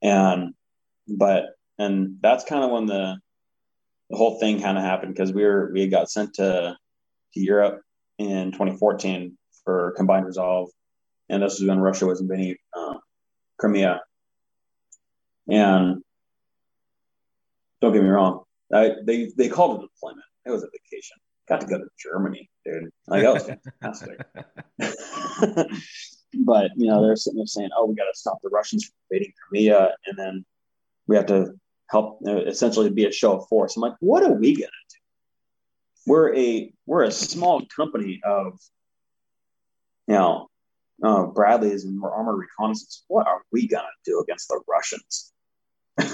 and 0.02 0.55
but 1.09 1.57
and 1.78 2.18
that's 2.20 2.44
kind 2.44 2.64
of 2.64 2.70
when 2.70 2.86
the 2.86 3.18
the 4.11 4.16
whole 4.16 4.38
thing 4.38 4.61
kind 4.61 4.76
of 4.76 4.84
happened 4.84 5.14
because 5.14 5.32
we 5.32 5.44
were 5.44 5.70
we 5.72 5.86
got 5.88 6.11
sent 6.11 6.34
to 6.34 6.76
to 7.34 7.40
Europe 7.40 7.82
in 8.18 8.52
2014 8.52 9.36
for 9.64 9.92
combined 9.96 10.26
resolve, 10.26 10.70
and 11.28 11.42
this 11.42 11.59
was 11.59 11.68
when 11.68 11.78
Russia 11.78 12.07
was 12.07 12.20
invading 12.20 12.57
uh, 12.76 12.94
Crimea. 13.59 14.00
And 15.48 16.02
don't 17.80 17.92
get 17.92 18.02
me 18.02 18.09
wrong, 18.09 18.44
I, 18.72 18.92
they 19.05 19.30
they 19.36 19.48
called 19.48 19.80
it 19.80 19.84
a 19.84 19.88
deployment. 19.88 20.24
It 20.46 20.50
was 20.50 20.62
a 20.62 20.66
vacation. 20.66 21.16
Got 21.48 21.61
to 21.61 21.66
go 21.66 21.78
to 21.78 21.84
Germany, 21.98 22.48
dude. 22.64 22.90
Like 23.07 23.22
that 23.22 23.34
was 23.34 23.44
fantastic. 23.44 24.18
but 26.44 26.70
you 26.76 26.86
know, 26.88 27.02
they're 27.02 27.16
sitting 27.16 27.38
there 27.38 27.46
saying, 27.46 27.70
"Oh, 27.76 27.86
we 27.86 27.94
got 27.94 28.05
to 28.05 28.18
stop 28.18 28.38
the 28.42 28.48
Russians 28.48 28.84
from 28.84 28.94
invading 29.11 29.32
Crimea," 29.48 29.94
and 30.07 30.18
then 30.18 30.44
we 31.07 31.16
have 31.16 31.26
to 31.26 31.52
help 31.95 32.18
uh, 32.26 32.45
essentially 32.45 32.90
be 32.90 33.05
a 33.05 33.12
show 33.12 33.38
of 33.38 33.49
force. 33.49 33.76
I'm 33.76 33.82
like, 33.82 33.95
what 34.01 34.24
are 34.24 34.32
we 34.32 34.57
gonna 34.57 34.66
do? 34.90 34.97
We're 36.07 36.34
a 36.36 36.72
we're 36.86 37.05
a 37.05 37.12
small 37.12 37.62
company 37.74 38.20
of, 38.24 38.59
you 40.09 40.14
know, 40.14 40.49
uh, 41.05 41.26
Bradleys 41.26 41.84
and 41.84 42.03
armored 42.03 42.40
reconnaissance. 42.40 43.05
What 43.07 43.28
are 43.28 43.42
we 43.53 43.68
gonna 43.68 43.86
do 44.05 44.20
against 44.20 44.49
the 44.49 44.61
Russians? 44.68 45.32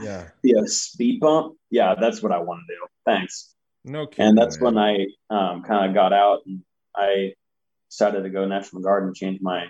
Yeah. 0.00 0.28
yeah, 0.42 0.62
speed 0.64 1.20
bump. 1.20 1.56
Yeah, 1.70 1.94
that's 2.00 2.22
what 2.22 2.32
I 2.32 2.38
want 2.38 2.62
to 2.66 2.74
do. 2.74 2.80
Thanks. 3.04 3.54
No 3.84 4.06
kidding. 4.06 4.30
And 4.30 4.38
that's 4.38 4.58
man. 4.58 4.74
when 4.74 4.78
I 4.78 5.06
um, 5.28 5.62
kind 5.62 5.90
of 5.90 5.94
got 5.94 6.14
out 6.14 6.40
and 6.46 6.62
I 6.96 7.34
decided 7.90 8.22
to 8.22 8.30
go 8.30 8.46
National 8.46 8.80
Guard 8.80 9.04
and 9.04 9.14
change 9.14 9.40
my 9.42 9.66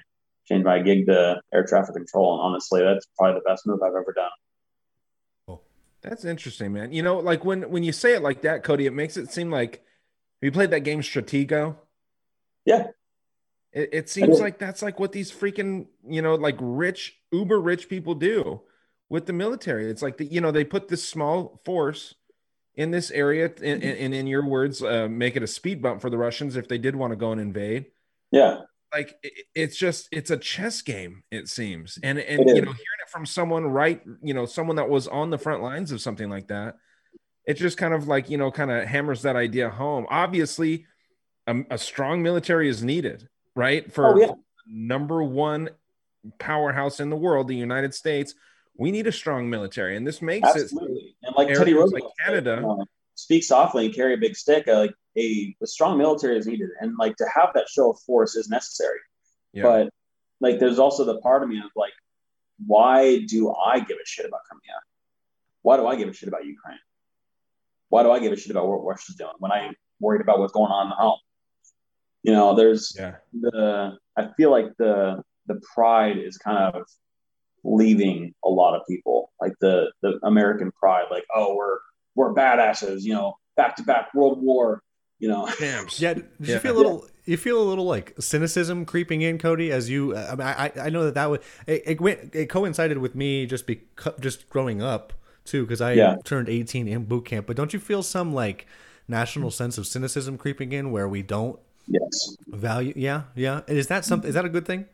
change 0.47 0.65
my 0.65 0.79
gig 0.79 1.07
to 1.07 1.41
air 1.53 1.67
traffic 1.67 1.97
control. 1.97 2.35
And 2.35 2.43
honestly, 2.43 2.81
that's 2.81 3.07
probably 3.19 3.41
the 3.41 3.51
best 3.51 3.67
move 3.67 3.81
I've 3.83 3.89
ever 3.89 4.13
done. 4.15 4.31
That's 6.03 6.25
interesting, 6.25 6.73
man. 6.73 6.93
You 6.93 7.03
know, 7.03 7.19
like 7.19 7.45
when 7.45 7.71
when 7.71 7.83
you 7.83 7.93
say 7.93 8.15
it 8.15 8.23
like 8.23 8.43
that, 8.43 8.63
Cody, 8.63 8.87
it 8.87 8.93
makes 8.93 9.17
it 9.17 9.31
seem 9.31 9.51
like 9.51 9.83
have 10.41 10.47
you 10.47 10.53
played 10.53 10.71
that 10.71 10.81
game 10.81 11.03
Stratego? 11.03 11.77
Yeah. 12.65 12.89
It, 13.73 13.91
it 13.93 14.09
seems 14.09 14.41
like 14.41 14.59
that's 14.59 14.83
like 14.83 14.99
what 14.99 15.13
these 15.13 15.31
freaking, 15.31 15.87
you 16.09 16.23
know, 16.23 16.35
like 16.35 16.57
rich, 16.59 17.19
uber 17.31 17.61
rich 17.61 17.89
people 17.89 18.15
do 18.15 18.63
with 19.09 19.27
the 19.27 19.33
military. 19.33 19.91
It's 19.91 20.03
like 20.03 20.17
the, 20.17 20.25
you 20.25 20.41
know, 20.41 20.51
they 20.51 20.65
put 20.65 20.89
this 20.89 21.07
small 21.07 21.61
force 21.65 22.15
in 22.75 22.91
this 22.91 23.11
area, 23.11 23.53
and, 23.63 23.83
and 23.83 24.15
in 24.15 24.27
your 24.27 24.47
words, 24.47 24.83
uh, 24.83 25.09
make 25.11 25.37
it 25.37 25.43
a 25.43 25.47
speed 25.47 25.83
bump 25.83 26.01
for 26.01 26.09
the 26.09 26.17
Russians 26.17 26.57
if 26.57 26.69
they 26.69 26.79
did 26.79 26.97
want 26.97 27.13
to 27.13 27.17
go 27.17 27.33
and 27.33 27.41
invade. 27.41 27.87
Yeah. 28.31 28.63
Like 28.93 29.19
it, 29.23 29.47
it's 29.55 29.77
just 29.77 30.09
it's 30.11 30.31
a 30.31 30.37
chess 30.37 30.81
game, 30.83 31.23
it 31.31 31.49
seems, 31.49 31.99
and 32.03 32.19
and 32.19 32.41
you 32.41 32.55
know, 32.55 32.73
hearing 32.73 33.00
from 33.11 33.27
someone 33.27 33.65
right, 33.67 34.01
you 34.23 34.35
know, 34.35 34.47
someone 34.47 34.77
that 34.77 34.89
was 34.89 35.09
on 35.09 35.31
the 35.31 35.39
front 35.39 35.63
lines 35.63 35.93
of 35.93 36.01
something 36.01 36.31
like 36.31 36.49
that, 36.49 36.77
it 37.47 37.55
just 37.55 37.77
kind 37.79 37.95
of 37.95 38.07
like 38.09 38.31
you 38.31 38.39
know, 38.39 38.51
kind 38.51 38.71
of 38.71 38.85
hammers 38.87 39.23
that 39.23 39.37
idea 39.37 39.69
home. 39.71 40.07
Obviously, 40.09 40.87
a, 41.47 41.57
a 41.71 41.79
strong 41.79 42.23
military 42.23 42.69
is 42.69 42.83
needed, 42.83 43.29
right? 43.57 43.93
For 43.93 44.15
Oh, 44.15 44.21
yeah. 44.21 44.33
number 44.67 45.23
one 45.23 45.71
powerhouse 46.39 47.01
in 47.01 47.11
the 47.11 47.17
world, 47.17 47.49
the 47.49 47.57
United 47.57 47.95
States, 47.95 48.35
we 48.77 48.91
need 48.91 49.07
a 49.07 49.13
strong 49.13 49.51
military, 49.51 49.97
and 49.97 50.07
this 50.07 50.23
makes 50.23 50.55
it. 50.55 50.71
And 50.73 51.35
like 51.37 51.49
Teddy 51.49 51.75
Roosevelt, 51.75 52.13
said, 52.19 52.27
Canada- 52.27 52.67
uh, 52.67 52.85
speak 53.15 53.43
softly 53.45 53.87
and 53.87 53.95
carry 53.95 54.15
a 54.15 54.19
big 54.19 54.37
stick. 54.37 54.69
Uh, 54.69 54.79
like 54.79 54.95
a, 55.19 55.55
a 55.63 55.67
strong 55.67 55.99
military 55.99 56.39
is 56.39 56.47
needed, 56.47 56.71
and 56.81 56.97
like 56.99 57.17
to 57.17 57.27
have 57.35 57.51
that 57.55 57.69
show 57.69 57.91
of 57.91 57.99
force 58.07 58.37
is 58.37 58.49
necessary. 58.49 58.99
Yeah. 59.53 59.65
But 59.65 59.91
like, 60.41 60.61
there's 60.61 60.79
also 60.79 61.05
the 61.05 61.19
part 61.21 61.43
of 61.43 61.49
me 61.49 61.59
of 61.59 61.71
like, 61.75 61.93
why 62.67 63.21
do 63.27 63.53
I 63.55 63.81
give 63.81 63.97
a 63.97 64.07
shit 64.07 64.27
about 64.27 64.41
Crimea? 64.49 64.79
Why 65.63 65.77
do 65.77 65.87
I 65.87 65.97
give 65.97 66.09
a 66.09 66.13
shit 66.13 66.29
about 66.29 66.45
Ukraine? 66.47 66.79
Why 67.89 68.03
do 68.03 68.11
I 68.11 68.21
give 68.21 68.33
a 68.33 68.37
shit 68.37 68.51
about 68.51 68.69
what 68.69 68.85
Russia's 68.85 69.17
doing 69.17 69.33
when 69.39 69.51
I'm 69.53 69.75
worried 69.99 70.21
about 70.21 70.39
what's 70.39 70.53
going 70.53 70.71
on 70.71 70.87
in 70.87 70.91
the 70.91 70.97
home? 70.97 71.19
You 72.23 72.33
know, 72.33 72.55
there's 72.55 72.95
yeah, 72.97 73.17
the 73.33 73.97
I 74.17 74.29
feel 74.37 74.51
like 74.51 74.67
the 74.79 75.23
the 75.47 75.61
pride 75.75 76.19
is 76.19 76.37
kind 76.39 76.59
of 76.75 76.85
leaving 77.65 78.35
a 78.45 78.49
lot 78.49 78.75
of 78.77 78.83
people, 78.89 79.33
like 79.41 79.53
the 79.61 79.91
the 80.03 80.19
American 80.23 80.71
pride, 80.73 81.05
like 81.11 81.25
oh 81.35 81.55
we're 81.55 81.79
we're 82.15 82.35
badasses, 82.35 83.03
you 83.03 83.15
know, 83.15 83.35
back 83.57 83.77
to 83.77 83.83
back 83.83 84.13
World 84.15 84.43
War, 84.43 84.83
you 85.19 85.29
know. 85.29 85.49
champs. 85.59 86.01
Yeah, 86.01 86.15
did 86.15 86.29
Yeah. 86.41 86.55
you 86.55 86.61
feel 86.61 86.77
a 86.77 86.79
little? 86.79 87.07
You 87.31 87.37
feel 87.37 87.63
a 87.63 87.63
little 87.63 87.85
like 87.85 88.13
cynicism 88.19 88.85
creeping 88.85 89.23
in, 89.23 89.39
Cody, 89.39 89.71
as 89.71 89.89
you. 89.89 90.17
I 90.17 90.31
mean, 90.35 90.41
I 90.41 90.73
I 90.87 90.91
know 90.91 91.05
that 91.05 91.15
that 91.15 91.31
would 91.31 91.43
it, 91.65 91.83
it 91.87 92.01
went 92.01 92.35
it 92.35 92.47
coincided 92.51 92.99
with 92.99 93.15
me 93.15 93.47
just 93.47 93.69
be 93.69 93.83
just 94.19 94.51
growing 94.51 94.83
up 94.83 95.13
too 95.45 95.63
because 95.63 95.81
I 95.81 95.93
Yeah. 95.93 96.17
turned 96.25 96.49
eighteen 96.49 96.89
in 96.89 97.05
boot 97.05 97.27
camp. 97.27 97.47
But 97.47 97.55
don't 97.57 97.73
you 97.73 97.79
feel 97.79 98.03
some 98.03 98.35
like 98.35 98.67
national 99.07 99.53
sense 99.53 99.79
of 99.79 99.87
cynicism 99.87 100.39
creeping 100.39 100.73
in 100.73 100.91
where 100.91 101.09
we 101.09 101.23
don't 101.23 101.57
Yes, 101.87 102.37
value? 102.49 102.95
Yeah, 102.97 103.23
yeah. 103.37 103.61
Is 103.69 103.87
that 103.87 104.05
something? 104.05 104.29
Is 104.29 104.35
that 104.35 104.45
a 104.45 104.49
good 104.49 104.67
thing? 104.67 104.87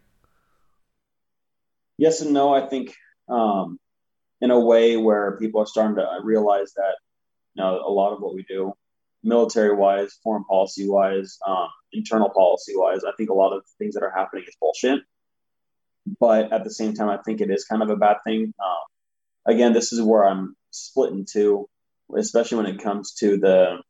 yes 1.96 2.20
and 2.20 2.34
no. 2.34 2.52
I 2.52 2.68
think 2.68 2.94
um, 3.30 3.80
in 4.42 4.50
a 4.50 4.60
way 4.60 4.98
where 4.98 5.38
people 5.38 5.62
are 5.62 5.66
starting 5.66 5.96
to 5.96 6.06
realize 6.22 6.74
that 6.74 6.96
you 7.54 7.62
know 7.62 7.80
a 7.80 7.88
lot 7.90 8.12
of 8.12 8.20
what 8.20 8.34
we 8.34 8.42
do, 8.42 8.74
military 9.26 9.74
wise, 9.74 10.18
foreign 10.22 10.44
policy 10.44 10.88
wise, 10.88 11.38
um, 11.46 11.68
internal 11.92 12.30
policy 12.30 12.72
wise, 12.76 13.00
I 13.04 13.12
think 13.16 13.28
a 13.28 13.34
lot 13.34 13.52
of 13.52 13.64
things 13.78 13.94
that 13.94 14.04
are 14.04 14.12
happening 14.16 14.44
is 14.46 14.56
bullshit. 14.60 15.00
But 16.20 16.52
at 16.52 16.62
the 16.62 16.70
same 16.70 16.94
time, 16.94 17.08
I 17.08 17.18
think 17.18 17.40
it 17.40 17.50
is 17.50 17.64
kind 17.64 17.82
of 17.82 17.90
a 17.90 17.96
bad 17.96 18.18
thing. 18.24 18.54
Um, 18.64 19.54
again, 19.54 19.72
this 19.72 19.92
is 19.92 20.00
where 20.00 20.24
I'm 20.24 20.56
split 20.70 21.12
in 21.12 21.24
two, 21.30 21.68
especially 22.16 22.58
when 22.58 22.66
it 22.74 22.82
comes 22.82 23.14
to 23.14 23.36
the 23.36 23.82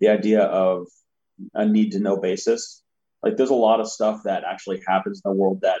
the 0.00 0.08
idea 0.08 0.42
of 0.42 0.86
a 1.54 1.66
need 1.66 1.92
to 1.92 2.00
know 2.00 2.18
basis. 2.18 2.82
Like, 3.22 3.36
there's 3.36 3.50
a 3.50 3.54
lot 3.54 3.80
of 3.80 3.88
stuff 3.88 4.22
that 4.24 4.44
actually 4.44 4.80
happens 4.86 5.20
in 5.24 5.28
the 5.28 5.36
world 5.36 5.62
that 5.62 5.80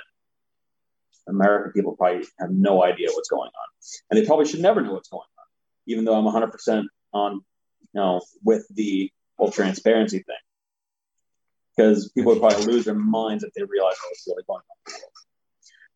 American 1.28 1.72
people 1.72 1.94
probably 1.94 2.26
have 2.40 2.50
no 2.50 2.82
idea 2.82 3.08
what's 3.12 3.28
going 3.28 3.50
on, 3.50 3.68
and 4.10 4.18
they 4.18 4.26
probably 4.26 4.46
should 4.46 4.60
never 4.60 4.80
know 4.80 4.94
what's 4.94 5.10
going 5.10 5.20
on. 5.20 5.44
Even 5.86 6.04
though 6.04 6.16
I'm 6.16 6.24
100 6.24 6.50
percent 6.50 6.86
on, 7.12 7.34
you 7.34 7.40
know, 7.98 8.20
with 8.42 8.66
the 8.74 9.10
whole 9.36 9.50
transparency 9.50 10.18
thing, 10.18 10.36
because 11.76 12.10
people 12.10 12.32
would 12.32 12.40
probably 12.40 12.66
lose 12.66 12.84
their 12.86 12.94
minds 12.94 13.44
if 13.44 13.52
they 13.54 13.62
realize 13.62 13.96
what's 14.08 14.26
really 14.26 14.42
going 14.46 14.60
on. 14.60 14.94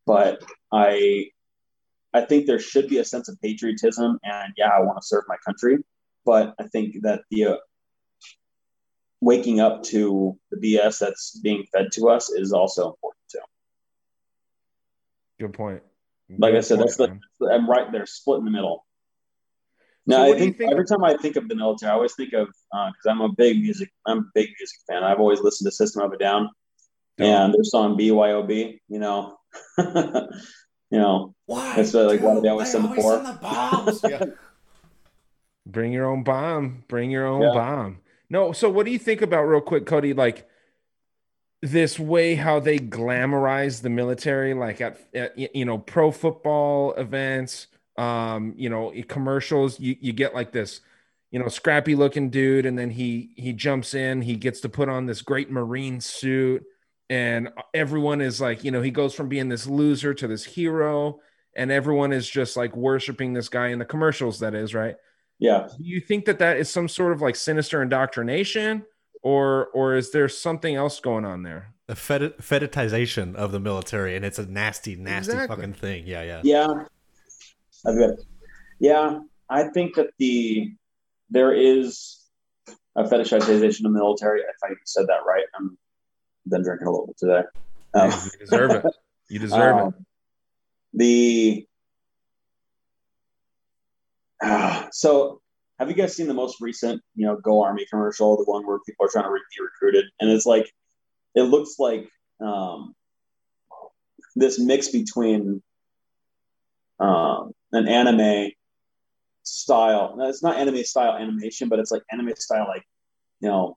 But 0.06 0.42
I, 0.72 1.30
I 2.12 2.22
think 2.22 2.46
there 2.46 2.58
should 2.58 2.88
be 2.88 2.98
a 2.98 3.04
sense 3.04 3.28
of 3.28 3.40
patriotism, 3.40 4.18
and 4.22 4.52
yeah, 4.56 4.68
I 4.68 4.80
want 4.80 5.00
to 5.00 5.06
serve 5.06 5.24
my 5.28 5.36
country. 5.44 5.78
But 6.24 6.54
I 6.60 6.64
think 6.64 6.96
that 7.02 7.22
the 7.30 7.46
uh, 7.46 7.56
waking 9.20 9.60
up 9.60 9.82
to 9.84 10.38
the 10.50 10.56
BS 10.56 10.98
that's 10.98 11.38
being 11.38 11.64
fed 11.72 11.92
to 11.92 12.08
us 12.08 12.30
is 12.30 12.52
also 12.52 12.86
important 12.86 13.22
too. 13.30 13.38
Good 15.40 15.52
point. 15.54 15.82
Like 16.38 16.52
I 16.52 16.56
Good 16.56 16.64
said, 16.64 16.80
that's 16.80 16.96
the 16.96 17.08
man. 17.08 17.20
I'm 17.50 17.68
right 17.68 17.90
there, 17.90 18.06
split 18.06 18.38
in 18.38 18.44
the 18.44 18.50
middle. 18.50 18.84
So 20.10 20.20
I 20.20 20.36
think, 20.38 20.58
think- 20.58 20.72
every 20.72 20.84
time 20.84 21.04
I 21.04 21.16
think 21.16 21.36
of 21.36 21.48
the 21.48 21.54
military, 21.54 21.90
I 21.90 21.94
always 21.94 22.14
think 22.14 22.32
of 22.32 22.48
because 22.48 23.06
I'm 23.08 23.20
a 23.20 23.28
big 23.32 23.60
music, 23.60 23.90
I'm 24.06 24.18
a 24.18 24.24
big 24.34 24.48
music 24.58 24.78
fan. 24.88 25.04
I've 25.04 25.20
always 25.20 25.40
listened 25.40 25.66
to 25.68 25.72
System 25.72 26.02
of 26.02 26.12
a 26.12 26.18
Down 26.18 26.48
and 27.18 27.54
their 27.54 27.62
song 27.64 27.96
BYOB. 27.96 28.78
You 28.88 28.98
know, 28.98 29.36
you 29.78 30.98
know, 30.98 31.34
Why? 31.46 31.76
That's 31.76 31.94
uh, 31.94 32.06
like, 32.06 32.20
why 32.20 32.34
do 32.34 32.40
they 32.40 32.48
always 32.48 32.68
They 32.72 32.72
send 32.80 32.84
the 32.84 32.88
always 32.88 33.02
poor? 33.02 33.22
send 33.24 33.26
the 33.26 33.40
bombs. 33.40 34.00
Yeah. 34.08 34.24
Bring 35.64 35.92
your 35.92 36.06
own 36.06 36.24
bomb. 36.24 36.82
Bring 36.88 37.10
your 37.12 37.26
own 37.26 37.42
Yeah. 37.42 37.52
bomb. 37.54 37.98
No, 38.28 38.52
so 38.52 38.68
what 38.68 38.84
do 38.86 38.90
you 38.92 38.98
think 38.98 39.22
about 39.22 39.44
real 39.44 39.60
quick, 39.60 39.86
Cody? 39.86 40.12
Like 40.14 40.48
this 41.60 41.98
way 42.00 42.34
how 42.34 42.58
they 42.58 42.78
glamorize 42.78 43.82
the 43.82 43.88
military, 43.90 44.54
like 44.54 44.80
at, 44.80 44.98
at 45.14 45.38
you 45.54 45.64
know 45.64 45.78
pro 45.78 46.10
football 46.10 46.92
events, 46.94 47.68
um, 47.96 48.54
you 48.56 48.68
know 48.68 48.92
commercials. 49.08 49.78
You 49.80 49.96
you 50.00 50.12
get 50.12 50.34
like 50.34 50.52
this, 50.52 50.80
you 51.30 51.38
know, 51.38 51.48
scrappy 51.48 51.94
looking 51.94 52.30
dude, 52.30 52.66
and 52.66 52.78
then 52.78 52.90
he 52.90 53.32
he 53.36 53.52
jumps 53.52 53.94
in. 53.94 54.22
He 54.22 54.36
gets 54.36 54.60
to 54.60 54.68
put 54.68 54.88
on 54.88 55.06
this 55.06 55.22
great 55.22 55.50
marine 55.50 56.00
suit, 56.00 56.64
and 57.10 57.50
everyone 57.74 58.20
is 58.20 58.40
like, 58.40 58.64
you 58.64 58.70
know, 58.70 58.82
he 58.82 58.90
goes 58.90 59.14
from 59.14 59.28
being 59.28 59.48
this 59.48 59.66
loser 59.66 60.14
to 60.14 60.26
this 60.26 60.44
hero, 60.44 61.20
and 61.56 61.70
everyone 61.70 62.12
is 62.12 62.28
just 62.28 62.56
like 62.56 62.74
worshiping 62.76 63.32
this 63.32 63.48
guy 63.48 63.68
in 63.68 63.78
the 63.78 63.84
commercials. 63.84 64.40
That 64.40 64.54
is 64.54 64.74
right 64.74 64.96
yeah. 65.38 65.66
do 65.76 65.84
you 65.84 66.00
think 66.00 66.24
that 66.26 66.38
that 66.38 66.56
is 66.56 66.70
some 66.70 66.86
sort 66.88 67.12
of 67.12 67.20
like 67.20 67.34
sinister 67.34 67.82
indoctrination 67.82 68.84
or 69.22 69.66
or 69.74 69.96
is 69.96 70.12
there 70.12 70.28
something 70.28 70.76
else 70.76 71.00
going 71.00 71.24
on 71.24 71.42
there 71.42 71.74
The 71.88 71.94
feti- 71.94 72.36
fetishization 72.36 73.34
of 73.34 73.50
the 73.50 73.58
military, 73.60 74.14
and 74.14 74.24
it's 74.24 74.38
a 74.38 74.46
nasty, 74.46 74.94
nasty 74.94 75.32
Exactly. 75.32 75.56
fucking 75.56 75.74
thing. 75.74 76.06
Yeah, 76.06 76.22
yeah. 76.22 76.40
Yeah, 76.44 76.84
I've 77.86 77.98
got. 77.98 78.10
Yeah, 78.80 79.20
I 79.48 79.64
think 79.64 79.94
that 79.96 80.10
the 80.18 80.72
there 81.30 81.52
is 81.52 82.18
a 82.96 83.04
fetishization 83.04 83.86
of 83.86 83.92
military. 83.92 84.40
If 84.40 84.56
I 84.64 84.74
said 84.84 85.06
that 85.06 85.20
right, 85.26 85.44
I'm 85.54 85.78
been 86.46 86.62
drinking 86.62 86.86
a 86.86 86.90
little 86.90 87.06
bit 87.06 87.18
today. 87.18 87.42
Um, 87.94 88.10
you 88.10 88.38
deserve 88.38 88.70
it 88.72 88.84
you 89.28 89.38
deserve 89.38 89.78
it 89.78 89.80
um, 89.84 89.94
The 90.94 91.66
Ah, 94.42 94.88
so, 94.90 95.40
have 95.78 95.88
you 95.88 95.94
guys 95.94 96.16
seen 96.16 96.26
the 96.26 96.34
most 96.34 96.60
recent, 96.60 97.00
you 97.14 97.26
know, 97.26 97.36
Go 97.36 97.62
Army 97.62 97.86
commercial, 97.88 98.36
the 98.36 98.50
one 98.50 98.66
where 98.66 98.80
people 98.84 99.06
are 99.06 99.08
trying 99.08 99.24
to 99.24 99.30
re- 99.30 99.40
be 99.56 99.62
recruited, 99.62 100.06
and 100.20 100.30
it's 100.30 100.46
like, 100.46 100.72
it 101.36 101.42
looks 101.42 101.76
like 101.78 102.08
um, 102.40 102.94
this 104.34 104.58
mix 104.58 104.88
between 104.88 105.62
um, 106.98 107.52
an 107.72 107.88
anime 107.88 108.50
style. 109.42 110.14
No, 110.16 110.28
it's 110.28 110.42
not 110.42 110.56
anime 110.56 110.84
style 110.84 111.16
animation, 111.16 111.68
but 111.68 111.78
it's 111.78 111.90
like 111.90 112.02
anime 112.10 112.34
style, 112.36 112.66
like 112.68 112.84
you 113.40 113.48
know, 113.48 113.76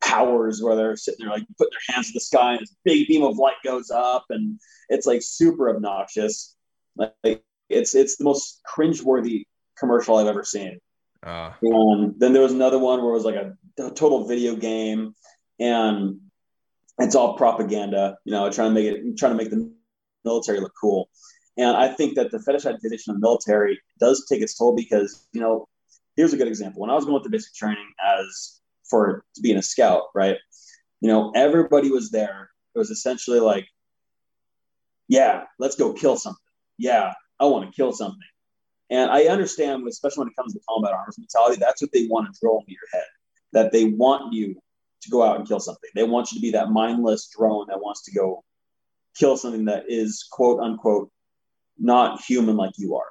powers 0.00 0.62
where 0.62 0.76
they're 0.76 0.96
sitting 0.96 1.24
there 1.24 1.34
like 1.34 1.46
putting 1.58 1.72
their 1.72 1.94
hands 1.94 2.08
in 2.08 2.14
the 2.14 2.20
sky 2.20 2.52
and 2.52 2.60
this 2.60 2.74
big 2.84 3.06
beam 3.08 3.22
of 3.22 3.38
light 3.38 3.56
goes 3.64 3.90
up, 3.90 4.26
and 4.30 4.58
it's 4.88 5.06
like 5.06 5.22
super 5.22 5.70
obnoxious. 5.70 6.56
Like 6.96 7.42
it's 7.68 7.94
it's 7.94 8.16
the 8.16 8.24
most 8.24 8.60
cringeworthy 8.68 9.46
commercial 9.78 10.16
I've 10.16 10.26
ever 10.26 10.44
seen. 10.44 10.78
uh, 11.22 11.52
And 11.62 12.18
then 12.18 12.32
there 12.32 12.42
was 12.42 12.52
another 12.52 12.78
one 12.78 13.00
where 13.00 13.10
it 13.10 13.14
was 13.14 13.24
like 13.24 13.34
a, 13.36 13.56
a 13.78 13.90
total 13.90 14.26
video 14.26 14.54
game, 14.56 15.14
and 15.58 16.20
it's 16.98 17.14
all 17.14 17.36
propaganda, 17.36 18.18
you 18.24 18.32
know, 18.32 18.50
trying 18.50 18.70
to 18.70 18.74
make 18.74 18.86
it, 18.86 19.18
trying 19.18 19.32
to 19.32 19.36
make 19.36 19.50
the 19.50 19.72
military 20.24 20.60
look 20.60 20.72
cool. 20.80 21.08
And 21.56 21.76
I 21.76 21.88
think 21.88 22.16
that 22.16 22.30
the 22.30 22.38
fetishization 22.38 23.08
of 23.08 23.14
the 23.14 23.20
military 23.20 23.80
does 24.00 24.26
take 24.28 24.42
its 24.42 24.56
toll 24.56 24.74
because, 24.74 25.26
you 25.32 25.40
know, 25.40 25.68
here's 26.16 26.32
a 26.32 26.36
good 26.36 26.48
example. 26.48 26.80
When 26.80 26.90
I 26.90 26.94
was 26.94 27.04
going 27.04 27.22
through 27.22 27.30
basic 27.30 27.54
training 27.54 27.88
as 28.04 28.60
for 28.88 29.24
being 29.40 29.56
a 29.56 29.62
scout, 29.62 30.04
right? 30.14 30.36
You 31.00 31.08
know, 31.08 31.32
everybody 31.34 31.90
was 31.90 32.10
there. 32.10 32.50
It 32.74 32.78
was 32.78 32.90
essentially 32.90 33.40
like, 33.40 33.66
yeah, 35.08 35.44
let's 35.58 35.76
go 35.76 35.92
kill 35.92 36.16
something. 36.16 36.40
Yeah, 36.78 37.12
I 37.38 37.44
want 37.44 37.70
to 37.70 37.76
kill 37.76 37.92
something. 37.92 38.18
And 38.90 39.10
I 39.10 39.24
understand, 39.24 39.86
especially 39.86 40.22
when 40.22 40.28
it 40.28 40.36
comes 40.36 40.54
to 40.54 40.60
combat 40.68 40.92
arms 40.92 41.18
mentality, 41.18 41.56
that's 41.58 41.80
what 41.80 41.92
they 41.92 42.06
want 42.06 42.32
to 42.32 42.40
drill 42.40 42.58
into 42.60 42.72
your 42.72 42.88
head. 42.92 43.06
That 43.52 43.72
they 43.72 43.84
want 43.84 44.32
you 44.32 44.54
to 45.02 45.10
go 45.10 45.22
out 45.22 45.36
and 45.36 45.46
kill 45.46 45.60
something. 45.60 45.90
They 45.94 46.02
want 46.02 46.32
you 46.32 46.38
to 46.38 46.42
be 46.42 46.50
that 46.52 46.70
mindless 46.70 47.28
drone 47.28 47.66
that 47.68 47.80
wants 47.80 48.02
to 48.04 48.12
go 48.12 48.44
kill 49.16 49.36
something 49.36 49.66
that 49.66 49.84
is 49.88 50.26
quote 50.30 50.60
unquote 50.60 51.10
not 51.78 52.20
human 52.22 52.56
like 52.56 52.72
you 52.78 52.94
are. 52.96 53.06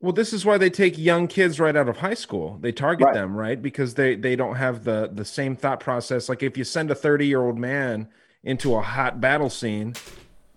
Well, 0.00 0.12
this 0.12 0.32
is 0.32 0.44
why 0.44 0.58
they 0.58 0.70
take 0.70 0.98
young 0.98 1.26
kids 1.26 1.58
right 1.58 1.74
out 1.74 1.88
of 1.88 1.96
high 1.98 2.14
school. 2.14 2.58
They 2.60 2.70
target 2.72 3.06
Right. 3.06 3.14
them, 3.14 3.34
right? 3.34 3.60
Because 3.60 3.94
they 3.94 4.14
they 4.14 4.36
don't 4.36 4.56
have 4.56 4.84
the 4.84 5.10
the 5.12 5.24
same 5.24 5.56
thought 5.56 5.80
process. 5.80 6.28
Like 6.28 6.42
if 6.42 6.56
you 6.56 6.64
send 6.64 6.90
a 6.90 6.94
30-year-old 6.94 7.58
man 7.58 8.08
into 8.44 8.74
a 8.74 8.82
hot 8.82 9.20
battle 9.20 9.48
scene, 9.50 9.94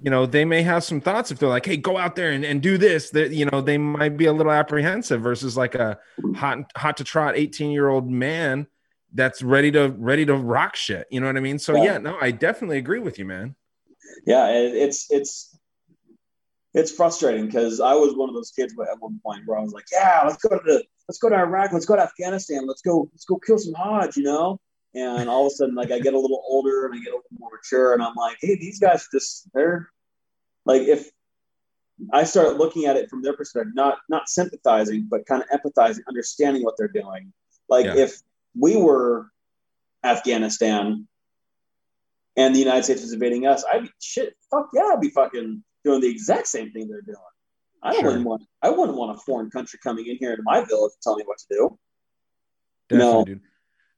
you 0.02 0.12
know, 0.12 0.26
they 0.26 0.46
may 0.46 0.62
have 0.62 0.84
some 0.84 1.00
thoughts 1.02 1.32
if 1.32 1.40
they're 1.40 1.50
like, 1.50 1.66
hey, 1.66 1.78
go 1.78 1.98
out 1.98 2.16
there 2.16 2.32
and, 2.32 2.46
and 2.46 2.62
do 2.62 2.78
this, 2.78 3.10
that 3.12 3.32
you 3.32 3.46
know, 3.46 3.62
they 3.62 3.78
might 3.78 4.18
be 4.18 4.26
a 4.26 4.34
little 4.34 4.52
apprehensive 4.52 5.22
versus 5.22 5.56
like 5.58 5.74
a 5.74 5.98
hot 6.36 6.60
hot 6.76 6.98
to 6.98 7.04
trot 7.06 7.36
18-year-old 7.36 8.10
man 8.10 8.68
that's 9.14 9.42
ready 9.42 9.72
to 9.72 9.88
ready 9.98 10.26
to 10.26 10.36
rock 10.36 10.76
shit. 10.76 11.08
You 11.10 11.22
know 11.22 11.28
what 11.28 11.38
I 11.38 11.40
mean? 11.40 11.58
So 11.60 11.76
Yeah. 11.76 11.84
yeah, 11.94 11.98
no, 11.98 12.18
I 12.22 12.32
definitely 12.32 12.78
agree 12.78 13.00
with 13.00 13.18
you, 13.18 13.26
man. 13.26 13.56
Yeah, 14.26 14.50
it's 14.50 15.10
it's 15.10 15.49
it's 16.74 16.92
frustrating 16.92 17.46
because 17.48 17.80
I 17.80 17.94
was 17.94 18.16
one 18.16 18.30
of 18.30 18.36
those 18.36 18.52
kids 18.52 18.74
at 18.74 19.00
one 19.00 19.20
point 19.26 19.44
where 19.46 19.58
I 19.58 19.62
was 19.62 19.74
like, 19.74 19.86
yeah, 19.92 20.22
let's 20.26 20.38
go 20.38 20.50
to 20.50 20.62
the 20.64 20.84
let's 21.08 21.18
go 21.18 21.30
to 21.30 21.36
Iraq, 21.36 21.74
let's 21.74 21.86
go 21.86 21.96
to 21.96 22.04
Afghanistan, 22.04 22.68
let's 22.68 22.82
go 22.82 23.10
let's 23.12 23.26
go 23.26 23.38
kill 23.38 23.58
some 23.58 23.74
Hodge, 23.74 24.18
you 24.18 24.24
know. 24.24 24.60
And 24.96 25.30
all 25.30 25.46
of 25.46 25.52
a 25.52 25.56
sudden, 25.56 25.76
like 25.76 25.92
I 25.92 26.00
get 26.00 26.14
a 26.14 26.20
little 26.20 26.44
older 26.48 26.86
and 26.86 26.96
I 26.96 26.98
get 26.98 27.14
a 27.14 27.18
little 27.18 27.30
more 27.38 27.52
mature, 27.54 27.94
and 27.94 28.02
I'm 28.02 28.16
like, 28.16 28.38
hey, 28.42 28.56
these 28.56 28.80
guys 28.80 29.08
just 29.12 29.50
they're 29.54 29.90
like 30.66 30.84
if 30.84 31.10
I 32.14 32.24
start 32.24 32.58
looking 32.58 32.86
at 32.86 32.96
it 32.96 33.10
from 33.10 33.22
their 33.22 33.34
perspective, 33.34 33.74
not 33.76 33.98
not 34.08 34.30
sympathizing, 34.30 35.08
but 35.10 35.26
kind 35.26 35.44
of 35.44 35.60
empathizing, 35.60 36.02
understanding 36.08 36.64
what 36.64 36.76
they're 36.78 36.88
doing. 36.88 37.34
Like 37.68 37.86
Yeah. 37.86 37.98
if 37.98 38.20
we 38.58 38.78
were 38.78 39.28
Afghanistan 40.04 41.08
and 42.38 42.56
the 42.56 42.60
United 42.60 42.84
States 42.84 43.02
was 43.02 43.14
invading 43.14 43.46
us, 43.48 43.64
I'd 43.72 43.84
be 43.84 43.92
shit. 44.00 44.36
Fuck 44.50 44.70
yeah, 44.74 44.92
I'd 44.94 45.02
be 45.02 45.10
fucking 45.10 45.64
doing 45.84 46.02
the 46.02 46.08
exact 46.08 46.48
same 46.48 46.72
thing 46.72 46.88
they're 46.88 47.02
doing. 47.02 47.18
I 47.82 47.94
Sure. 47.96 48.04
wouldn't 48.06 48.26
want. 48.26 48.44
I 48.62 48.70
wouldn't 48.70 48.98
want 48.98 49.16
a 49.16 49.20
foreign 49.22 49.50
country 49.50 49.80
coming 49.82 50.06
in 50.08 50.18
here 50.18 50.32
into 50.32 50.44
my 50.44 50.60
village 50.66 50.92
and 50.94 51.02
telling 51.02 51.20
me 51.20 51.24
what 51.26 51.38
to 51.40 51.46
do. 51.50 51.80
Definitely, 52.90 53.14
No. 53.20 53.26
dude. 53.26 53.42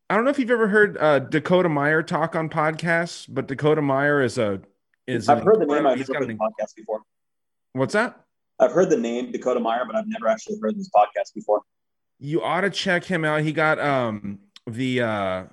I 0.09 0.15
don't 0.15 0.25
know 0.25 0.29
if 0.29 0.37
you've 0.39 0.51
ever 0.51 0.67
heard 0.67 0.97
uh, 0.97 1.19
Dakota 1.19 1.69
Meyer 1.69 2.03
talk 2.03 2.35
on 2.35 2.49
podcasts, 2.49 3.25
but 3.29 3.47
Dakota 3.47 3.81
Meyer 3.81 4.21
is 4.21 4.37
a 4.37 4.61
is 5.07 5.27
I've 5.29 5.41
heard 5.41 5.59
the 5.61 5.65
name. 5.65 5.87
I've 5.87 5.97
never 5.97 6.13
heard 6.13 6.29
an, 6.29 6.37
podcast 6.37 6.75
before. 6.75 7.01
what's 7.73 7.93
that? 7.93 8.19
I've 8.59 8.71
heard 8.71 8.89
the 8.91 8.97
name 8.97 9.31
Dakota 9.31 9.59
Meyer, 9.59 9.83
but 9.87 9.95
I've 9.95 10.07
never 10.07 10.27
actually 10.27 10.57
heard 10.61 10.77
this 10.77 10.89
podcast 10.95 11.33
before. 11.33 11.61
You 12.19 12.43
ought 12.43 12.61
to 12.61 12.69
check 12.69 13.03
him 13.05 13.25
out. 13.25 13.41
He 13.41 13.51
got 13.53 13.79
um 13.79 14.39
the 14.69 15.01
uh 15.01 15.43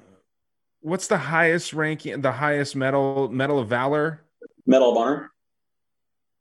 what's 0.80 1.06
the 1.06 1.16
highest 1.16 1.72
ranking 1.72 2.20
the 2.20 2.32
highest 2.32 2.76
medal 2.76 3.28
medal 3.30 3.58
of 3.58 3.68
valor? 3.68 4.22
Medal 4.66 4.90
of 4.90 4.96
Honor. 4.98 5.30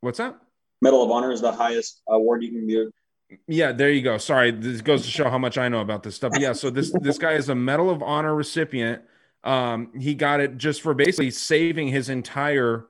What's 0.01 0.17
that? 0.19 0.37
Medal 0.81 1.03
of 1.03 1.11
Honor 1.11 1.31
is 1.31 1.41
the 1.41 1.51
highest 1.51 2.01
award 2.07 2.43
you 2.43 2.51
can 2.51 2.67
give. 2.67 2.87
Yeah, 3.47 3.71
there 3.71 3.91
you 3.91 4.01
go. 4.01 4.17
Sorry, 4.17 4.51
this 4.51 4.81
goes 4.81 5.03
to 5.03 5.09
show 5.09 5.29
how 5.29 5.37
much 5.37 5.57
I 5.57 5.67
know 5.67 5.81
about 5.81 6.03
this 6.03 6.15
stuff. 6.15 6.31
But 6.31 6.41
yeah, 6.41 6.53
so 6.53 6.69
this 6.69 6.93
this 7.01 7.17
guy 7.17 7.33
is 7.33 7.49
a 7.49 7.55
Medal 7.55 7.89
of 7.89 8.01
Honor 8.01 8.33
recipient. 8.33 9.01
Um, 9.43 9.91
he 9.99 10.15
got 10.15 10.39
it 10.39 10.57
just 10.57 10.81
for 10.81 10.93
basically 10.93 11.31
saving 11.31 11.89
his 11.89 12.09
entire 12.09 12.87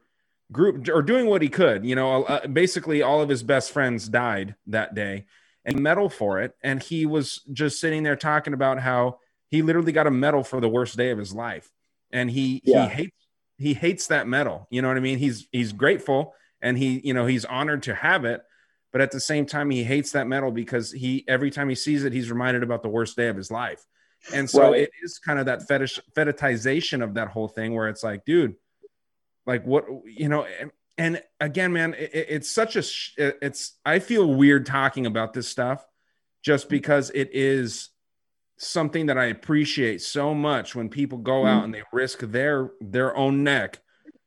group 0.52 0.88
or 0.90 1.02
doing 1.02 1.26
what 1.28 1.42
he 1.42 1.50
could. 1.50 1.86
You 1.86 1.96
know, 1.96 2.24
uh, 2.26 2.46
basically 2.48 3.02
all 3.02 3.22
of 3.22 3.30
his 3.30 3.42
best 3.42 3.72
friends 3.72 4.08
died 4.08 4.56
that 4.68 4.94
day, 4.94 5.26
and 5.66 5.80
medal 5.82 6.10
for 6.10 6.40
it. 6.40 6.56
And 6.62 6.84
he 6.84 7.06
was 7.06 7.42
just 7.52 7.80
sitting 7.80 8.04
there 8.04 8.16
talking 8.16 8.54
about 8.54 8.80
how 8.80 9.20
he 9.50 9.62
literally 9.64 9.92
got 9.92 10.08
a 10.08 10.12
medal 10.12 10.44
for 10.44 10.60
the 10.60 10.70
worst 10.70 10.98
day 10.98 11.10
of 11.10 11.18
his 11.18 11.34
life, 11.34 11.72
and 12.12 12.30
he 12.30 12.62
Yeah. 12.64 12.84
he 12.84 12.90
hates 12.96 13.18
he 13.58 13.74
hates 13.74 14.08
that 14.08 14.28
medal. 14.28 14.68
You 14.70 14.84
know 14.84 14.88
what 14.90 14.98
I 14.98 15.00
mean? 15.00 15.18
He's 15.18 15.48
he's 15.52 15.72
grateful 15.72 16.36
and 16.62 16.78
he 16.78 17.02
you 17.04 17.14
know 17.14 17.26
he's 17.26 17.46
honored 17.46 17.84
to 17.84 17.94
have 17.96 18.26
it 18.26 18.42
but 18.92 19.02
at 19.02 19.12
the 19.12 19.20
same 19.20 19.46
time 19.46 19.70
he 19.70 19.84
hates 19.84 20.12
that 20.12 20.28
medal 20.28 20.52
because 20.52 20.92
he 20.92 21.24
every 21.28 21.52
time 21.52 21.70
he 21.70 21.76
sees 21.76 22.04
it 22.04 22.14
he's 22.14 22.30
reminded 22.32 22.64
about 22.64 22.82
the 22.84 22.90
worst 22.90 23.16
day 23.16 23.28
of 23.28 23.36
his 23.38 23.52
life 23.52 23.86
and 24.34 24.50
so 24.50 24.72
Right. 24.72 24.82
it 24.82 24.92
is 25.04 25.20
kind 25.20 25.40
of 25.40 25.46
that 25.46 25.68
fetish 25.68 26.00
fetishization 26.16 27.04
of 27.04 27.14
that 27.16 27.28
whole 27.30 27.48
thing 27.48 27.74
where 27.76 27.88
it's 27.90 28.04
like 28.04 28.26
dude 28.26 28.56
like 29.46 29.66
what 29.66 29.86
you 30.06 30.30
know 30.30 30.46
and, 30.98 31.22
again 31.40 31.72
man 31.74 31.94
it, 31.94 32.10
it- 32.14 32.28
it's 32.30 32.50
such 32.52 32.76
a 32.76 32.84
it's 33.46 33.74
i 33.86 34.00
feel 34.00 34.34
weird 34.34 34.66
talking 34.66 35.06
about 35.06 35.34
this 35.34 35.48
stuff 35.48 35.86
just 36.44 36.70
because 36.70 37.12
it 37.12 37.30
is 37.34 37.90
something 38.58 39.06
that 39.06 39.18
i 39.18 39.26
appreciate 39.26 40.02
so 40.02 40.34
much 40.34 40.74
when 40.74 40.90
people 40.90 41.20
go 41.20 41.46
out 41.46 41.58
mm-hmm. 41.58 41.66
and 41.66 41.74
they 41.76 41.84
risk 41.94 42.20
their 42.22 42.72
their 42.82 43.16
own 43.16 43.44
neck 43.44 43.80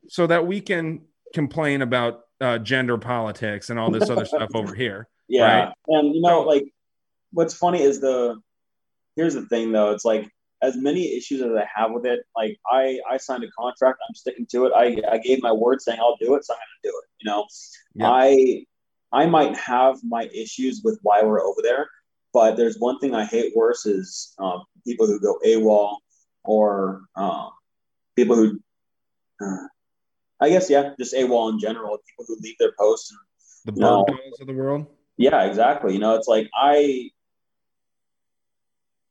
so 0.08 0.26
that 0.28 0.46
we 0.46 0.60
can 0.60 1.02
complain 1.34 1.82
about 1.82 2.20
uh, 2.40 2.58
gender 2.58 2.96
politics 2.98 3.70
and 3.70 3.78
all 3.78 3.90
this 3.90 4.08
other 4.10 4.24
stuff 4.34 4.50
over 4.54 4.74
here 4.74 5.08
Yeah, 5.28 5.64
Right. 5.64 5.74
and 5.88 6.14
you 6.14 6.20
know, 6.22 6.42
like, 6.42 6.64
what's 7.32 7.54
funny 7.54 7.82
is 7.82 8.00
the. 8.00 8.40
Here's 9.16 9.34
the 9.34 9.46
thing, 9.46 9.72
though. 9.72 9.90
It's 9.92 10.04
like 10.04 10.30
as 10.62 10.76
many 10.76 11.14
issues 11.16 11.42
as 11.42 11.50
I 11.52 11.66
have 11.74 11.90
with 11.92 12.06
it. 12.06 12.20
Like, 12.36 12.56
I 12.70 13.00
I 13.10 13.16
signed 13.18 13.44
a 13.44 13.50
contract. 13.58 13.98
I'm 14.08 14.14
sticking 14.14 14.46
to 14.52 14.66
it. 14.66 14.72
I 14.74 15.00
I 15.10 15.18
gave 15.18 15.42
my 15.42 15.52
word 15.52 15.82
saying 15.82 15.98
I'll 16.00 16.16
do 16.20 16.34
it, 16.36 16.44
so 16.44 16.54
I'm 16.54 16.58
going 16.58 16.80
to 16.82 16.88
do 16.88 17.02
it. 17.02 17.08
You 17.20 17.30
know, 17.30 17.46
Yeah. 17.94 18.10
I 18.10 18.64
I 19.12 19.26
might 19.26 19.56
have 19.56 19.98
my 20.04 20.24
issues 20.32 20.80
with 20.84 20.98
why 21.02 21.22
we're 21.22 21.42
over 21.44 21.60
there, 21.62 21.88
but 22.32 22.56
there's 22.56 22.78
one 22.78 22.98
thing 23.00 23.14
I 23.14 23.24
hate 23.24 23.52
worse 23.56 23.84
is 23.84 24.32
um, 24.38 24.62
people 24.86 25.06
who 25.06 25.20
go 25.20 25.38
AWOL 25.44 25.96
or 26.44 27.02
um, 27.16 27.50
people 28.16 28.36
who. 28.36 28.58
Uh, 29.44 29.66
I 30.40 30.48
guess 30.48 30.70
yeah, 30.70 30.90
just 30.98 31.14
AWOL 31.14 31.52
in 31.52 31.58
general. 31.58 31.98
People 32.08 32.24
who 32.28 32.36
leave 32.40 32.56
their 32.58 32.72
posts 32.78 33.10
and 33.10 33.20
the 33.66 33.80
bird 33.80 34.06
dogs 34.06 34.40
of 34.40 34.46
the 34.46 34.54
world 34.54 34.86
yeah, 35.20 35.44
exactly. 35.44 35.92
You 35.92 35.98
know, 35.98 36.14
it's 36.14 36.28
like 36.28 36.48
I, 36.54 37.10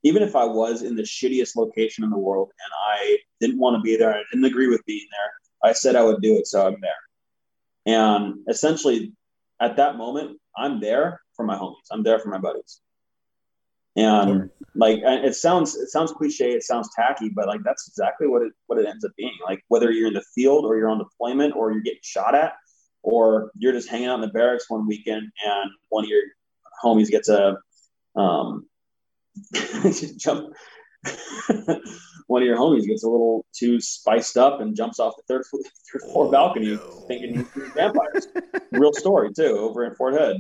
even 0.02 0.24
if 0.24 0.36
I 0.36 0.44
was 0.44 0.82
in 0.82 0.96
the 0.96 1.04
shittiest 1.04 1.56
location 1.56 2.04
in 2.04 2.10
the 2.10 2.18
world 2.18 2.50
and 2.50 2.74
I 2.98 3.18
didn't 3.40 3.60
want 3.60 3.76
to 3.76 3.82
be 3.84 3.96
there, 3.96 4.16
I 4.16 4.24
didn't 4.32 4.46
agree 4.46 4.68
with 4.68 4.84
being 4.88 5.06
there, 5.12 5.70
I 5.70 5.74
said 5.74 5.96
I 5.96 6.04
would 6.04 6.20
do 6.24 6.34
it, 6.38 6.48
so 6.48 6.66
I'm 6.66 6.82
there. 6.82 6.92
And 7.86 8.40
essentially, 8.50 9.14
at 9.62 9.76
that 9.76 9.98
moment, 9.98 10.40
I'm 10.58 10.80
there 10.80 11.22
for 11.36 11.46
my 11.46 11.56
homies. 11.56 11.76
I'm 11.92 12.02
there 12.02 12.18
for 12.18 12.30
my 12.30 12.40
buddies. 12.40 12.82
And 13.96 14.50
like, 14.76 15.00
it 15.04 15.36
sounds 15.36 15.76
it 15.76 15.90
sounds 15.90 16.12
cliche, 16.12 16.52
it 16.52 16.64
sounds 16.64 16.90
tacky, 16.96 17.30
but 17.30 17.48
like 17.48 17.62
that's 17.64 17.88
exactly 17.88 18.28
what 18.28 18.42
it 18.42 18.54
what 18.68 18.80
it 18.80 18.86
ends 18.88 19.06
up 19.06 19.12
being. 19.18 19.38
Like 19.44 19.64
whether 19.68 19.92
you're 19.92 20.08
in 20.08 20.14
the 20.14 20.24
field 20.36 20.66
or 20.66 20.78
you're 20.78 20.90
on 20.90 21.00
deployment 21.00 21.56
or 21.56 21.72
you're 21.72 21.82
getting 21.82 22.00
shot 22.04 22.36
at, 22.36 22.54
or 23.04 23.52
you're 23.58 23.74
just 23.74 23.90
hanging 23.90 24.08
out 24.08 24.16
in 24.16 24.22
the 24.22 24.28
barracks 24.28 24.70
one 24.70 24.88
weekend 24.88 25.24
and 25.46 25.72
one 25.90 26.04
of 26.04 26.10
your 26.10 26.22
homies 26.84 27.10
gets 27.10 27.30
a 27.30 27.58
um 28.16 28.66
jump 30.18 30.54
one 32.28 32.42
of 32.42 32.46
your 32.46 32.58
homies 32.58 32.86
gets 32.86 33.04
a 33.04 33.10
little 33.10 33.46
too 33.54 33.80
spiced 33.80 34.38
up 34.38 34.60
and 34.60 34.76
jumps 34.76 35.00
off 35.00 35.16
the 35.16 35.24
third, 35.28 35.44
third 35.92 36.02
floor 36.12 36.30
balcony 36.32 36.78
thinking 37.08 37.48
he's 37.54 37.74
vampires 37.74 38.28
real 38.72 38.94
story 38.94 39.32
too 39.34 39.58
over 39.58 39.86
in 39.86 39.94
fort 39.96 40.14
hood 40.14 40.38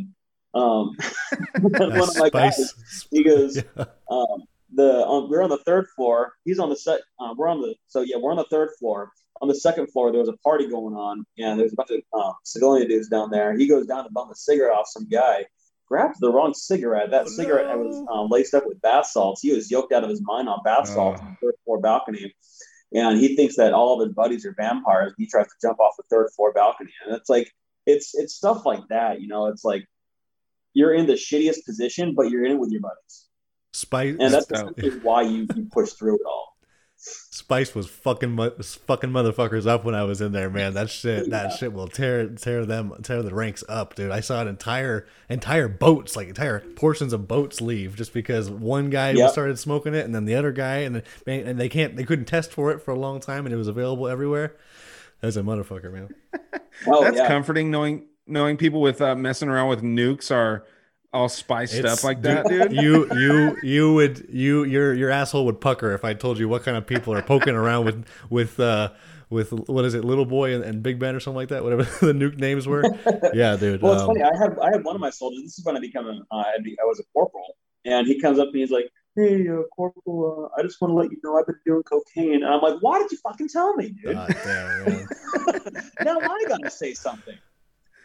um 0.53 0.95
one 1.61 2.01
of 2.01 2.17
my 2.17 2.29
guys 2.29 2.73
he 3.11 3.23
goes 3.23 3.55
Yeah. 3.57 3.85
um, 4.09 4.43
the 4.73 5.05
um, 5.07 5.29
we're 5.29 5.41
on 5.41 5.49
the 5.49 5.57
third 5.65 5.87
floor. 5.95 6.33
He's 6.45 6.59
on 6.59 6.69
the 6.69 6.75
set. 6.75 7.01
Uh, 7.19 7.33
we're 7.35 7.47
on 7.47 7.59
the 7.61 7.73
so 7.87 8.01
yeah, 8.01 8.17
we're 8.17 8.29
on 8.31 8.37
the 8.37 8.45
third 8.51 8.69
floor. 8.79 9.11
On 9.41 9.47
the 9.47 9.55
second 9.55 9.87
floor, 9.87 10.11
there 10.11 10.19
was 10.19 10.29
a 10.29 10.37
party 10.43 10.67
going 10.69 10.93
on, 10.95 11.25
and 11.39 11.59
there's 11.59 11.73
a 11.73 11.75
bunch 11.75 11.89
of 11.91 12.01
um, 12.19 12.33
civilian 12.43 12.87
dudes 12.87 13.07
down 13.09 13.31
there. 13.31 13.57
He 13.57 13.67
goes 13.67 13.87
down 13.87 14.03
to 14.03 14.11
bum 14.11 14.29
a 14.29 14.35
cigarette 14.35 14.73
off 14.77 14.85
some 14.87 15.07
guy, 15.09 15.45
grabs 15.87 16.19
the 16.19 16.29
wrong 16.31 16.53
cigarette. 16.53 17.09
That 17.09 17.25
Oh, 17.25 17.29
cigarette 17.29 17.65
no. 17.67 17.77
was 17.79 18.05
um, 18.11 18.27
laced 18.29 18.53
up 18.53 18.65
with 18.67 18.79
bath 18.81 19.07
salts. 19.07 19.41
He 19.41 19.51
was 19.53 19.71
yoked 19.71 19.91
out 19.91 20.03
of 20.03 20.09
his 20.11 20.21
mind 20.23 20.47
on 20.49 20.59
bath 20.63 20.87
salts 20.87 21.19
Oh. 21.23 21.25
on 21.25 21.31
the 21.41 21.47
third 21.47 21.55
floor 21.65 21.79
balcony. 21.79 22.35
And 22.93 23.19
he 23.19 23.35
thinks 23.35 23.55
that 23.55 23.73
all 23.73 23.99
of 23.99 24.05
his 24.07 24.13
buddies 24.13 24.45
are 24.45 24.53
vampires. 24.55 25.13
He 25.17 25.25
tries 25.25 25.45
to 25.47 25.53
jump 25.61 25.79
off 25.79 25.93
the 25.97 26.03
third 26.11 26.29
floor 26.35 26.51
balcony, 26.53 26.91
and 27.07 27.15
it's 27.15 27.29
like 27.29 27.51
it's 27.87 28.13
it's 28.13 28.35
stuff 28.35 28.65
like 28.67 28.81
that. 28.89 29.19
You 29.21 29.27
know, 29.29 29.47
it's 29.47 29.63
like 29.63 29.85
you're 30.73 30.93
in 30.93 31.05
the 31.07 31.13
shittiest 31.13 31.65
position, 31.65 32.13
but 32.15 32.29
you're 32.29 32.45
in 32.45 32.53
it 32.53 32.59
with 32.59 32.71
your 32.71 32.81
buddies 32.81 33.27
Spice. 33.73 34.15
and 34.19 34.33
that's 34.33 34.47
Oh. 34.53 34.71
why 35.03 35.21
you, 35.23 35.47
you 35.55 35.67
push 35.71 35.91
through 35.93 36.15
it 36.15 36.21
all. 36.25 36.47
Spice 37.01 37.73
was 37.73 37.87
fucking 37.87 38.31
mu- 38.31 38.49
fucking 38.61 39.09
motherfuckers 39.09 39.65
up 39.65 39.85
when 39.85 39.95
I 39.95 40.03
was 40.03 40.19
in 40.19 40.33
there, 40.33 40.49
man. 40.49 40.73
That 40.73 40.89
shit, 40.89 41.29
that 41.29 41.53
shit 41.53 41.71
will 41.71 41.87
tear 41.87 42.27
tear 42.27 42.65
them 42.65 42.91
tear 43.03 43.23
the 43.23 43.33
ranks 43.33 43.63
up, 43.69 43.95
dude. 43.95 44.11
I 44.11 44.19
saw 44.19 44.41
an 44.41 44.49
entire 44.49 45.07
entire 45.29 45.69
boats, 45.69 46.17
like 46.17 46.27
entire 46.27 46.59
portions 46.59 47.13
of 47.13 47.25
boats 47.25 47.61
leave 47.61 47.95
just 47.95 48.11
because 48.13 48.49
one 48.49 48.89
guy 48.89 49.11
Yep. 49.11 49.31
started 49.31 49.57
smoking 49.57 49.93
it, 49.95 50.03
and 50.03 50.13
then 50.13 50.25
the 50.25 50.35
other 50.35 50.51
guy, 50.51 50.79
and 50.79 50.95
then, 50.95 51.03
and 51.47 51.57
they 51.57 51.69
can't 51.69 51.95
they 51.95 52.03
couldn't 52.03 52.25
test 52.25 52.51
for 52.51 52.69
it 52.71 52.81
for 52.81 52.91
a 52.91 52.99
long 52.99 53.21
time, 53.21 53.45
and 53.45 53.53
it 53.53 53.57
was 53.57 53.69
available 53.69 54.09
everywhere. 54.09 54.57
That's 55.21 55.37
a 55.37 55.41
motherfucker, 55.41 55.93
man. 55.93 56.09
Oh, 56.85 57.01
That's 57.03 57.15
yeah. 57.17 57.27
comforting 57.29 57.71
knowing 57.71 58.07
knowing 58.29 58.57
people 58.57 58.81
with 58.81 59.01
uh, 59.01 59.15
messing 59.15 59.49
around 59.49 59.69
with 59.69 59.81
nukes 59.81 60.31
are 60.31 60.65
all 61.11 61.29
spiced 61.29 61.73
It's- 61.75 61.97
up 61.99 62.03
like 62.03 62.21
that, 62.21 62.47
dude. 62.47 62.71
You 62.71 63.07
you 63.15 63.57
you 63.63 63.93
would 63.93 64.27
you 64.29 64.63
your 64.63 64.93
your 64.93 65.09
asshole 65.09 65.45
would 65.45 65.59
pucker 65.59 65.93
if 65.93 66.05
I 66.05 66.13
told 66.13 66.37
you 66.39 66.47
what 66.47 66.63
kind 66.63 66.77
of 66.77 66.85
people 66.85 67.13
are 67.13 67.21
poking 67.21 67.55
around 67.55 67.85
with 67.85 68.05
with 68.29 68.59
uh 68.59 68.91
with 69.29 69.51
what 69.51 69.85
is 69.85 69.93
it, 69.93 70.03
little 70.03 70.25
boy 70.25 70.55
and, 70.55 70.63
and 70.63 70.81
Big 70.81 70.97
Ben 70.97 71.15
or 71.15 71.19
something 71.19 71.35
like 71.37 71.49
that, 71.49 71.63
whatever 71.63 71.83
the 72.05 72.13
nuke 72.13 72.37
names 72.39 72.67
were. 72.67 72.83
Yeah, 73.33 73.55
dude. 73.57 73.81
Well, 73.81 73.93
it's 73.93 74.01
um, 74.01 74.07
funny. 74.07 74.23
I 74.23 74.35
had 74.35 74.57
I 74.59 74.71
had 74.71 74.83
one 74.83 74.95
of 74.95 75.01
my 75.01 75.09
soldiers. 75.11 75.43
This 75.43 75.59
is 75.59 75.65
when 75.65 75.77
I 75.77 75.79
became 75.79 76.05
a, 76.07 76.19
uh, 76.31 76.35
I 76.35 76.53
be- 76.63 76.77
I 76.81 76.85
was 76.85 76.99
a 76.99 77.03
corporal, 77.13 77.55
and 77.85 78.07
he 78.07 78.19
comes 78.19 78.39
up. 78.39 78.47
And 78.47 78.55
he's 78.55 78.71
like, 78.71 78.89
"Hey, 79.15 79.47
uh, 79.47 79.61
corporal, 79.75 80.49
uh, 80.55 80.59
I 80.59 80.63
just 80.63 80.81
want 80.81 80.91
to 80.91 80.95
let 80.95 81.11
you 81.11 81.17
know 81.23 81.37
I've 81.37 81.45
been 81.45 81.59
doing 81.65 81.83
cocaine." 81.83 82.43
And 82.43 82.45
I'm 82.45 82.61
like, 82.61 82.81
"Why 82.81 82.99
did 82.99 83.11
you 83.11 83.17
fucking 83.19 83.49
tell 83.49 83.75
me, 83.75 83.89
dude? 83.91 84.13
God 84.15 84.35
damn, 84.43 84.85
man. 84.85 85.07
now 86.03 86.19
I 86.19 86.45
gotta 86.47 86.71
say 86.71 86.93
something." 86.93 87.37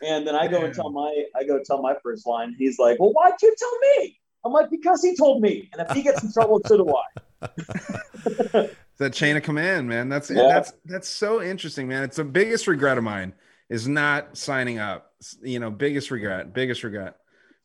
And 0.05 0.27
then 0.27 0.35
I 0.35 0.47
go 0.49 0.63
and 0.65 0.75
tell 0.75 0.91
my 0.91 1.25
I 1.35 1.45
go 1.45 1.61
tell 1.65 1.81
my 1.83 1.95
first 2.03 2.27
line. 2.27 2.55
He's 2.59 2.79
like, 2.79 2.99
"Well, 3.01 3.13
why'd 3.13 3.35
you 3.43 3.55
tell 3.59 3.79
me?" 3.79 4.19
I'm 4.45 4.53
like, 4.53 4.71
"Because 4.71 5.03
he 5.03 5.17
told 5.17 5.41
me, 5.43 5.69
and 5.73 5.81
if 5.89 5.95
he 5.97 6.03
gets 6.03 6.23
in 6.23 6.33
trouble, 6.33 6.61
so 6.67 6.77
do 6.77 6.95
I." 6.95 7.05
that 8.99 9.13
chain 9.13 9.37
of 9.37 9.43
command, 9.43 9.89
man. 9.89 10.09
That's 10.09 10.31
Yeah. 10.31 10.49
that's 10.49 10.73
that's 10.85 11.09
so 11.09 11.43
interesting, 11.43 11.89
man. 11.89 12.03
It's 12.05 12.17
the 12.17 12.25
biggest 12.25 12.67
regret 12.67 12.99
of 12.99 13.05
mine 13.05 13.35
is 13.69 13.89
not 13.89 14.37
signing 14.37 14.79
up. 14.79 15.13
You 15.43 15.59
know, 15.59 15.71
biggest 15.71 16.11
regret, 16.11 16.53
biggest 16.53 16.85
regret. 16.85 17.17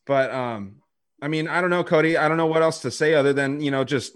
But 0.05 0.31
um, 0.31 0.77
I 1.21 1.27
mean, 1.27 1.47
I 1.47 1.61
don't 1.61 1.69
know, 1.69 1.83
Cody. 1.83 2.17
I 2.17 2.27
don't 2.27 2.37
know 2.37 2.47
what 2.47 2.61
else 2.61 2.81
to 2.81 2.91
say 2.91 3.13
other 3.13 3.33
than 3.33 3.61
you 3.61 3.71
know, 3.71 3.83
just 3.83 4.15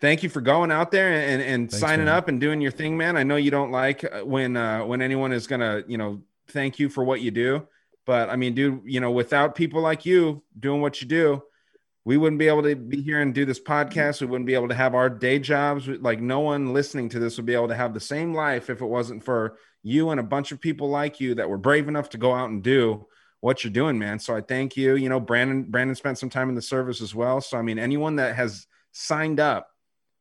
thank 0.00 0.22
you 0.22 0.28
for 0.28 0.40
going 0.40 0.70
out 0.70 0.90
there 0.90 1.10
and 1.12 1.42
and 1.42 1.70
Thanks, 1.70 1.80
signing 1.80 2.06
man. 2.06 2.14
up 2.14 2.28
and 2.28 2.40
doing 2.40 2.60
your 2.60 2.70
thing, 2.72 2.96
man. 2.96 3.16
I 3.16 3.22
know 3.22 3.36
you 3.36 3.50
don't 3.50 3.70
like 3.72 4.04
uh, 4.04 4.24
when 4.24 4.56
uh, 4.56 4.84
when 4.84 5.02
anyone 5.02 5.32
is 5.32 5.46
gonna 5.46 5.82
you 5.86 5.98
know 5.98 6.22
thank 6.48 6.78
you 6.78 6.88
for 6.88 7.04
what 7.04 7.20
you 7.20 7.30
do, 7.30 7.66
but 8.04 8.30
I 8.30 8.36
mean, 8.36 8.54
dude, 8.54 8.82
you 8.84 9.00
know, 9.00 9.10
without 9.10 9.54
people 9.54 9.80
like 9.80 10.06
you 10.06 10.42
doing 10.58 10.80
what 10.80 11.00
you 11.00 11.08
do, 11.08 11.42
we 12.04 12.16
wouldn't 12.16 12.38
be 12.38 12.46
able 12.46 12.62
to 12.62 12.76
be 12.76 13.02
here 13.02 13.20
and 13.20 13.34
do 13.34 13.44
this 13.44 13.58
podcast. 13.58 14.20
We 14.20 14.28
wouldn't 14.28 14.46
be 14.46 14.54
able 14.54 14.68
to 14.68 14.74
have 14.74 14.94
our 14.94 15.10
day 15.10 15.40
jobs. 15.40 15.88
Like 15.88 16.20
no 16.20 16.38
one 16.38 16.72
listening 16.72 17.08
to 17.10 17.18
this 17.18 17.36
would 17.36 17.46
be 17.46 17.54
able 17.54 17.66
to 17.66 17.74
have 17.74 17.94
the 17.94 18.00
same 18.00 18.32
life 18.32 18.70
if 18.70 18.80
it 18.80 18.86
wasn't 18.86 19.24
for 19.24 19.58
you 19.82 20.10
and 20.10 20.20
a 20.20 20.22
bunch 20.22 20.52
of 20.52 20.60
people 20.60 20.88
like 20.88 21.20
you 21.20 21.34
that 21.34 21.50
were 21.50 21.58
brave 21.58 21.88
enough 21.88 22.10
to 22.10 22.18
go 22.18 22.32
out 22.32 22.48
and 22.48 22.62
do 22.62 23.06
what 23.40 23.64
you're 23.64 23.72
doing, 23.72 23.98
man. 23.98 24.20
So 24.20 24.36
I 24.36 24.40
thank 24.40 24.76
you. 24.76 24.94
You 24.94 25.08
know, 25.08 25.18
Brandon, 25.18 25.64
Brandon 25.64 25.96
spent 25.96 26.18
some 26.18 26.30
time 26.30 26.48
in 26.48 26.54
the 26.54 26.62
service 26.62 27.00
as 27.00 27.12
well. 27.12 27.40
So 27.40 27.58
I 27.58 27.62
mean, 27.62 27.78
anyone 27.78 28.16
that 28.16 28.36
has 28.36 28.68
signed 28.92 29.40
up, 29.40 29.68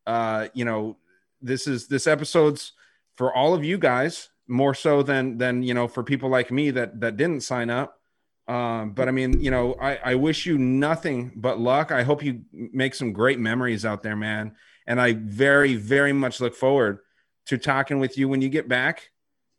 uh, 0.08 0.48
you 0.56 0.66
know, 0.66 0.98
this 1.40 1.68
is 1.68 1.88
this 1.88 2.08
episode's 2.08 2.74
for 3.16 3.32
all 3.32 3.54
of 3.54 3.64
you 3.64 3.78
guys 3.78 4.30
more 4.48 4.74
so 4.74 5.04
than 5.04 5.38
than 5.38 5.64
you 5.64 5.74
know 5.74 5.88
for 5.88 6.04
people 6.04 6.30
like 6.30 6.52
me 6.52 6.72
that 6.72 7.00
that 7.02 7.18
didn't 7.18 7.42
sign 7.42 7.70
up. 7.70 8.00
Um, 8.48 8.92
but 8.92 9.08
I 9.08 9.12
mean, 9.12 9.42
you 9.42 9.50
know, 9.50 9.76
I, 9.82 9.98
I 10.04 10.16
wish 10.16 10.46
you 10.46 10.58
nothing 10.58 11.32
but 11.36 11.60
luck. 11.60 11.92
I 11.92 12.04
hope 12.04 12.24
you 12.24 12.42
make 12.52 12.94
some 12.94 13.12
great 13.12 13.40
memories 13.40 13.86
out 13.86 14.04
there, 14.04 14.16
man. 14.16 14.56
And 14.86 15.02
I 15.02 15.14
very, 15.14 15.76
very 15.76 16.14
much 16.14 16.40
look 16.40 16.56
forward 16.56 17.00
to 17.48 17.58
talking 17.58 18.00
with 18.00 18.18
you 18.18 18.30
when 18.30 18.42
you 18.42 18.50
get 18.50 18.68
back. 18.68 19.10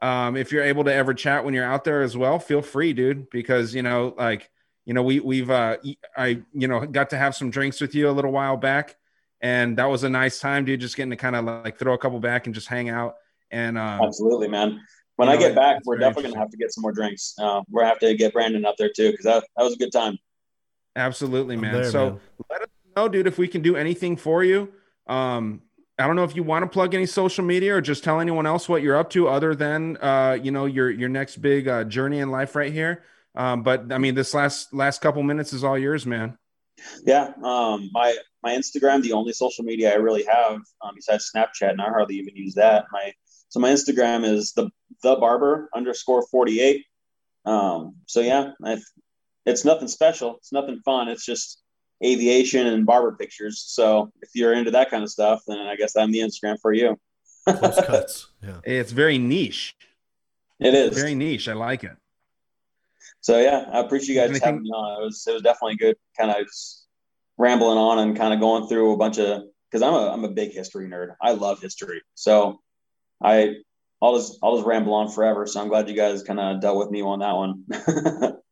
Um, 0.01 0.37
if 0.37 0.53
you're 0.53 0.63
able 0.63 0.85
to 0.85 0.95
ever 0.95 1.15
chat 1.15 1.45
when 1.45 1.55
you're 1.55 1.65
out 1.65 1.83
there 1.85 2.03
as 2.03 2.17
well, 2.17 2.39
feel 2.39 2.63
free, 2.63 2.93
dude, 2.93 3.29
because 3.31 3.75
you 3.75 3.83
know, 3.83 4.15
like, 4.17 4.51
you 4.85 4.95
know, 4.95 5.03
we 5.03 5.19
we've 5.19 5.51
uh 5.51 5.79
I 6.17 6.43
you 6.53 6.69
know 6.69 6.87
got 6.87 7.11
to 7.11 7.19
have 7.19 7.35
some 7.35 7.51
drinks 7.51 7.81
with 7.81 7.95
you 7.95 8.09
a 8.09 8.13
little 8.13 8.31
while 8.31 8.57
back, 8.57 8.95
and 9.41 9.79
that 9.79 9.87
was 9.87 10.05
a 10.05 10.09
nice 10.09 10.39
time, 10.39 10.65
dude. 10.65 10.81
Just 10.81 10.97
getting 10.97 11.11
to 11.11 11.17
kind 11.17 11.35
of 11.35 11.45
like 11.45 11.79
throw 11.79 11.95
a 11.95 11.99
couple 11.99 12.21
back 12.21 12.47
and 12.47 12.55
just 12.55 12.69
hang 12.69 12.89
out. 12.89 13.17
And 13.51 13.79
um, 13.79 14.01
Absolutely, 14.03 14.49
man. 14.49 14.81
When 15.17 15.29
You 15.29 15.35
I 15.35 15.37
know, 15.37 15.41
get 15.49 15.55
back, 15.55 15.81
we're 15.85 15.97
definitely 15.99 16.31
gonna 16.31 16.41
have 16.41 16.51
to 16.51 16.57
get 16.57 16.73
some 16.73 16.83
more 16.83 16.93
drinks. 16.93 17.35
Uh, 17.39 17.63
we're 17.71 17.83
gonna 17.83 17.91
have 17.91 17.99
to 18.01 18.15
get 18.15 18.33
Brandon 18.33 18.65
up 18.67 18.77
there 18.77 18.91
too 18.95 19.11
because 19.11 19.25
that, 19.25 19.45
that 19.57 19.63
was 19.63 19.75
a 19.75 19.79
good 19.79 19.93
time. 19.93 20.19
Absolutely, 20.95 21.57
man. 21.57 21.73
there, 21.73 21.91
so 21.91 22.11
man. 22.11 22.21
let 22.51 22.63
us 22.63 22.69
know, 22.97 23.09
dude, 23.09 23.27
if 23.27 23.39
we 23.39 23.49
can 23.49 23.63
do 23.63 23.77
anything 23.77 24.17
for 24.17 24.45
you. 24.45 24.73
Um, 25.07 25.63
I 25.99 26.07
don't 26.07 26.17
know 26.17 26.25
if 26.25 26.37
you 26.37 26.43
want 26.43 26.63
to 26.63 26.69
plug 26.69 26.95
any 26.95 27.07
social 27.07 27.45
media 27.45 27.77
or 27.77 27.81
just 27.81 28.05
tell 28.05 28.21
anyone 28.21 28.45
else 28.47 28.69
what 28.69 28.83
you're 28.83 28.97
up 28.97 29.09
to 29.11 29.29
other 29.29 29.55
than 29.55 29.97
uh, 29.99 30.39
you 30.41 30.51
know, 30.51 30.67
your 30.67 30.91
your 30.91 31.09
next 31.09 31.37
big 31.39 31.69
uh, 31.69 31.85
journey 31.85 32.19
in 32.19 32.31
life 32.31 32.55
right 32.55 32.73
here. 32.73 33.03
Um, 33.35 33.63
but 33.63 33.93
I 33.93 33.99
mean, 33.99 34.15
this 34.15 34.35
last 34.35 34.75
last 34.75 35.01
couple 35.01 35.23
minutes 35.23 35.53
is 35.53 35.65
all 35.65 35.79
yours, 35.79 36.05
man. 36.05 36.37
Yeah, 37.05 37.33
um, 37.43 37.89
my 37.93 38.17
my 38.43 38.55
Instagram, 38.55 39.03
the 39.03 39.13
only 39.13 39.33
social 39.33 39.65
media 39.65 39.93
I 39.93 39.97
really 39.97 40.25
have 40.25 40.61
um, 40.83 40.93
besides 40.95 41.31
Snapchat, 41.35 41.71
and 41.71 41.81
I 41.81 41.87
hardly 41.87 42.17
even 42.17 42.37
use 42.37 42.55
that. 42.55 42.85
My 42.93 43.13
so 43.49 43.61
my 43.61 43.71
Instagram 43.71 44.25
is 44.25 44.53
the 44.53 44.71
the 45.03 45.17
barber 45.17 45.69
underscore 45.75 46.27
forty 46.27 46.61
eight. 46.61 46.85
Um, 47.45 47.97
so 48.07 48.21
yeah, 48.21 48.53
i 48.65 48.79
it's 49.45 49.65
nothing 49.65 49.87
special. 49.89 50.37
It's 50.39 50.53
nothing 50.53 50.81
fun. 50.85 51.09
It's 51.09 51.25
just 51.25 51.63
aviation 52.05 52.67
and 52.67 52.85
barber 52.85 53.13
pictures. 53.17 53.63
So 53.67 54.11
if 54.21 54.31
you're 54.35 54.53
into 54.53 54.73
that 54.73 54.91
kind 54.91 55.03
of 55.05 55.11
stuff, 55.11 55.43
then 55.47 55.59
I 55.59 55.77
guess 55.77 55.95
I'm 55.97 56.11
the 56.11 56.19
Instagram 56.19 56.57
for 56.61 56.73
you. 56.73 56.99
Close 57.49 57.81
cuts. 57.87 58.27
Yeah. 58.43 58.59
It's 58.65 58.91
very 58.91 59.19
niche, 59.19 59.77
It 60.59 60.75
is. 60.75 60.99
very 60.99 61.15
niche. 61.15 61.49
I 61.49 61.53
like 61.53 61.85
it. 61.85 61.93
So 63.21 63.39
yeah, 63.41 63.67
I 63.73 63.79
appreciate 63.81 64.15
you 64.17 64.21
guys 64.21 64.31
Anything- 64.31 64.47
having 64.47 64.63
me 64.63 64.71
on. 64.71 65.01
It 65.01 65.05
was 65.05 65.25
it 65.29 65.33
was 65.33 65.43
definitely 65.43 65.77
good. 65.77 65.97
Kind 66.19 66.31
of 66.33 66.47
rambling 67.39 67.79
on 67.79 67.99
and 68.01 68.17
kind 68.17 68.35
of 68.35 68.41
going 68.41 68.67
through 68.67 68.93
a 68.93 68.97
bunch 68.97 69.19
of 69.19 69.43
because 69.71 69.83
I'm 69.83 69.95
a 69.95 70.11
I'm 70.13 70.25
a 70.25 70.29
big 70.31 70.53
history 70.53 70.89
nerd. 70.89 71.15
I 71.23 71.33
love 71.33 71.61
history. 71.61 72.03
So 72.15 72.61
I 73.23 73.55
I'll 74.03 74.17
just 74.17 74.39
I'll 74.43 74.57
just 74.57 74.67
ramble 74.67 74.95
on 74.95 75.09
forever. 75.11 75.47
So 75.47 75.61
I'm 75.61 75.69
glad 75.69 75.89
you 75.89 75.97
guys 75.97 76.23
kind 76.23 76.39
of 76.41 76.61
dealt 76.61 76.79
with 76.79 76.91
me 76.91 77.03
on 77.03 77.19
that 77.21 77.35
one. 77.37 78.33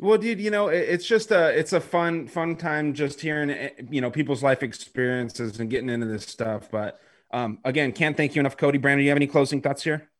Well, 0.00 0.18
dude, 0.18 0.40
you 0.40 0.50
know, 0.50 0.66
it- 0.66 0.88
it's 0.88 1.06
just 1.06 1.30
a 1.30 1.56
it's 1.56 1.72
a 1.72 1.80
fun 1.80 2.26
fun 2.26 2.56
time 2.56 2.92
just 2.92 3.20
hearing 3.20 3.50
eh, 3.50 3.70
you 3.88 4.00
know 4.00 4.10
people's 4.10 4.42
life 4.42 4.64
experiences 4.64 5.60
and 5.60 5.70
getting 5.70 5.88
into 5.88 6.06
this 6.06 6.26
stuff. 6.26 6.68
But 6.72 6.98
um, 7.30 7.58
again, 7.64 7.92
can't 7.92 8.16
thank 8.16 8.34
you 8.34 8.40
enough, 8.40 8.56
Cody. 8.56 8.78
Brandon, 8.78 8.98
do 9.00 9.04
you 9.04 9.10
have 9.10 9.16
any 9.16 9.28
closing 9.28 9.60
thoughts 9.62 9.84
here? 9.84 10.10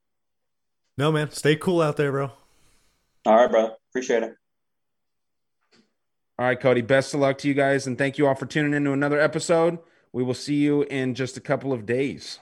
No, 0.96 1.10
man. 1.10 1.32
Stay 1.32 1.56
cool 1.56 1.82
out 1.82 1.96
there, 1.96 2.12
bro. 2.12 2.30
all 3.26 3.34
right, 3.36 3.50
bro. 3.50 3.70
Appreciate 3.90 4.22
it. 4.22 4.34
All 6.38 6.46
right, 6.46 6.60
Cody. 6.60 6.80
Best 6.82 7.12
of 7.14 7.20
luck 7.20 7.38
to 7.38 7.48
you 7.48 7.54
guys, 7.54 7.86
and 7.86 7.98
thank 7.98 8.18
you 8.18 8.28
all 8.28 8.36
for 8.36 8.46
tuning 8.46 8.74
in 8.74 8.84
to 8.84 8.92
another 8.92 9.18
episode. 9.20 9.78
We 10.12 10.22
will 10.22 10.34
see 10.34 10.56
you 10.56 10.82
in 10.82 11.14
just 11.16 11.36
a 11.36 11.40
couple 11.40 11.72
of 11.72 11.86
days. 11.86 12.38